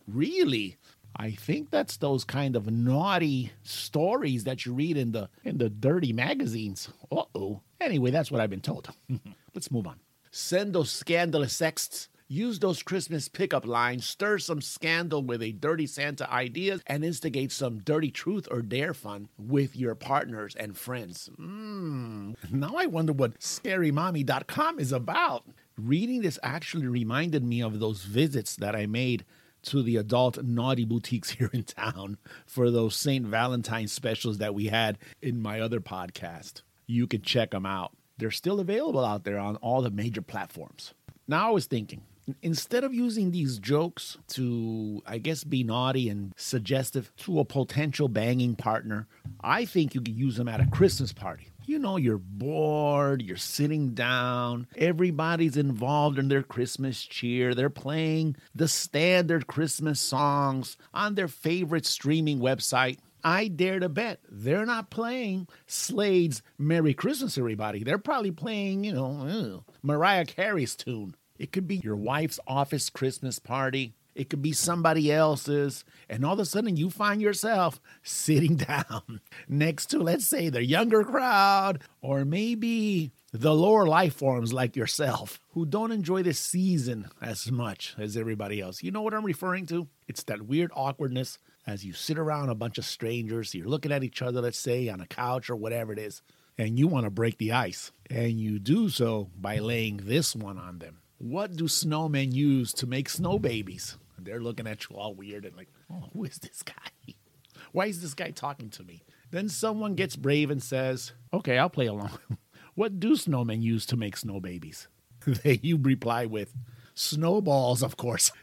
Really? 0.07 0.77
I 1.15 1.31
think 1.31 1.69
that's 1.69 1.97
those 1.97 2.23
kind 2.23 2.55
of 2.55 2.69
naughty 2.71 3.51
stories 3.61 4.43
that 4.45 4.65
you 4.65 4.73
read 4.73 4.97
in 4.97 5.11
the 5.11 5.29
in 5.43 5.59
the 5.59 5.69
dirty 5.69 6.11
magazines. 6.11 6.89
Uh-oh. 7.11 7.61
Anyway, 7.79 8.11
that's 8.11 8.31
what 8.31 8.41
I've 8.41 8.49
been 8.49 8.61
told. 8.61 8.89
Let's 9.53 9.71
move 9.71 9.87
on. 9.87 9.99
Send 10.31 10.73
those 10.73 10.91
scandalous 10.91 11.53
sexts. 11.53 12.09
Use 12.33 12.57
those 12.57 12.81
Christmas 12.81 13.27
pickup 13.27 13.63
lines, 13.63 14.07
stir 14.07 14.39
some 14.39 14.59
scandal 14.59 15.21
with 15.21 15.43
a 15.43 15.51
dirty 15.51 15.85
Santa 15.85 16.27
idea, 16.33 16.79
and 16.87 17.05
instigate 17.05 17.51
some 17.51 17.77
dirty 17.77 18.09
truth 18.09 18.47
or 18.49 18.63
dare 18.63 18.95
fun 18.95 19.29
with 19.37 19.75
your 19.75 19.93
partners 19.93 20.55
and 20.55 20.75
friends. 20.75 21.29
Mmm. 21.39 22.35
Now 22.51 22.73
I 22.75 22.87
wonder 22.87 23.13
what 23.13 23.39
scarymommy.com 23.39 24.79
is 24.79 24.91
about. 24.91 25.45
Reading 25.77 26.23
this 26.23 26.39
actually 26.41 26.87
reminded 26.87 27.43
me 27.43 27.61
of 27.61 27.79
those 27.79 28.01
visits 28.01 28.55
that 28.55 28.75
I 28.75 28.87
made 28.87 29.25
to 29.65 29.83
the 29.83 29.97
adult 29.97 30.41
naughty 30.43 30.85
boutiques 30.85 31.29
here 31.37 31.51
in 31.53 31.61
town 31.61 32.17
for 32.47 32.71
those 32.71 32.95
St. 32.95 33.27
Valentine 33.27 33.87
specials 33.87 34.39
that 34.39 34.55
we 34.55 34.65
had 34.69 34.97
in 35.21 35.39
my 35.39 35.59
other 35.59 35.79
podcast. 35.79 36.63
You 36.87 37.05
can 37.05 37.21
check 37.21 37.51
them 37.51 37.67
out. 37.67 37.91
They're 38.17 38.31
still 38.31 38.59
available 38.59 39.05
out 39.05 39.23
there 39.23 39.37
on 39.37 39.57
all 39.57 39.83
the 39.83 39.91
major 39.91 40.23
platforms. 40.23 40.95
Now 41.27 41.49
I 41.49 41.51
was 41.51 41.67
thinking, 41.67 42.01
instead 42.41 42.83
of 42.83 42.93
using 42.93 43.31
these 43.31 43.59
jokes 43.59 44.17
to, 44.29 45.01
I 45.05 45.17
guess, 45.17 45.43
be 45.43 45.63
naughty 45.63 46.09
and 46.09 46.33
suggestive 46.37 47.11
to 47.17 47.39
a 47.39 47.45
potential 47.45 48.07
banging 48.07 48.55
partner, 48.55 49.07
I 49.41 49.65
think 49.65 49.93
you 49.93 50.01
could 50.01 50.15
use 50.15 50.37
them 50.37 50.47
at 50.47 50.61
a 50.61 50.67
Christmas 50.67 51.13
party. 51.13 51.47
You 51.65 51.79
know, 51.79 51.95
you're 51.95 52.17
bored, 52.17 53.21
you're 53.21 53.37
sitting 53.37 53.93
down, 53.93 54.67
everybody's 54.77 55.55
involved 55.55 56.19
in 56.19 56.27
their 56.27 56.43
Christmas 56.43 57.01
cheer. 57.01 57.55
They're 57.55 57.69
playing 57.69 58.35
the 58.53 58.67
standard 58.67 59.47
Christmas 59.47 60.01
songs 60.01 60.75
on 60.93 61.15
their 61.15 61.29
favorite 61.29 61.85
streaming 61.85 62.39
website. 62.39 62.97
I 63.23 63.47
dare 63.47 63.79
to 63.79 63.87
bet 63.87 64.19
they're 64.29 64.65
not 64.65 64.89
playing 64.89 65.47
Slade's 65.65 66.41
Merry 66.57 66.93
Christmas, 66.93 67.37
everybody. 67.37 67.83
They're 67.85 67.97
probably 67.97 68.31
playing, 68.31 68.83
you 68.83 68.93
know, 68.93 69.63
Mariah 69.81 70.25
Carey's 70.25 70.75
tune. 70.75 71.15
It 71.43 71.51
could 71.51 71.67
be 71.67 71.81
your 71.83 71.97
wife's 71.97 72.39
office 72.47 72.89
Christmas 72.89 73.37
party. 73.37 73.95
It 74.15 74.29
could 74.29 74.41
be 74.41 74.53
somebody 74.53 75.11
else's. 75.11 75.83
And 76.09 76.23
all 76.23 76.35
of 76.35 76.39
a 76.39 76.45
sudden, 76.45 76.77
you 76.77 76.89
find 76.89 77.21
yourself 77.21 77.81
sitting 78.01 78.55
down 78.55 79.19
next 79.49 79.87
to, 79.87 79.99
let's 79.99 80.25
say, 80.25 80.47
the 80.47 80.63
younger 80.63 81.03
crowd, 81.03 81.81
or 82.01 82.23
maybe 82.23 83.11
the 83.33 83.53
lower 83.53 83.85
life 83.85 84.13
forms 84.15 84.53
like 84.53 84.77
yourself 84.77 85.37
who 85.49 85.65
don't 85.65 85.91
enjoy 85.91 86.23
this 86.23 86.39
season 86.39 87.09
as 87.21 87.51
much 87.51 87.93
as 87.97 88.15
everybody 88.15 88.61
else. 88.61 88.81
You 88.81 88.91
know 88.91 89.01
what 89.01 89.13
I'm 89.13 89.25
referring 89.25 89.65
to? 89.65 89.89
It's 90.07 90.23
that 90.23 90.43
weird 90.43 90.71
awkwardness 90.73 91.39
as 91.67 91.83
you 91.83 91.91
sit 91.91 92.17
around 92.17 92.51
a 92.51 92.55
bunch 92.55 92.77
of 92.77 92.85
strangers. 92.85 93.53
You're 93.53 93.67
looking 93.67 93.91
at 93.91 94.05
each 94.05 94.21
other, 94.21 94.39
let's 94.39 94.59
say, 94.59 94.87
on 94.87 95.01
a 95.01 95.07
couch 95.07 95.49
or 95.49 95.57
whatever 95.57 95.91
it 95.91 95.99
is, 95.99 96.21
and 96.57 96.79
you 96.79 96.87
want 96.87 97.03
to 97.03 97.09
break 97.09 97.37
the 97.37 97.51
ice. 97.51 97.91
And 98.09 98.39
you 98.39 98.59
do 98.59 98.87
so 98.87 99.29
by 99.35 99.59
laying 99.59 99.97
this 99.97 100.37
one 100.37 100.57
on 100.57 100.79
them. 100.79 100.99
What 101.23 101.55
do 101.55 101.63
snowmen 101.69 102.33
use 102.33 102.73
to 102.73 102.85
make 102.85 103.07
snow 103.07 103.39
babies? 103.39 103.97
And 104.17 104.25
they're 104.25 104.41
looking 104.41 104.67
at 104.67 104.89
you 104.89 104.97
all 104.97 105.15
weird 105.15 105.45
and 105.45 105.55
like, 105.55 105.69
oh, 105.89 106.09
who 106.11 106.25
is 106.25 106.37
this 106.39 106.61
guy? 106.63 106.73
Why 107.71 107.85
is 107.85 108.01
this 108.01 108.13
guy 108.13 108.31
talking 108.31 108.69
to 108.71 108.83
me? 108.83 109.03
Then 109.31 109.47
someone 109.47 109.95
gets 109.95 110.17
brave 110.17 110.51
and 110.51 110.61
says, 110.61 111.13
okay, 111.33 111.57
I'll 111.57 111.69
play 111.69 111.85
along. 111.85 112.11
what 112.75 112.99
do 112.99 113.13
snowmen 113.13 113.61
use 113.61 113.85
to 113.85 113.95
make 113.95 114.17
snow 114.17 114.41
babies? 114.41 114.89
They 115.25 115.61
you 115.63 115.77
reply 115.77 116.25
with, 116.25 116.53
snowballs, 116.93 117.83
of 117.83 117.95
course. 117.95 118.33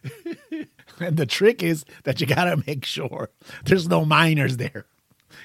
and 0.99 1.19
the 1.19 1.27
trick 1.27 1.63
is 1.63 1.85
that 2.05 2.23
you 2.23 2.27
gotta 2.27 2.63
make 2.67 2.87
sure 2.87 3.29
there's 3.67 3.89
no 3.91 4.07
minors 4.07 4.57
there, 4.57 4.87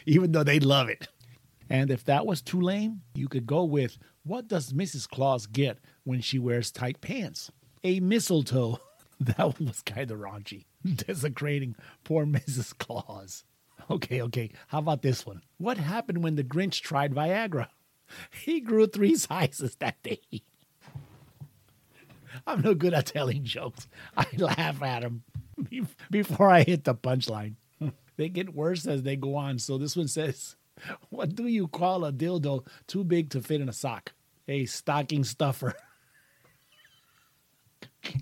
even 0.06 0.32
though 0.32 0.46
they 0.46 0.62
love 0.62 0.88
it. 0.88 1.10
And 1.70 1.92
if 1.92 2.06
that 2.06 2.26
was 2.26 2.42
too 2.42 2.62
lame, 2.62 3.02
you 3.14 3.28
could 3.28 3.46
go 3.46 3.66
with 3.66 3.98
what 4.26 4.48
does 4.48 4.74
Mrs. 4.74 5.08
Claus 5.08 5.46
get 5.46 5.78
when 6.04 6.20
she 6.20 6.40
wears 6.40 6.72
tight 6.72 7.00
pants? 7.00 7.52
A 7.84 8.00
mistletoe. 8.00 8.80
That 9.18 9.62
was 9.62 9.82
kind 9.82 10.12
of 10.12 10.20
raunchy, 10.20 10.66
desecrating 10.86 11.78
poor 12.04 12.26
Mrs. 12.26 12.78
Claus. 12.78 13.46
Okay, 13.90 14.22
okay. 14.24 14.52
How 14.68 14.80
about 14.80 15.04
this 15.04 15.26
one? 15.26 15.42
What 15.58 15.78
happened 15.78 16.22
when 16.22 16.36
the 16.36 16.44
Grinch 16.44 16.82
tried 16.82 17.14
Viagra? 17.14 17.68
He 18.44 18.60
grew 18.60 18.88
three 18.88 19.16
sizes 19.16 19.78
that 19.78 20.04
day. 20.04 20.20
I'm 22.46 22.62
no 22.62 22.74
good 22.74 22.94
at 22.94 23.06
telling 23.06 23.46
jokes. 23.46 23.88
I 24.18 24.26
laugh 24.38 24.84
at 24.84 25.04
them 25.04 25.24
before 26.12 26.50
I 26.50 26.64
hit 26.64 26.84
the 26.84 26.94
punchline. 26.94 27.56
They 28.18 28.30
get 28.30 28.54
worse 28.54 28.86
as 28.86 29.04
they 29.04 29.16
go 29.16 29.36
on. 29.36 29.60
So 29.60 29.78
this 29.78 29.96
one 29.96 30.08
says, 30.08 30.56
What 31.10 31.36
do 31.36 31.48
you 31.48 31.68
call 31.68 32.04
a 32.06 32.12
dildo 32.12 32.66
too 32.88 33.04
big 33.04 33.30
to 33.30 33.42
fit 33.42 33.62
in 33.62 33.70
a 33.70 33.74
sock? 33.74 34.14
A 34.48 34.66
stocking 34.66 35.24
stuffer. 35.24 35.74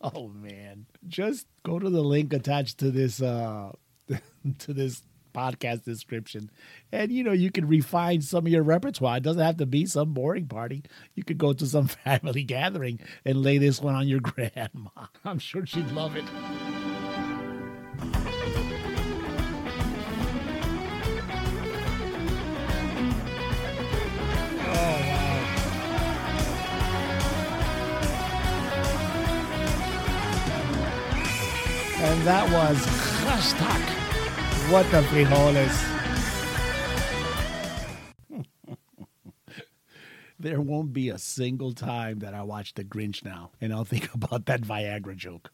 oh 0.00 0.28
man. 0.28 0.86
Just 1.06 1.46
go 1.62 1.78
to 1.78 1.90
the 1.90 2.02
link 2.02 2.32
attached 2.32 2.78
to 2.78 2.90
this 2.90 3.20
uh 3.20 3.72
to 4.58 4.72
this 4.72 5.02
podcast 5.34 5.84
description 5.84 6.50
and 6.90 7.12
you 7.12 7.22
know 7.22 7.32
you 7.32 7.50
can 7.50 7.68
refine 7.68 8.22
some 8.22 8.46
of 8.46 8.52
your 8.52 8.62
repertoire. 8.62 9.18
It 9.18 9.22
doesn't 9.22 9.42
have 9.42 9.58
to 9.58 9.66
be 9.66 9.84
some 9.84 10.14
boring 10.14 10.46
party. 10.46 10.82
You 11.14 11.24
could 11.24 11.36
go 11.36 11.52
to 11.52 11.66
some 11.66 11.88
family 12.04 12.42
gathering 12.42 13.00
and 13.24 13.42
lay 13.42 13.58
this 13.58 13.82
one 13.82 13.94
on 13.94 14.08
your 14.08 14.20
grandma. 14.20 15.08
I'm 15.24 15.38
sure 15.38 15.66
she'd 15.66 15.90
love 15.92 16.16
it. 16.16 16.24
That 32.26 32.50
was 32.50 32.76
hashtag 33.22 33.80
what 34.72 34.84
the 34.90 35.00
frijoles. 35.02 35.76
there 40.40 40.60
won't 40.60 40.92
be 40.92 41.08
a 41.08 41.18
single 41.18 41.72
time 41.72 42.18
that 42.18 42.34
I 42.34 42.42
watch 42.42 42.74
The 42.74 42.82
Grinch 42.82 43.24
now 43.24 43.52
and 43.60 43.72
I'll 43.72 43.84
think 43.84 44.12
about 44.14 44.46
that 44.46 44.62
Viagra 44.62 45.14
joke. 45.14 45.52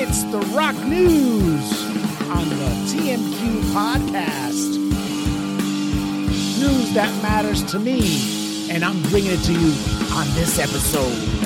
It's 0.00 0.22
the 0.22 0.38
Rock 0.54 0.76
News 0.84 1.82
on 2.30 2.48
the 2.48 2.70
TMQ 2.92 3.62
podcast. 3.72 4.78
News 6.60 6.94
that 6.94 7.10
matters 7.24 7.64
to 7.72 7.80
me, 7.80 8.70
and 8.70 8.84
I'm 8.84 9.02
bringing 9.10 9.32
it 9.32 9.42
to 9.46 9.52
you 9.52 9.72
on 10.14 10.28
this 10.34 10.60
episode. 10.60 11.37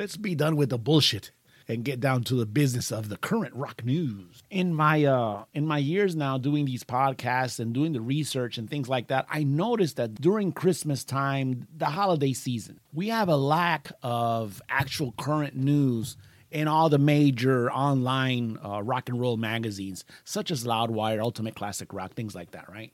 Let's 0.00 0.16
be 0.16 0.34
done 0.34 0.56
with 0.56 0.70
the 0.70 0.78
bullshit 0.78 1.30
and 1.68 1.84
get 1.84 2.00
down 2.00 2.24
to 2.24 2.34
the 2.34 2.46
business 2.46 2.90
of 2.90 3.10
the 3.10 3.18
current 3.18 3.54
rock 3.54 3.84
news. 3.84 4.42
In 4.48 4.74
my 4.74 5.04
uh 5.04 5.44
in 5.52 5.66
my 5.66 5.76
years 5.76 6.16
now 6.16 6.38
doing 6.38 6.64
these 6.64 6.82
podcasts 6.82 7.60
and 7.60 7.74
doing 7.74 7.92
the 7.92 8.00
research 8.00 8.56
and 8.56 8.68
things 8.68 8.88
like 8.88 9.08
that, 9.08 9.26
I 9.28 9.42
noticed 9.42 9.96
that 9.96 10.14
during 10.14 10.52
Christmas 10.52 11.04
time, 11.04 11.68
the 11.76 11.84
holiday 11.84 12.32
season, 12.32 12.80
we 12.94 13.08
have 13.08 13.28
a 13.28 13.36
lack 13.36 13.92
of 14.02 14.62
actual 14.70 15.12
current 15.18 15.54
news 15.54 16.16
in 16.50 16.66
all 16.66 16.88
the 16.88 16.98
major 16.98 17.70
online 17.70 18.58
uh, 18.64 18.82
rock 18.82 19.10
and 19.10 19.20
roll 19.20 19.36
magazines, 19.36 20.06
such 20.24 20.50
as 20.50 20.64
Loudwire, 20.64 21.20
Ultimate 21.20 21.54
Classic 21.54 21.92
Rock, 21.92 22.14
things 22.14 22.34
like 22.34 22.52
that, 22.52 22.70
right? 22.70 22.92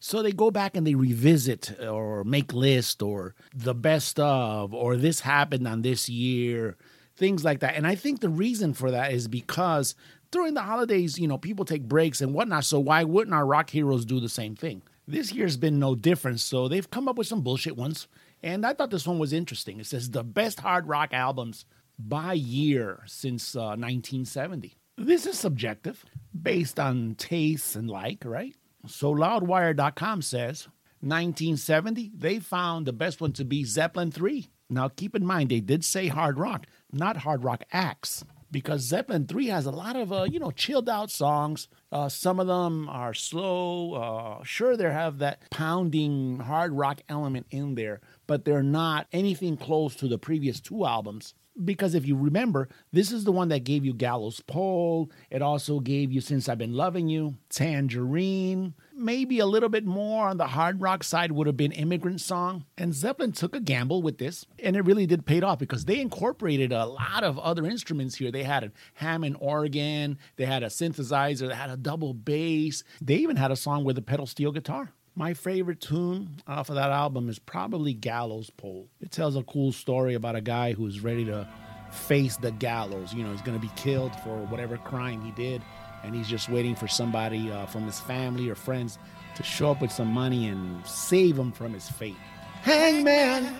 So 0.00 0.22
they 0.22 0.32
go 0.32 0.50
back 0.50 0.76
and 0.76 0.86
they 0.86 0.94
revisit 0.94 1.78
or 1.80 2.24
make 2.24 2.54
list 2.54 3.02
or 3.02 3.34
the 3.54 3.74
best 3.74 4.18
of 4.18 4.72
or 4.72 4.96
this 4.96 5.20
happened 5.20 5.68
on 5.68 5.82
this 5.82 6.08
year, 6.08 6.76
things 7.16 7.44
like 7.44 7.60
that. 7.60 7.76
And 7.76 7.86
I 7.86 7.94
think 7.94 8.20
the 8.20 8.30
reason 8.30 8.72
for 8.72 8.90
that 8.90 9.12
is 9.12 9.28
because 9.28 9.94
during 10.30 10.54
the 10.54 10.62
holidays, 10.62 11.18
you 11.18 11.28
know, 11.28 11.36
people 11.36 11.66
take 11.66 11.82
breaks 11.82 12.22
and 12.22 12.32
whatnot. 12.32 12.64
So 12.64 12.80
why 12.80 13.04
wouldn't 13.04 13.34
our 13.34 13.44
rock 13.44 13.68
heroes 13.68 14.06
do 14.06 14.20
the 14.20 14.28
same 14.30 14.56
thing? 14.56 14.80
This 15.06 15.32
year's 15.32 15.58
been 15.58 15.78
no 15.78 15.94
different. 15.94 16.40
So 16.40 16.66
they've 16.66 16.90
come 16.90 17.06
up 17.06 17.18
with 17.18 17.26
some 17.26 17.42
bullshit 17.42 17.76
ones. 17.76 18.08
And 18.42 18.64
I 18.64 18.72
thought 18.72 18.90
this 18.90 19.06
one 19.06 19.18
was 19.18 19.34
interesting. 19.34 19.80
It 19.80 19.86
says 19.86 20.10
the 20.10 20.24
best 20.24 20.60
hard 20.60 20.88
rock 20.88 21.12
albums 21.12 21.66
by 21.98 22.32
year 22.32 23.02
since 23.06 23.54
uh, 23.54 23.76
1970. 23.76 24.78
This 24.96 25.26
is 25.26 25.38
subjective, 25.38 26.04
based 26.40 26.80
on 26.80 27.16
tastes 27.16 27.74
and 27.76 27.90
like, 27.90 28.24
right? 28.24 28.54
So 28.86 29.12
loudwire.com 29.14 30.22
says 30.22 30.68
1970, 31.00 32.12
they 32.14 32.38
found 32.38 32.86
the 32.86 32.92
best 32.92 33.20
one 33.20 33.32
to 33.34 33.44
be 33.44 33.64
Zeppelin 33.64 34.10
3. 34.10 34.50
Now 34.68 34.88
keep 34.88 35.14
in 35.14 35.24
mind, 35.24 35.50
they 35.50 35.60
did 35.60 35.84
say 35.84 36.08
hard 36.08 36.38
rock, 36.38 36.66
not 36.92 37.18
hard 37.18 37.44
rock 37.44 37.64
acts. 37.72 38.24
Because 38.52 38.82
Zeppelin 38.82 39.28
3 39.28 39.46
has 39.46 39.66
a 39.66 39.70
lot 39.70 39.94
of, 39.94 40.12
uh, 40.12 40.24
you 40.24 40.40
know, 40.40 40.50
chilled 40.50 40.88
out 40.88 41.08
songs. 41.08 41.68
Uh, 41.92 42.08
some 42.08 42.40
of 42.40 42.48
them 42.48 42.88
are 42.88 43.14
slow. 43.14 43.94
Uh, 43.94 44.42
sure, 44.42 44.76
they 44.76 44.90
have 44.90 45.18
that 45.18 45.48
pounding 45.50 46.40
hard 46.40 46.72
rock 46.72 47.00
element 47.08 47.46
in 47.52 47.76
there, 47.76 48.00
but 48.26 48.44
they're 48.44 48.64
not 48.64 49.06
anything 49.12 49.56
close 49.56 49.94
to 49.94 50.08
the 50.08 50.18
previous 50.18 50.60
two 50.60 50.84
albums 50.84 51.34
because 51.64 51.94
if 51.94 52.06
you 52.06 52.16
remember, 52.16 52.68
this 52.92 53.12
is 53.12 53.24
the 53.24 53.32
one 53.32 53.48
that 53.48 53.64
gave 53.64 53.84
you 53.84 53.92
Gallows 53.92 54.40
Pole. 54.40 55.10
It 55.30 55.42
also 55.42 55.80
gave 55.80 56.12
you 56.12 56.20
Since 56.20 56.48
I've 56.48 56.58
Been 56.58 56.74
Loving 56.74 57.08
You, 57.08 57.36
Tangerine. 57.48 58.74
Maybe 58.94 59.38
a 59.38 59.46
little 59.46 59.68
bit 59.68 59.86
more 59.86 60.28
on 60.28 60.36
the 60.36 60.48
hard 60.48 60.80
rock 60.80 61.02
side 61.04 61.32
would 61.32 61.46
have 61.46 61.56
been 61.56 61.72
Immigrant 61.72 62.20
Song. 62.20 62.64
And 62.76 62.94
Zeppelin 62.94 63.32
took 63.32 63.56
a 63.56 63.60
gamble 63.60 64.02
with 64.02 64.18
this, 64.18 64.44
and 64.62 64.76
it 64.76 64.84
really 64.84 65.06
did 65.06 65.26
pay 65.26 65.40
off 65.40 65.58
because 65.58 65.84
they 65.84 66.00
incorporated 66.00 66.72
a 66.72 66.86
lot 66.86 67.24
of 67.24 67.38
other 67.38 67.64
instruments 67.66 68.16
here. 68.16 68.30
They 68.30 68.42
had 68.42 68.64
a 68.64 68.72
Hammond 68.94 69.36
organ, 69.40 70.18
they 70.36 70.44
had 70.44 70.62
a 70.62 70.66
synthesizer, 70.66 71.48
they 71.48 71.54
had 71.54 71.70
a 71.70 71.76
double 71.76 72.12
bass, 72.12 72.84
they 73.00 73.16
even 73.16 73.36
had 73.36 73.50
a 73.50 73.56
song 73.56 73.84
with 73.84 73.96
a 73.96 74.02
pedal 74.02 74.26
steel 74.26 74.52
guitar. 74.52 74.92
My 75.14 75.34
favorite 75.34 75.80
tune 75.80 76.40
off 76.46 76.68
of 76.70 76.76
that 76.76 76.90
album 76.90 77.28
is 77.28 77.38
probably 77.38 77.92
Gallows 77.92 78.48
Pole. 78.50 78.88
It 79.00 79.10
tells 79.10 79.36
a 79.36 79.42
cool 79.42 79.72
story 79.72 80.14
about 80.14 80.36
a 80.36 80.40
guy 80.40 80.72
who's 80.72 81.00
ready 81.00 81.24
to 81.26 81.48
face 81.90 82.36
the 82.36 82.52
gallows. 82.52 83.12
You 83.12 83.24
know, 83.24 83.32
he's 83.32 83.42
going 83.42 83.58
to 83.60 83.66
be 83.66 83.72
killed 83.76 84.14
for 84.20 84.36
whatever 84.46 84.76
crime 84.78 85.20
he 85.22 85.32
did, 85.32 85.62
and 86.04 86.14
he's 86.14 86.28
just 86.28 86.48
waiting 86.48 86.74
for 86.74 86.88
somebody 86.88 87.50
uh, 87.50 87.66
from 87.66 87.84
his 87.84 88.00
family 88.00 88.48
or 88.48 88.54
friends 88.54 88.98
to 89.34 89.42
show 89.42 89.70
up 89.72 89.80
with 89.82 89.92
some 89.92 90.08
money 90.08 90.46
and 90.48 90.86
save 90.86 91.38
him 91.38 91.52
from 91.52 91.72
his 91.74 91.88
fate. 91.88 92.16
Hangman! 92.62 93.56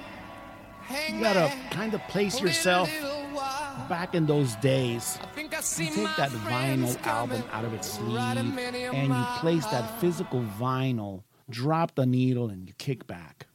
You 1.12 1.20
gotta 1.20 1.52
kind 1.70 1.94
of 1.94 2.00
place 2.08 2.40
yourself 2.40 2.90
back 3.88 4.14
in 4.14 4.26
those 4.26 4.56
days. 4.56 5.18
You 5.36 5.48
take 5.48 6.16
that 6.16 6.30
vinyl 6.30 7.06
album 7.06 7.42
out 7.52 7.64
of 7.64 7.72
its 7.74 7.92
sleeve 7.92 8.16
and 8.18 9.08
you 9.08 9.24
place 9.38 9.64
that 9.66 10.00
physical 10.00 10.42
vinyl, 10.58 11.22
drop 11.50 11.94
the 11.94 12.06
needle, 12.06 12.48
and 12.48 12.66
you 12.66 12.74
kick 12.78 13.06
back. 13.06 13.46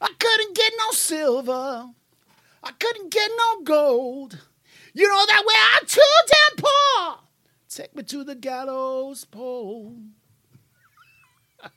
I 0.00 0.10
couldn't 0.18 0.54
get 0.54 0.72
no 0.78 0.90
silver. 0.92 1.90
I 2.62 2.70
couldn't 2.78 3.12
get 3.12 3.30
no 3.36 3.62
gold. 3.62 4.38
You 4.94 5.08
know 5.08 5.26
that 5.26 5.44
way 5.46 5.54
I'm 5.74 5.86
too 5.86 6.00
damn 6.26 6.56
poor. 6.64 7.18
Take 7.68 7.96
me 7.96 8.02
to 8.04 8.24
the 8.24 8.34
gallows 8.34 9.24
pole. 9.24 9.96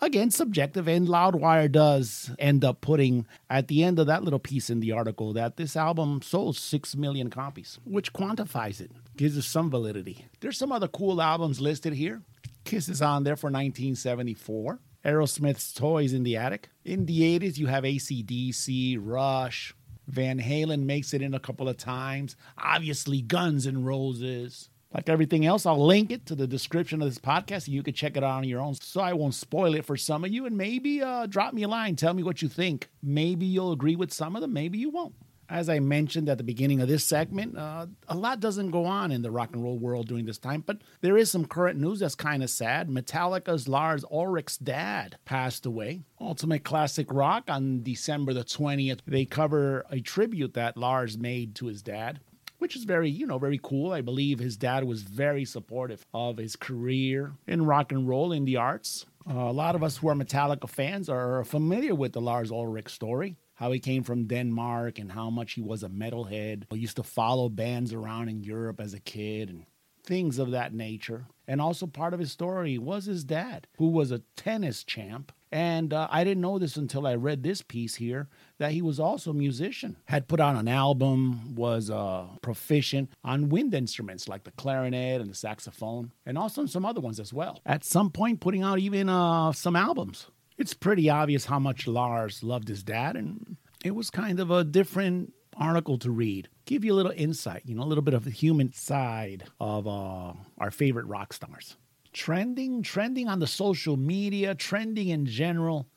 Again, 0.00 0.30
subjective, 0.30 0.86
and 0.86 1.08
Loudwire 1.08 1.72
does 1.72 2.30
end 2.38 2.64
up 2.64 2.82
putting 2.82 3.26
at 3.48 3.68
the 3.68 3.82
end 3.82 3.98
of 3.98 4.06
that 4.06 4.22
little 4.22 4.38
piece 4.38 4.68
in 4.68 4.80
the 4.80 4.92
article 4.92 5.32
that 5.32 5.56
this 5.56 5.76
album 5.76 6.20
sold 6.22 6.56
6 6.56 6.96
million 6.96 7.30
copies, 7.30 7.78
which 7.84 8.12
quantifies 8.12 8.80
it, 8.80 8.90
gives 9.16 9.36
it 9.36 9.42
some 9.42 9.70
validity. 9.70 10.26
There's 10.40 10.58
some 10.58 10.72
other 10.72 10.88
cool 10.88 11.22
albums 11.22 11.60
listed 11.60 11.94
here. 11.94 12.22
Kiss 12.64 12.88
is 12.88 13.00
on 13.02 13.24
there 13.24 13.36
for 13.36 13.46
1974. 13.46 14.78
Aerosmith's 15.04 15.72
Toys 15.72 16.12
in 16.12 16.22
the 16.22 16.36
Attic. 16.36 16.70
In 16.84 17.06
the 17.06 17.38
80s, 17.38 17.58
you 17.58 17.66
have 17.66 17.84
ACDC, 17.84 18.98
Rush. 19.00 19.74
Van 20.08 20.40
Halen 20.40 20.84
makes 20.84 21.14
it 21.14 21.22
in 21.22 21.34
a 21.34 21.40
couple 21.40 21.68
of 21.68 21.76
times. 21.76 22.36
Obviously, 22.58 23.22
Guns 23.22 23.66
N' 23.66 23.84
Roses. 23.84 24.68
Like 24.92 25.08
everything 25.08 25.46
else, 25.46 25.64
I'll 25.64 25.84
link 25.84 26.10
it 26.10 26.26
to 26.26 26.34
the 26.34 26.46
description 26.46 27.00
of 27.00 27.08
this 27.08 27.18
podcast. 27.18 27.66
You 27.66 27.82
can 27.82 27.94
check 27.94 28.16
it 28.16 28.22
out 28.22 28.38
on 28.38 28.44
your 28.44 28.60
own. 28.60 28.74
So 28.74 29.00
I 29.00 29.14
won't 29.14 29.34
spoil 29.34 29.74
it 29.74 29.86
for 29.86 29.96
some 29.96 30.24
of 30.24 30.30
you. 30.30 30.44
And 30.44 30.56
maybe 30.56 31.00
uh, 31.00 31.26
drop 31.26 31.54
me 31.54 31.62
a 31.62 31.68
line. 31.68 31.96
Tell 31.96 32.12
me 32.12 32.22
what 32.22 32.42
you 32.42 32.48
think. 32.48 32.90
Maybe 33.02 33.46
you'll 33.46 33.72
agree 33.72 33.96
with 33.96 34.12
some 34.12 34.36
of 34.36 34.42
them. 34.42 34.52
Maybe 34.52 34.78
you 34.78 34.90
won't. 34.90 35.14
As 35.52 35.68
I 35.68 35.80
mentioned 35.80 36.30
at 36.30 36.38
the 36.38 36.44
beginning 36.44 36.80
of 36.80 36.88
this 36.88 37.04
segment, 37.04 37.58
uh, 37.58 37.86
a 38.08 38.16
lot 38.16 38.40
doesn't 38.40 38.70
go 38.70 38.86
on 38.86 39.12
in 39.12 39.20
the 39.20 39.30
rock 39.30 39.50
and 39.52 39.62
roll 39.62 39.78
world 39.78 40.08
during 40.08 40.24
this 40.24 40.38
time, 40.38 40.64
but 40.66 40.78
there 41.02 41.18
is 41.18 41.30
some 41.30 41.44
current 41.44 41.78
news 41.78 42.00
that's 42.00 42.14
kind 42.14 42.42
of 42.42 42.48
sad. 42.48 42.88
Metallica's 42.88 43.68
Lars 43.68 44.02
Ulrich's 44.10 44.56
dad 44.56 45.18
passed 45.26 45.66
away. 45.66 46.00
Ultimate 46.18 46.64
Classic 46.64 47.06
Rock 47.12 47.44
on 47.48 47.82
December 47.82 48.32
the 48.32 48.44
20th, 48.44 49.00
they 49.06 49.26
cover 49.26 49.84
a 49.90 50.00
tribute 50.00 50.54
that 50.54 50.78
Lars 50.78 51.18
made 51.18 51.54
to 51.56 51.66
his 51.66 51.82
dad 51.82 52.20
which 52.58 52.76
is 52.76 52.84
very, 52.84 53.10
you 53.10 53.26
know, 53.26 53.38
very 53.38 53.58
cool. 53.60 53.92
I 53.92 54.02
believe 54.02 54.38
his 54.38 54.56
dad 54.56 54.84
was 54.84 55.02
very 55.02 55.44
supportive 55.44 56.06
of 56.14 56.36
his 56.36 56.54
career 56.54 57.32
in 57.48 57.66
rock 57.66 57.90
and 57.90 58.08
roll 58.08 58.30
in 58.30 58.44
the 58.44 58.54
arts. 58.54 59.04
Uh, 59.28 59.34
a 59.34 59.52
lot 59.52 59.74
of 59.74 59.82
us 59.82 59.96
who 59.96 60.08
are 60.08 60.14
Metallica 60.14 60.68
fans 60.68 61.08
are 61.08 61.42
familiar 61.42 61.92
with 61.92 62.12
the 62.12 62.20
Lars 62.20 62.52
Ulrich 62.52 62.88
story. 62.88 63.36
How 63.62 63.70
he 63.70 63.78
came 63.78 64.02
from 64.02 64.24
Denmark 64.24 64.98
and 64.98 65.12
how 65.12 65.30
much 65.30 65.52
he 65.52 65.60
was 65.60 65.84
a 65.84 65.88
metalhead. 65.88 66.64
He 66.72 66.78
used 66.78 66.96
to 66.96 67.04
follow 67.04 67.48
bands 67.48 67.92
around 67.92 68.28
in 68.28 68.42
Europe 68.42 68.80
as 68.80 68.92
a 68.92 68.98
kid 68.98 69.50
and 69.50 69.66
things 70.02 70.40
of 70.40 70.50
that 70.50 70.74
nature. 70.74 71.26
And 71.46 71.60
also, 71.60 71.86
part 71.86 72.12
of 72.12 72.18
his 72.18 72.32
story 72.32 72.76
was 72.76 73.04
his 73.04 73.22
dad, 73.22 73.68
who 73.78 73.90
was 73.90 74.10
a 74.10 74.22
tennis 74.34 74.82
champ 74.82 75.30
And 75.52 75.92
uh, 75.92 76.08
I 76.10 76.24
didn't 76.24 76.40
know 76.40 76.58
this 76.58 76.76
until 76.76 77.06
I 77.06 77.14
read 77.14 77.42
this 77.42 77.60
piece 77.60 77.96
here 77.96 78.28
that 78.58 78.72
he 78.72 78.80
was 78.80 78.98
also 78.98 79.30
a 79.30 79.34
musician. 79.34 79.96
Had 80.06 80.26
put 80.26 80.40
out 80.40 80.56
an 80.56 80.66
album, 80.66 81.54
was 81.54 81.90
uh, 81.90 82.26
proficient 82.40 83.10
on 83.22 83.50
wind 83.50 83.74
instruments 83.74 84.28
like 84.28 84.44
the 84.44 84.50
clarinet 84.52 85.20
and 85.20 85.30
the 85.30 85.34
saxophone, 85.34 86.10
and 86.24 86.38
also 86.38 86.64
some 86.66 86.86
other 86.86 87.02
ones 87.02 87.20
as 87.20 87.32
well. 87.32 87.60
At 87.66 87.84
some 87.84 88.10
point, 88.10 88.40
putting 88.40 88.62
out 88.62 88.78
even 88.78 89.10
uh, 89.10 89.52
some 89.52 89.76
albums. 89.76 90.26
It's 90.62 90.74
pretty 90.74 91.10
obvious 91.10 91.46
how 91.46 91.58
much 91.58 91.88
Lars 91.88 92.44
loved 92.44 92.68
his 92.68 92.84
dad, 92.84 93.16
and 93.16 93.56
it 93.84 93.96
was 93.96 94.10
kind 94.10 94.38
of 94.38 94.52
a 94.52 94.62
different 94.62 95.32
article 95.56 95.98
to 95.98 96.08
read. 96.12 96.48
Give 96.66 96.84
you 96.84 96.92
a 96.92 96.94
little 96.94 97.10
insight, 97.16 97.62
you 97.64 97.74
know, 97.74 97.82
a 97.82 97.90
little 97.90 98.04
bit 98.04 98.14
of 98.14 98.22
the 98.22 98.30
human 98.30 98.72
side 98.72 99.42
of 99.58 99.88
uh, 99.88 100.34
our 100.58 100.70
favorite 100.70 101.06
rock 101.06 101.32
stars. 101.32 101.76
Trending, 102.12 102.84
trending 102.84 103.26
on 103.26 103.40
the 103.40 103.48
social 103.48 103.96
media, 103.96 104.54
trending 104.54 105.08
in 105.08 105.26
general, 105.26 105.88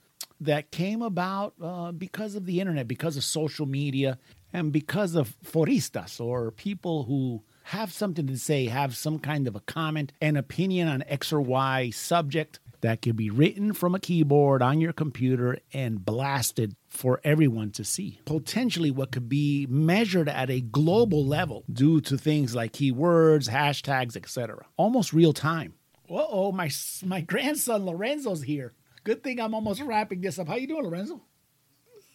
that 0.42 0.72
came 0.72 1.04
about 1.04 1.54
uh, 1.62 1.92
because 1.92 2.34
of 2.34 2.48
the 2.48 2.60
internet, 2.60 2.88
because 2.88 3.18
of 3.18 3.24
social 3.24 3.68
media, 3.68 4.18
and 4.52 4.72
because 4.72 5.14
of 5.14 5.36
foristas 5.46 6.20
or 6.20 6.50
people 6.50 7.04
who 7.04 7.44
have 7.66 7.94
something 7.94 8.26
to 8.26 8.38
say, 8.40 8.66
have 8.66 8.98
some 8.98 9.20
kind 9.20 9.48
of 9.48 9.56
a 9.56 9.60
comment, 9.60 10.12
an 10.22 10.36
opinion 10.36 10.88
on 10.88 11.04
X 11.08 11.32
or 11.32 11.42
Y 11.42 11.92
subject 11.92 12.60
that 12.86 13.02
could 13.02 13.16
be 13.16 13.32
written 13.32 13.74
from 13.74 13.96
a 13.96 14.00
keyboard 14.00 14.62
on 14.62 14.80
your 14.80 14.94
computer 14.94 15.58
and 15.74 16.06
blasted 16.06 16.76
for 16.88 17.20
everyone 17.24 17.72
to 17.72 17.84
see. 17.84 18.20
Potentially, 18.26 18.92
what 18.92 19.12
could 19.12 19.28
be 19.28 19.66
measured 19.68 20.30
at 20.30 20.52
a 20.52 20.62
global 20.62 21.26
level 21.26 21.64
due 21.72 22.00
to 22.02 22.16
things 22.16 22.54
like 22.54 22.74
keywords, 22.74 23.50
hashtags, 23.50 24.16
etc. 24.16 24.68
Almost 24.78 25.14
real 25.14 25.34
time. 25.34 25.74
Uh 26.08 26.26
oh, 26.30 26.52
my 26.52 26.70
my 27.04 27.22
grandson 27.22 27.86
Lorenzo's 27.88 28.44
here. 28.44 28.74
Good 29.04 29.24
thing 29.24 29.40
I'm 29.42 29.56
almost 29.56 29.82
wrapping 29.82 30.22
this 30.22 30.38
up. 30.38 30.48
How 30.48 30.56
you 30.56 30.68
doing, 30.68 30.84
Lorenzo? 30.84 31.22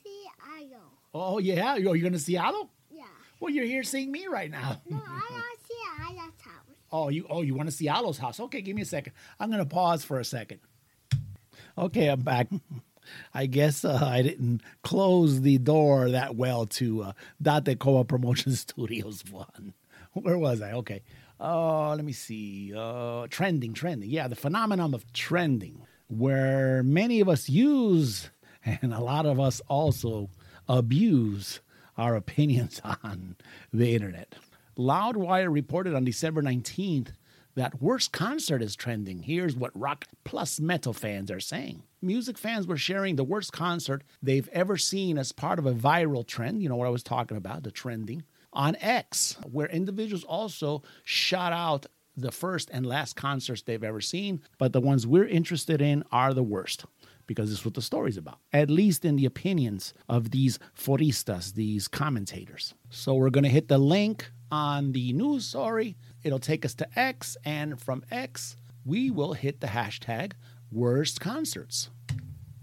See. 0.05 0.29
Oh 1.13 1.39
yeah, 1.39 1.75
you're, 1.75 1.97
you're 1.97 2.09
gonna 2.09 2.21
Seattle? 2.21 2.71
Yeah. 2.93 3.03
Well, 3.41 3.51
you're 3.51 3.65
here 3.65 3.83
seeing 3.83 4.13
me 4.13 4.29
right 4.29 4.51
now. 4.51 4.81
No, 4.89 5.03
I 5.05 5.27
don't 5.31 5.67
see. 5.67 5.75
Oh, 6.93 7.09
you 7.09 7.27
oh 7.31 7.43
you 7.43 7.55
want 7.55 7.69
to 7.69 7.75
see 7.75 7.89
Alo's 7.89 8.19
house? 8.19 8.41
Okay, 8.41 8.61
give 8.61 8.75
me 8.77 8.83
a 8.83 8.87
second. 8.87 9.13
I'm 9.39 9.51
gonna 9.51 9.67
pause 9.67 10.05
for 10.05 10.19
a 10.19 10.25
second. 10.25 10.61
Okay, 11.79 12.09
I'm 12.09 12.21
back. 12.21 12.49
I 13.35 13.47
guess 13.47 13.85
uh, 13.85 13.99
I 14.03 14.23
didn't 14.23 14.63
close 14.83 15.41
the 15.41 15.59
door 15.59 16.11
that 16.11 16.37
well 16.37 16.67
to 16.67 17.03
uh, 17.03 17.61
Date 17.61 17.79
Promotion 17.79 18.53
Studios 18.57 19.25
one. 19.31 19.75
Where 20.13 20.39
was 20.39 20.61
I? 20.61 20.73
Okay. 20.73 21.03
Uh, 21.41 21.95
let 21.95 22.05
me 22.05 22.13
see. 22.13 22.73
Uh, 22.77 23.27
trending, 23.31 23.73
trending. 23.73 24.11
Yeah, 24.11 24.29
the 24.29 24.37
phenomenon 24.37 24.93
of 24.95 25.11
trending, 25.13 25.87
where 26.09 26.83
many 26.83 27.21
of 27.21 27.29
us 27.29 27.49
use 27.49 28.31
and 28.65 28.93
a 28.93 29.01
lot 29.01 29.27
of 29.27 29.41
us 29.41 29.61
also 29.69 30.29
abuse 30.69 31.61
our 31.97 32.17
opinions 32.17 32.81
on 33.03 33.37
the 33.73 33.95
internet. 33.95 34.35
Loudwire 34.81 35.53
reported 35.53 35.95
on 35.95 36.05
December 36.05 36.43
19th 36.43 37.09
that 37.55 37.83
worst 37.83 38.13
concert 38.13 38.63
is 38.63 38.75
trending. 38.75 39.19
Here's 39.19 39.55
what 39.55 39.79
rock 39.79 40.07
plus 40.25 40.59
metal 40.59 40.95
fans 40.95 41.31
are 41.31 41.39
saying. 41.39 41.83
Music 42.01 42.39
fans 42.39 42.67
were 42.67 42.79
sharing 42.79 43.17
the 43.17 43.25
worst 43.25 43.53
concert 43.53 44.03
they've 44.23 44.49
ever 44.49 44.79
seen 44.79 45.19
as 45.19 45.33
part 45.33 45.59
of 45.59 45.67
a 45.67 45.75
viral 45.75 46.27
trend. 46.27 46.63
You 46.63 46.71
know 46.71 46.77
what 46.77 46.87
I 46.87 46.91
was 46.91 47.03
talking 47.03 47.37
about, 47.37 47.63
the 47.63 47.71
trending 47.71 48.25
on 48.55 48.75
X, 48.77 49.37
where 49.45 49.69
individuals 49.69 50.25
also 50.25 50.83
shout 51.05 51.53
out 51.53 51.85
the 52.17 52.33
first 52.33 52.71
and 52.73 52.87
last 52.87 53.17
concerts 53.17 53.61
they've 53.61 53.85
ever 53.85 54.01
seen, 54.01 54.41
but 54.57 54.73
the 54.73 54.81
ones 54.81 55.07
we're 55.07 55.27
interested 55.27 55.83
in 55.83 56.05
are 56.11 56.33
the 56.33 56.43
worst 56.43 56.87
because 57.27 57.51
this 57.51 57.61
is 57.61 57.65
what 57.65 57.75
the 57.75 57.83
story's 57.83 58.17
about, 58.17 58.39
at 58.53 58.71
least 58.71 59.05
in 59.05 59.17
the 59.17 59.27
opinions 59.27 59.93
of 60.09 60.31
these 60.31 60.59
foristas, 60.75 61.55
these 61.55 61.87
commentators. 61.87 62.75
So 62.89 63.15
we're 63.15 63.31
going 63.31 63.45
to 63.45 63.51
hit 63.51 63.69
the 63.69 63.79
link 63.79 64.31
on 64.51 64.93
the 64.93 65.13
news 65.13 65.47
story. 65.47 65.97
It'll 66.23 66.39
take 66.39 66.65
us 66.65 66.75
to 66.77 66.99
X, 66.99 67.37
and 67.45 67.81
from 67.81 68.05
X, 68.11 68.57
we 68.85 69.11
will 69.11 69.33
hit 69.33 69.61
the 69.61 69.69
hashtag 69.69 70.33
worst 70.73 71.21
concerts. 71.21 71.91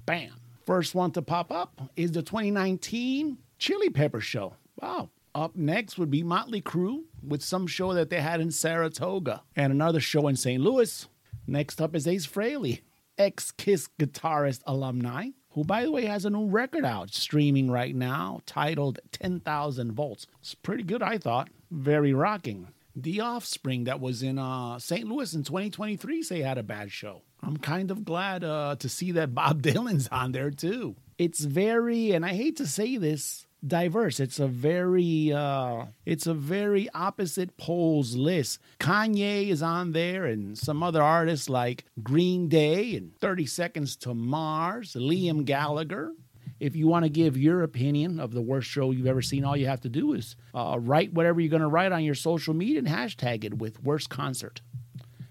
Bam. 0.05 0.31
First 0.65 0.95
one 0.95 1.11
to 1.11 1.21
pop 1.21 1.51
up 1.51 1.81
is 1.95 2.11
the 2.11 2.21
2019 2.21 3.38
Chili 3.57 3.89
Pepper 3.89 4.19
Show. 4.19 4.55
Wow. 4.81 5.09
Up 5.33 5.55
next 5.55 5.97
would 5.97 6.09
be 6.09 6.23
Motley 6.23 6.61
Crue 6.61 7.03
with 7.25 7.43
some 7.43 7.67
show 7.67 7.93
that 7.93 8.09
they 8.09 8.21
had 8.21 8.41
in 8.41 8.51
Saratoga 8.51 9.43
and 9.55 9.71
another 9.71 9.99
show 9.99 10.27
in 10.27 10.35
St. 10.35 10.61
Louis. 10.61 11.07
Next 11.45 11.79
up 11.79 11.95
is 11.95 12.07
Ace 12.07 12.25
Frehley, 12.25 12.81
ex 13.17 13.51
Kiss 13.51 13.88
guitarist 13.99 14.61
alumni, 14.65 15.29
who, 15.51 15.63
by 15.63 15.83
the 15.83 15.91
way, 15.91 16.05
has 16.05 16.25
a 16.25 16.29
new 16.29 16.47
record 16.47 16.85
out 16.85 17.13
streaming 17.13 17.69
right 17.69 17.95
now 17.95 18.41
titled 18.45 18.99
10,000 19.11 19.91
Volts. 19.91 20.27
It's 20.39 20.55
pretty 20.55 20.83
good, 20.83 21.03
I 21.03 21.17
thought. 21.17 21.49
Very 21.72 22.13
rocking. 22.13 22.68
The 22.95 23.22
Offspring 23.22 23.84
that 23.84 23.99
was 23.99 24.24
in 24.24 24.39
uh, 24.39 24.80
St. 24.80 25.07
Louis 25.07 25.34
in 25.34 25.43
2023 25.43 26.24
say 26.24 26.41
had 26.41 26.57
a 26.57 26.63
bad 26.63 26.91
show. 26.91 27.22
I'm 27.43 27.57
kind 27.57 27.91
of 27.91 28.03
glad 28.03 28.43
uh, 28.43 28.76
to 28.80 28.89
see 28.89 29.11
that 29.13 29.36
Bob 29.36 29.61
Dylan's 29.63 30.07
on 30.07 30.32
there 30.32 30.51
too. 30.51 30.95
It's 31.18 31.41
very, 31.41 32.11
and 32.11 32.26
I 32.26 32.34
hate 32.34 32.57
to 32.57 32.68
say 32.68 32.97
this, 32.97 33.47
diverse. 33.65 34.20
It's 34.20 34.39
a 34.39 34.47
very 34.47 35.34
uh 35.34 35.86
it's 36.05 36.28
a 36.28 36.34
very 36.34 36.89
opposite 36.93 37.57
poles 37.57 38.15
list. 38.15 38.59
Kanye 38.80 39.49
is 39.49 39.61
on 39.61 39.93
there 39.93 40.26
and 40.26 40.57
some 40.57 40.84
other 40.84 41.01
artists 41.01 41.49
like 41.49 41.86
Green 42.03 42.47
Day 42.49 42.95
and 42.95 43.15
30 43.18 43.45
Seconds 43.45 43.95
to 43.97 44.13
Mars, 44.13 44.93
Liam 44.93 45.45
Gallagher. 45.45 46.13
If 46.60 46.76
you 46.76 46.88
want 46.88 47.05
to 47.05 47.10
give 47.10 47.38
your 47.38 47.64
opinion 47.64 48.20
of 48.20 48.34
the 48.34 48.41
worst 48.41 48.68
show 48.68 48.91
you've 48.91 49.08
ever 49.08 49.22
seen, 49.22 49.45
all 49.45 49.55
you 49.55 49.68
have 49.68 49.82
to 49.82 49.89
do 49.89 50.14
is 50.14 50.36
uh, 50.53 50.78
write 50.80 51.14
whatever 51.14 51.39
you're 51.39 51.49
going 51.49 51.62
to 51.62 51.68
write 51.68 51.91
on 51.91 52.03
your 52.03 52.16
social 52.16 52.53
media 52.53 52.80
and 52.80 52.88
hashtag 52.88 53.43
it 53.43 53.60
with 53.60 53.84
worst 53.84 54.10
concert. 54.10 54.62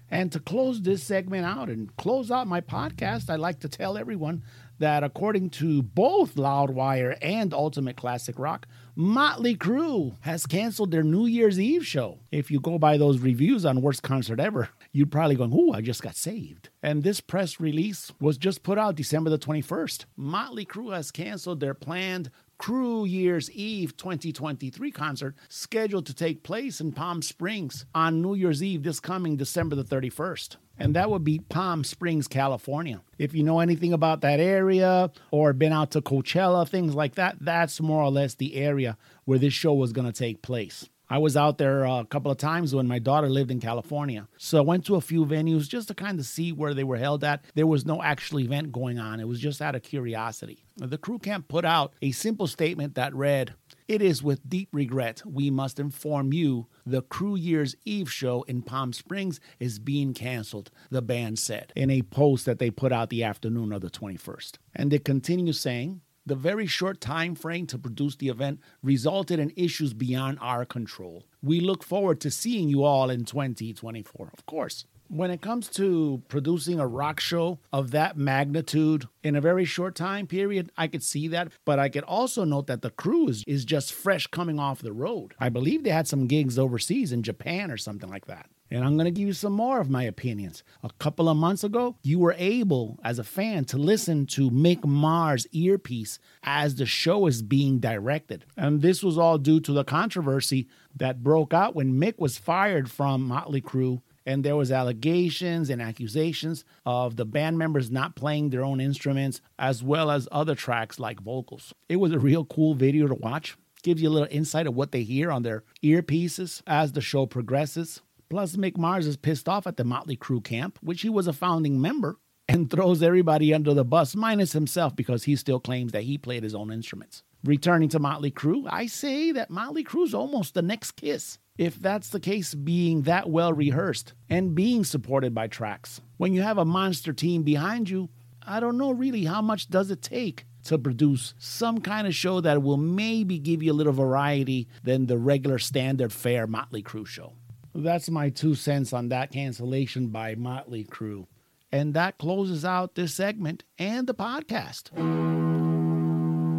And 0.09 0.31
to 0.33 0.41
close 0.41 0.83
this 0.83 1.03
segment 1.03 1.45
out 1.45 1.69
and 1.69 1.95
close 1.97 2.31
out 2.31 2.47
my 2.47 2.61
podcast, 2.61 3.29
I'd 3.29 3.41
like 3.41 3.61
to 3.61 3.69
tell 3.69 3.99
everyone 3.99 4.45
that 4.79 5.03
according 5.03 5.51
to 5.51 5.83
both 5.83 6.35
Loudwire 6.35 7.17
and 7.21 7.53
Ultimate 7.53 7.97
Classic 7.97 8.39
Rock, 8.39 8.67
Motley 8.99 9.55
Crue 9.55 10.17
has 10.21 10.47
canceled 10.47 10.91
their 10.91 11.03
New 11.03 11.27
Year's 11.27 11.61
Eve 11.61 11.87
show. 11.87 12.21
If 12.33 12.51
you 12.51 12.59
go 12.59 12.79
by 12.79 12.97
those 12.97 13.19
reviews 13.19 13.67
on 13.67 13.83
Worst 13.83 14.03
Concert 14.03 14.41
Ever, 14.41 14.71
you'd 14.91 15.13
probably 15.13 15.35
go, 15.35 15.45
Ooh, 15.45 15.71
I 15.71 15.83
just 15.83 16.03
got 16.03 16.17
saved. 16.17 16.71
And 16.83 17.03
this 17.03 17.21
press 17.21 17.61
release 17.61 18.11
was 18.23 18.39
just 18.39 18.63
put 18.63 18.79
out 18.79 18.97
December 18.97 19.29
the 19.29 19.39
21st. 19.39 20.07
Motley 20.17 20.65
Crue 20.65 20.95
has 20.95 21.11
canceled 21.11 21.61
their 21.61 21.75
planned 21.75 22.31
Crew 22.57 23.05
Year's 23.05 23.51
Eve 23.51 23.95
2023 23.99 24.91
concert 24.93 25.35
scheduled 25.51 26.07
to 26.07 26.15
take 26.15 26.43
place 26.43 26.81
in 26.81 26.93
Palm 26.93 27.21
Springs 27.21 27.85
on 27.95 28.23
New 28.23 28.35
Year's 28.35 28.63
Eve 28.63 28.83
this 28.83 28.99
coming 28.99 29.37
December 29.37 29.77
the 29.77 29.85
31st. 29.85 30.57
And 30.79 30.95
that 30.95 31.11
would 31.11 31.25
be 31.25 31.39
Palm 31.39 31.85
Springs, 31.85 32.29
California. 32.29 33.01
If 33.19 33.35
you 33.35 33.43
know 33.43 33.61
anything 33.61 33.93
about 33.93 34.21
that 34.21 34.41
area 34.41 35.11
or 35.31 35.53
been 35.53 35.73
out 35.73 35.91
to 35.93 36.03
Coachella, 36.03 36.69
things 36.69 36.95
like 36.95 37.15
that, 37.15 37.37
that's 37.41 37.81
more 37.81 38.03
or 38.03 38.11
less 38.11 38.35
the 38.35 38.57
area 38.57 38.97
where 39.25 39.39
this 39.39 39.55
show 39.55 39.75
was 39.75 39.93
going 39.93 40.07
to 40.07 40.13
take 40.13 40.43
place. 40.43 40.89
I 41.09 41.19
was 41.19 41.37
out 41.37 41.59
there 41.59 41.87
uh, 41.87 42.01
a 42.01 42.05
couple 42.05 42.33
of 42.33 42.39
times 42.39 42.75
when 42.75 42.89
my 42.89 42.99
daughter 42.99 43.29
lived 43.29 43.53
in 43.53 43.61
California. 43.61 44.27
So 44.39 44.59
I 44.59 44.63
went 44.63 44.85
to 44.87 44.97
a 44.97 45.01
few 45.01 45.25
venues 45.25 45.69
just 45.69 45.87
to 45.89 45.95
kind 45.95 46.19
of 46.19 46.27
see 46.27 46.51
where 46.51 46.75
they 46.75 46.83
were 46.83 46.97
held 46.97 47.23
at. 47.23 47.45
There 47.55 47.67
was 47.67 47.87
no 47.87 48.03
actual 48.03 48.41
event 48.41 48.73
going 48.73 48.99
on, 48.99 49.21
it 49.21 49.29
was 49.29 49.39
just 49.39 49.63
out 49.63 49.77
of 49.77 49.83
curiosity. 49.83 50.65
The 50.77 50.99
crew 50.99 51.19
camp 51.19 51.47
put 51.49 51.65
out 51.65 51.95
a 52.03 52.11
simple 52.11 52.49
statement 52.49 52.97
that 52.97 53.15
read, 53.15 53.55
it 53.89 54.03
is 54.03 54.23
with 54.23 54.49
deep 54.49 54.69
regret 54.73 55.23
we 55.25 55.51
must 55.51 55.79
inform 55.79 56.33
you 56.33 56.67
the 56.85 57.03
Crew 57.03 57.37
Year's 57.37 57.77
Eve 57.85 58.11
show 58.11 58.43
in 58.43 58.63
Palm 58.63 58.93
Springs 58.93 59.41
is 59.61 59.79
being 59.79 60.13
canceled, 60.13 60.71
the 60.91 61.03
band 61.03 61.39
said 61.39 61.73
in 61.77 61.91
a 61.91 62.03
post 62.03 62.47
that 62.47 62.59
they 62.59 62.71
put 62.71 62.93
out 62.93 63.11
the 63.11 63.23
afternoon 63.23 63.73
of 63.73 63.83
the 63.83 63.91
21st. 63.91 64.59
And 64.75 64.91
they 64.91 64.99
continue 64.99 65.53
saying, 65.53 66.01
the 66.25 66.35
very 66.35 66.67
short 66.67 67.01
time 67.01 67.37
frame 67.37 67.69
to 67.69 67.79
produce 67.79 68.17
the 68.17 68.29
event 68.29 68.61
resulted 68.83 69.39
in 69.39 69.53
issues 69.57 69.95
beyond 69.95 70.39
our 70.41 70.65
control. 70.65 71.25
We 71.41 71.61
look 71.61 71.85
forward 71.85 72.21
to 72.23 72.33
seeing 72.33 72.69
you 72.69 72.83
all 72.83 73.11
in 73.11 73.25
2024, 73.25 74.31
of 74.37 74.45
course. 74.45 74.87
When 75.09 75.31
it 75.31 75.41
comes 75.41 75.69
to 75.71 76.23
producing 76.29 76.81
a 76.81 76.87
rock 76.87 77.21
show 77.21 77.61
of 77.73 77.93
that 77.93 78.17
magnitude 78.17 79.07
in 79.23 79.37
a 79.37 79.41
very 79.41 79.65
short 79.65 79.95
time 79.95 80.27
period, 80.27 80.73
I 80.77 80.89
could 80.89 81.03
see 81.03 81.29
that. 81.29 81.53
But 81.65 81.79
I 81.79 81.89
could 81.89 82.05
also 82.05 82.45
note 82.45 82.67
that 82.67 82.83
the 82.83 82.91
crew 82.91 83.29
is, 83.29 83.45
is 83.47 83.65
just 83.65 83.93
fresh 83.93 84.27
coming 84.27 84.59
off 84.59 84.83
the 84.83 84.93
road. 84.93 85.35
I 85.39 85.49
believe 85.49 85.85
they 85.85 85.91
had 85.91 86.09
some 86.09 86.27
gigs 86.27 86.59
overseas 86.59 87.13
in 87.13 87.23
Japan 87.23 87.71
or 87.71 87.77
something 87.77 88.11
like 88.11 88.27
that. 88.27 88.47
And 88.71 88.85
I'm 88.85 88.97
going 88.97 89.05
to 89.05 89.13
give 89.13 89.29
you 89.29 89.33
some 89.33 89.53
more 89.53 89.81
of 89.81 89.91
my 89.91 90.03
opinions. 90.03 90.65
A 90.83 90.91
couple 90.99 91.29
of 91.29 91.37
months 91.37 91.63
ago, 91.63 91.97
you 92.03 92.19
were 92.19 92.35
able, 92.37 92.99
as 93.05 93.21
a 93.21 93.25
fan, 93.25 93.65
to 93.67 93.79
listen 93.79 94.27
to 94.27 94.51
Mick 94.51 94.85
Mars' 94.85 95.47
earpiece 95.53 96.19
as 96.43 96.75
the 96.75 96.87
show 96.87 97.27
is 97.27 97.43
being 97.43 97.79
directed. 97.79 98.45
And 98.57 98.83
this 98.83 99.05
was 99.05 99.19
all 99.19 99.39
due 99.39 99.61
to 99.61 99.73
the 99.73 99.85
controversy 99.85 100.69
that 100.97 101.23
broke 101.23 101.55
out 101.55 101.77
when 101.77 102.01
Mick 102.01 102.19
was 102.19 102.39
fired 102.39 102.91
from 102.91 103.23
Motley 103.23 103.61
Crue 103.61 104.01
and 104.27 104.45
there 104.45 104.57
was 104.57 104.73
allegations 104.73 105.71
and 105.71 105.81
accusations 105.81 106.65
of 106.85 107.17
the 107.17 107.25
band 107.25 107.57
members 107.57 107.91
not 107.91 108.17
playing 108.17 108.51
their 108.51 108.65
own 108.65 108.81
instruments 108.81 109.41
as 109.59 109.83
well 109.83 110.11
as 110.11 110.29
other 110.33 110.57
tracks 110.57 110.99
like 110.99 111.21
vocals. 111.21 111.73
It 111.89 111.97
was 111.97 112.13
a 112.13 112.19
real 112.19 112.45
cool 112.45 112.75
video 112.75 113.07
to 113.07 113.15
watch. 113.15 113.57
Gives 113.83 114.03
you 114.03 114.09
a 114.09 114.11
little 114.11 114.29
insight 114.31 114.67
of 114.67 114.75
what 114.75 114.91
they 114.91 115.05
hear 115.05 115.31
on 115.31 115.45
their 115.45 115.63
earpieces 115.83 116.61
as 116.67 116.93
the 116.93 117.01
show 117.01 117.25
progresses. 117.25 118.03
Plus, 118.29 118.57
Mick 118.57 118.77
Mars 118.77 119.07
is 119.07 119.17
pissed 119.17 119.49
off 119.49 119.69
at 119.69 119.77
the 119.77 119.85
Motley 119.85 120.17
Crue 120.17 120.43
camp, 120.43 120.79
which 120.83 121.03
he 121.03 121.09
was 121.09 121.29
a 121.29 121.33
founding 121.33 121.81
member, 121.81 122.19
and 122.49 122.69
throws 122.71 123.01
everybody 123.01 123.55
under 123.55 123.73
the 123.73 123.85
bus, 123.85 124.17
minus 124.17 124.53
himself, 124.53 124.97
because 124.97 125.25
he 125.25 125.37
still 125.37 125.61
claims 125.61 125.93
that 125.93 126.03
he 126.03 126.19
played 126.19 126.43
his 126.43 126.55
own 126.55 126.73
instruments. 126.73 127.23
Returning 127.45 127.89
to 127.91 128.01
Motley 128.01 128.33
Crue, 128.33 128.67
I 128.69 128.87
say 128.87 129.31
that 129.31 129.51
Motley 129.51 129.85
Crue's 129.85 130.15
almost 130.15 130.55
the 130.55 130.63
next 130.63 130.93
kiss. 130.93 131.39
If 131.59 131.81
that's 131.81 132.11
the 132.11 132.21
case, 132.21 132.55
being 132.55 133.03
that 133.03 133.31
well 133.31 133.53
rehearsed 133.53 134.13
and 134.29 134.55
being 134.55 134.85
supported 134.85 135.35
by 135.35 135.47
tracks. 135.47 136.01
When 136.19 136.35
you 136.35 136.43
have 136.43 136.59
a 136.59 136.65
monster 136.65 137.13
team 137.13 137.43
behind 137.43 137.89
you, 137.89 138.11
I 138.43 138.61
don't 138.61 138.79
know 138.79 138.93
really 138.93 139.25
how 139.25 139.43
much 139.43 139.69
does 139.69 139.91
it 139.91 140.03
take 140.03 140.45
to 140.65 140.79
produce 140.79 141.35
some 141.39 141.81
kind 141.81 142.07
of 142.07 142.15
show 142.15 142.41
that 142.41 142.63
will 142.63 142.77
maybe 142.77 143.39
give 143.39 143.63
you 143.63 143.73
a 143.73 143.75
little 143.75 143.93
variety 143.93 144.69
than 144.83 145.07
the 145.07 145.17
regular 145.19 145.59
standard 145.59 146.13
fare 146.13 146.47
Motley 146.47 146.83
Crue 146.83 147.07
show. 147.07 147.33
That's 147.75 148.11
my 148.11 148.31
two 148.31 148.55
cents 148.55 148.93
on 148.93 149.09
that 149.09 149.33
cancellation 149.33 150.09
by 150.09 150.35
Motley 150.35 150.85
Crue. 150.85 151.27
And 151.73 151.95
that 151.95 152.19
closes 152.19 152.65
out 152.65 152.95
this 152.95 153.15
segment 153.15 153.65
and 153.79 154.07
the 154.07 154.15
podcast. 154.15 154.91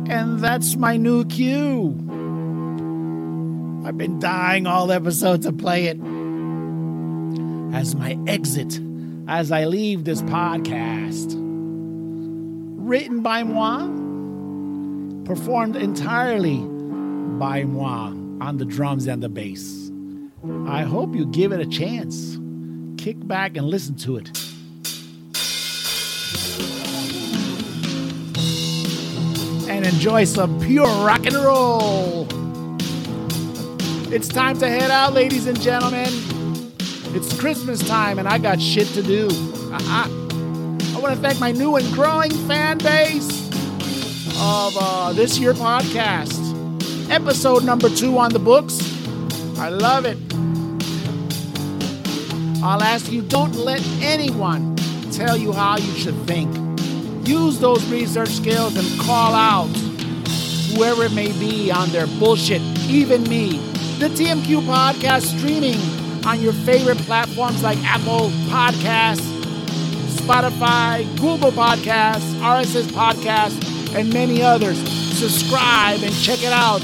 And 0.09 0.39
that's 0.39 0.75
my 0.75 0.95
new 0.97 1.25
cue. 1.25 2.26
I've 3.85 3.97
been 3.97 4.19
dying 4.19 4.67
all 4.67 4.91
episode 4.91 5.43
to 5.43 5.53
play 5.53 5.85
it. 5.85 5.97
As 7.73 7.95
my 7.95 8.17
exit, 8.27 8.79
as 9.27 9.51
I 9.51 9.65
leave 9.65 10.03
this 10.03 10.21
podcast. 10.23 11.35
Written 12.77 13.21
by 13.21 13.43
moi, 13.43 13.85
performed 15.25 15.75
entirely 15.75 16.59
by 17.37 17.63
moi 17.63 18.13
on 18.41 18.57
the 18.57 18.65
drums 18.65 19.07
and 19.07 19.21
the 19.21 19.29
bass. 19.29 19.91
I 20.67 20.83
hope 20.83 21.15
you 21.15 21.25
give 21.25 21.51
it 21.51 21.59
a 21.59 21.65
chance. 21.65 22.37
Kick 23.01 23.25
back 23.27 23.57
and 23.57 23.67
listen 23.67 23.95
to 23.97 24.17
it. 24.17 24.31
And 29.69 29.85
enjoy 29.85 30.23
some 30.23 30.59
pure 30.61 30.85
rock 30.85 31.25
and 31.25 31.35
roll. 31.35 32.27
It's 34.09 34.29
time 34.29 34.57
to 34.59 34.69
head 34.69 34.89
out, 34.89 35.11
ladies 35.11 35.47
and 35.47 35.59
gentlemen. 35.59 36.07
It's 37.13 37.37
Christmas 37.37 37.85
time 37.85 38.19
and 38.19 38.27
I 38.27 38.37
got 38.37 38.61
shit 38.61 38.87
to 38.89 39.03
do. 39.03 39.27
Uh-uh. 39.27 40.07
I 40.95 40.99
want 41.01 41.13
to 41.13 41.21
thank 41.21 41.41
my 41.41 41.51
new 41.51 41.75
and 41.75 41.85
growing 41.93 42.31
fan 42.47 42.77
base 42.77 43.49
of 44.39 44.77
uh, 44.79 45.11
this 45.11 45.37
year 45.37 45.53
podcast. 45.53 46.39
Episode 47.11 47.65
number 47.65 47.89
two 47.89 48.17
on 48.17 48.31
the 48.31 48.39
books. 48.39 48.79
I 49.59 49.67
love 49.67 50.05
it. 50.05 50.17
I'll 52.63 52.81
ask 52.81 53.11
you 53.11 53.23
don't 53.23 53.55
let 53.55 53.85
anyone 54.01 54.77
tell 55.11 55.35
you 55.35 55.51
how 55.51 55.75
you 55.75 55.93
should 55.99 56.15
think. 56.25 56.49
Use 57.27 57.59
those 57.59 57.85
research 57.91 58.29
skills 58.29 58.77
and 58.77 59.01
call 59.01 59.33
out 59.33 59.67
whoever 60.73 61.03
it 61.03 61.11
may 61.11 61.33
be 61.33 61.71
on 61.71 61.89
their 61.89 62.07
bullshit, 62.07 62.61
even 62.87 63.23
me. 63.23 63.66
The 63.99 64.09
TMQ 64.09 64.61
podcast 64.61 65.23
streaming 65.35 65.79
on 66.23 66.39
your 66.39 66.53
favorite 66.53 66.99
platforms 66.99 67.63
like 67.63 67.79
Apple 67.79 68.29
Podcasts, 68.45 69.25
Spotify, 70.21 71.03
Google 71.17 71.51
Podcasts, 71.51 72.31
RSS 72.35 72.83
Podcasts, 72.91 73.59
and 73.95 74.13
many 74.13 74.43
others. 74.43 74.77
Subscribe 75.17 76.03
and 76.03 76.13
check 76.13 76.43
it 76.43 76.53
out 76.53 76.79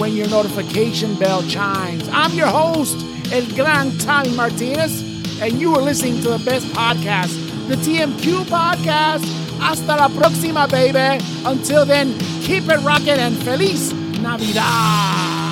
when 0.00 0.14
your 0.16 0.28
notification 0.28 1.14
bell 1.14 1.44
chimes. 1.44 2.08
I'm 2.10 2.32
your 2.32 2.48
host, 2.48 2.96
El 3.30 3.46
Gran 3.54 3.96
Tommy 3.98 4.34
Martinez, 4.34 5.40
and 5.40 5.60
you 5.60 5.72
are 5.72 5.82
listening 5.82 6.20
to 6.22 6.30
the 6.30 6.44
best 6.44 6.66
podcast, 6.74 7.30
the 7.68 7.76
TMQ 7.76 8.42
podcast. 8.46 9.24
Hasta 9.60 9.94
la 9.94 10.08
próxima, 10.08 10.68
baby. 10.68 11.24
Until 11.44 11.86
then, 11.86 12.18
keep 12.40 12.68
it 12.68 12.80
rocking 12.80 13.20
and 13.20 13.36
feliz 13.44 13.92
Navidad. 14.20 15.45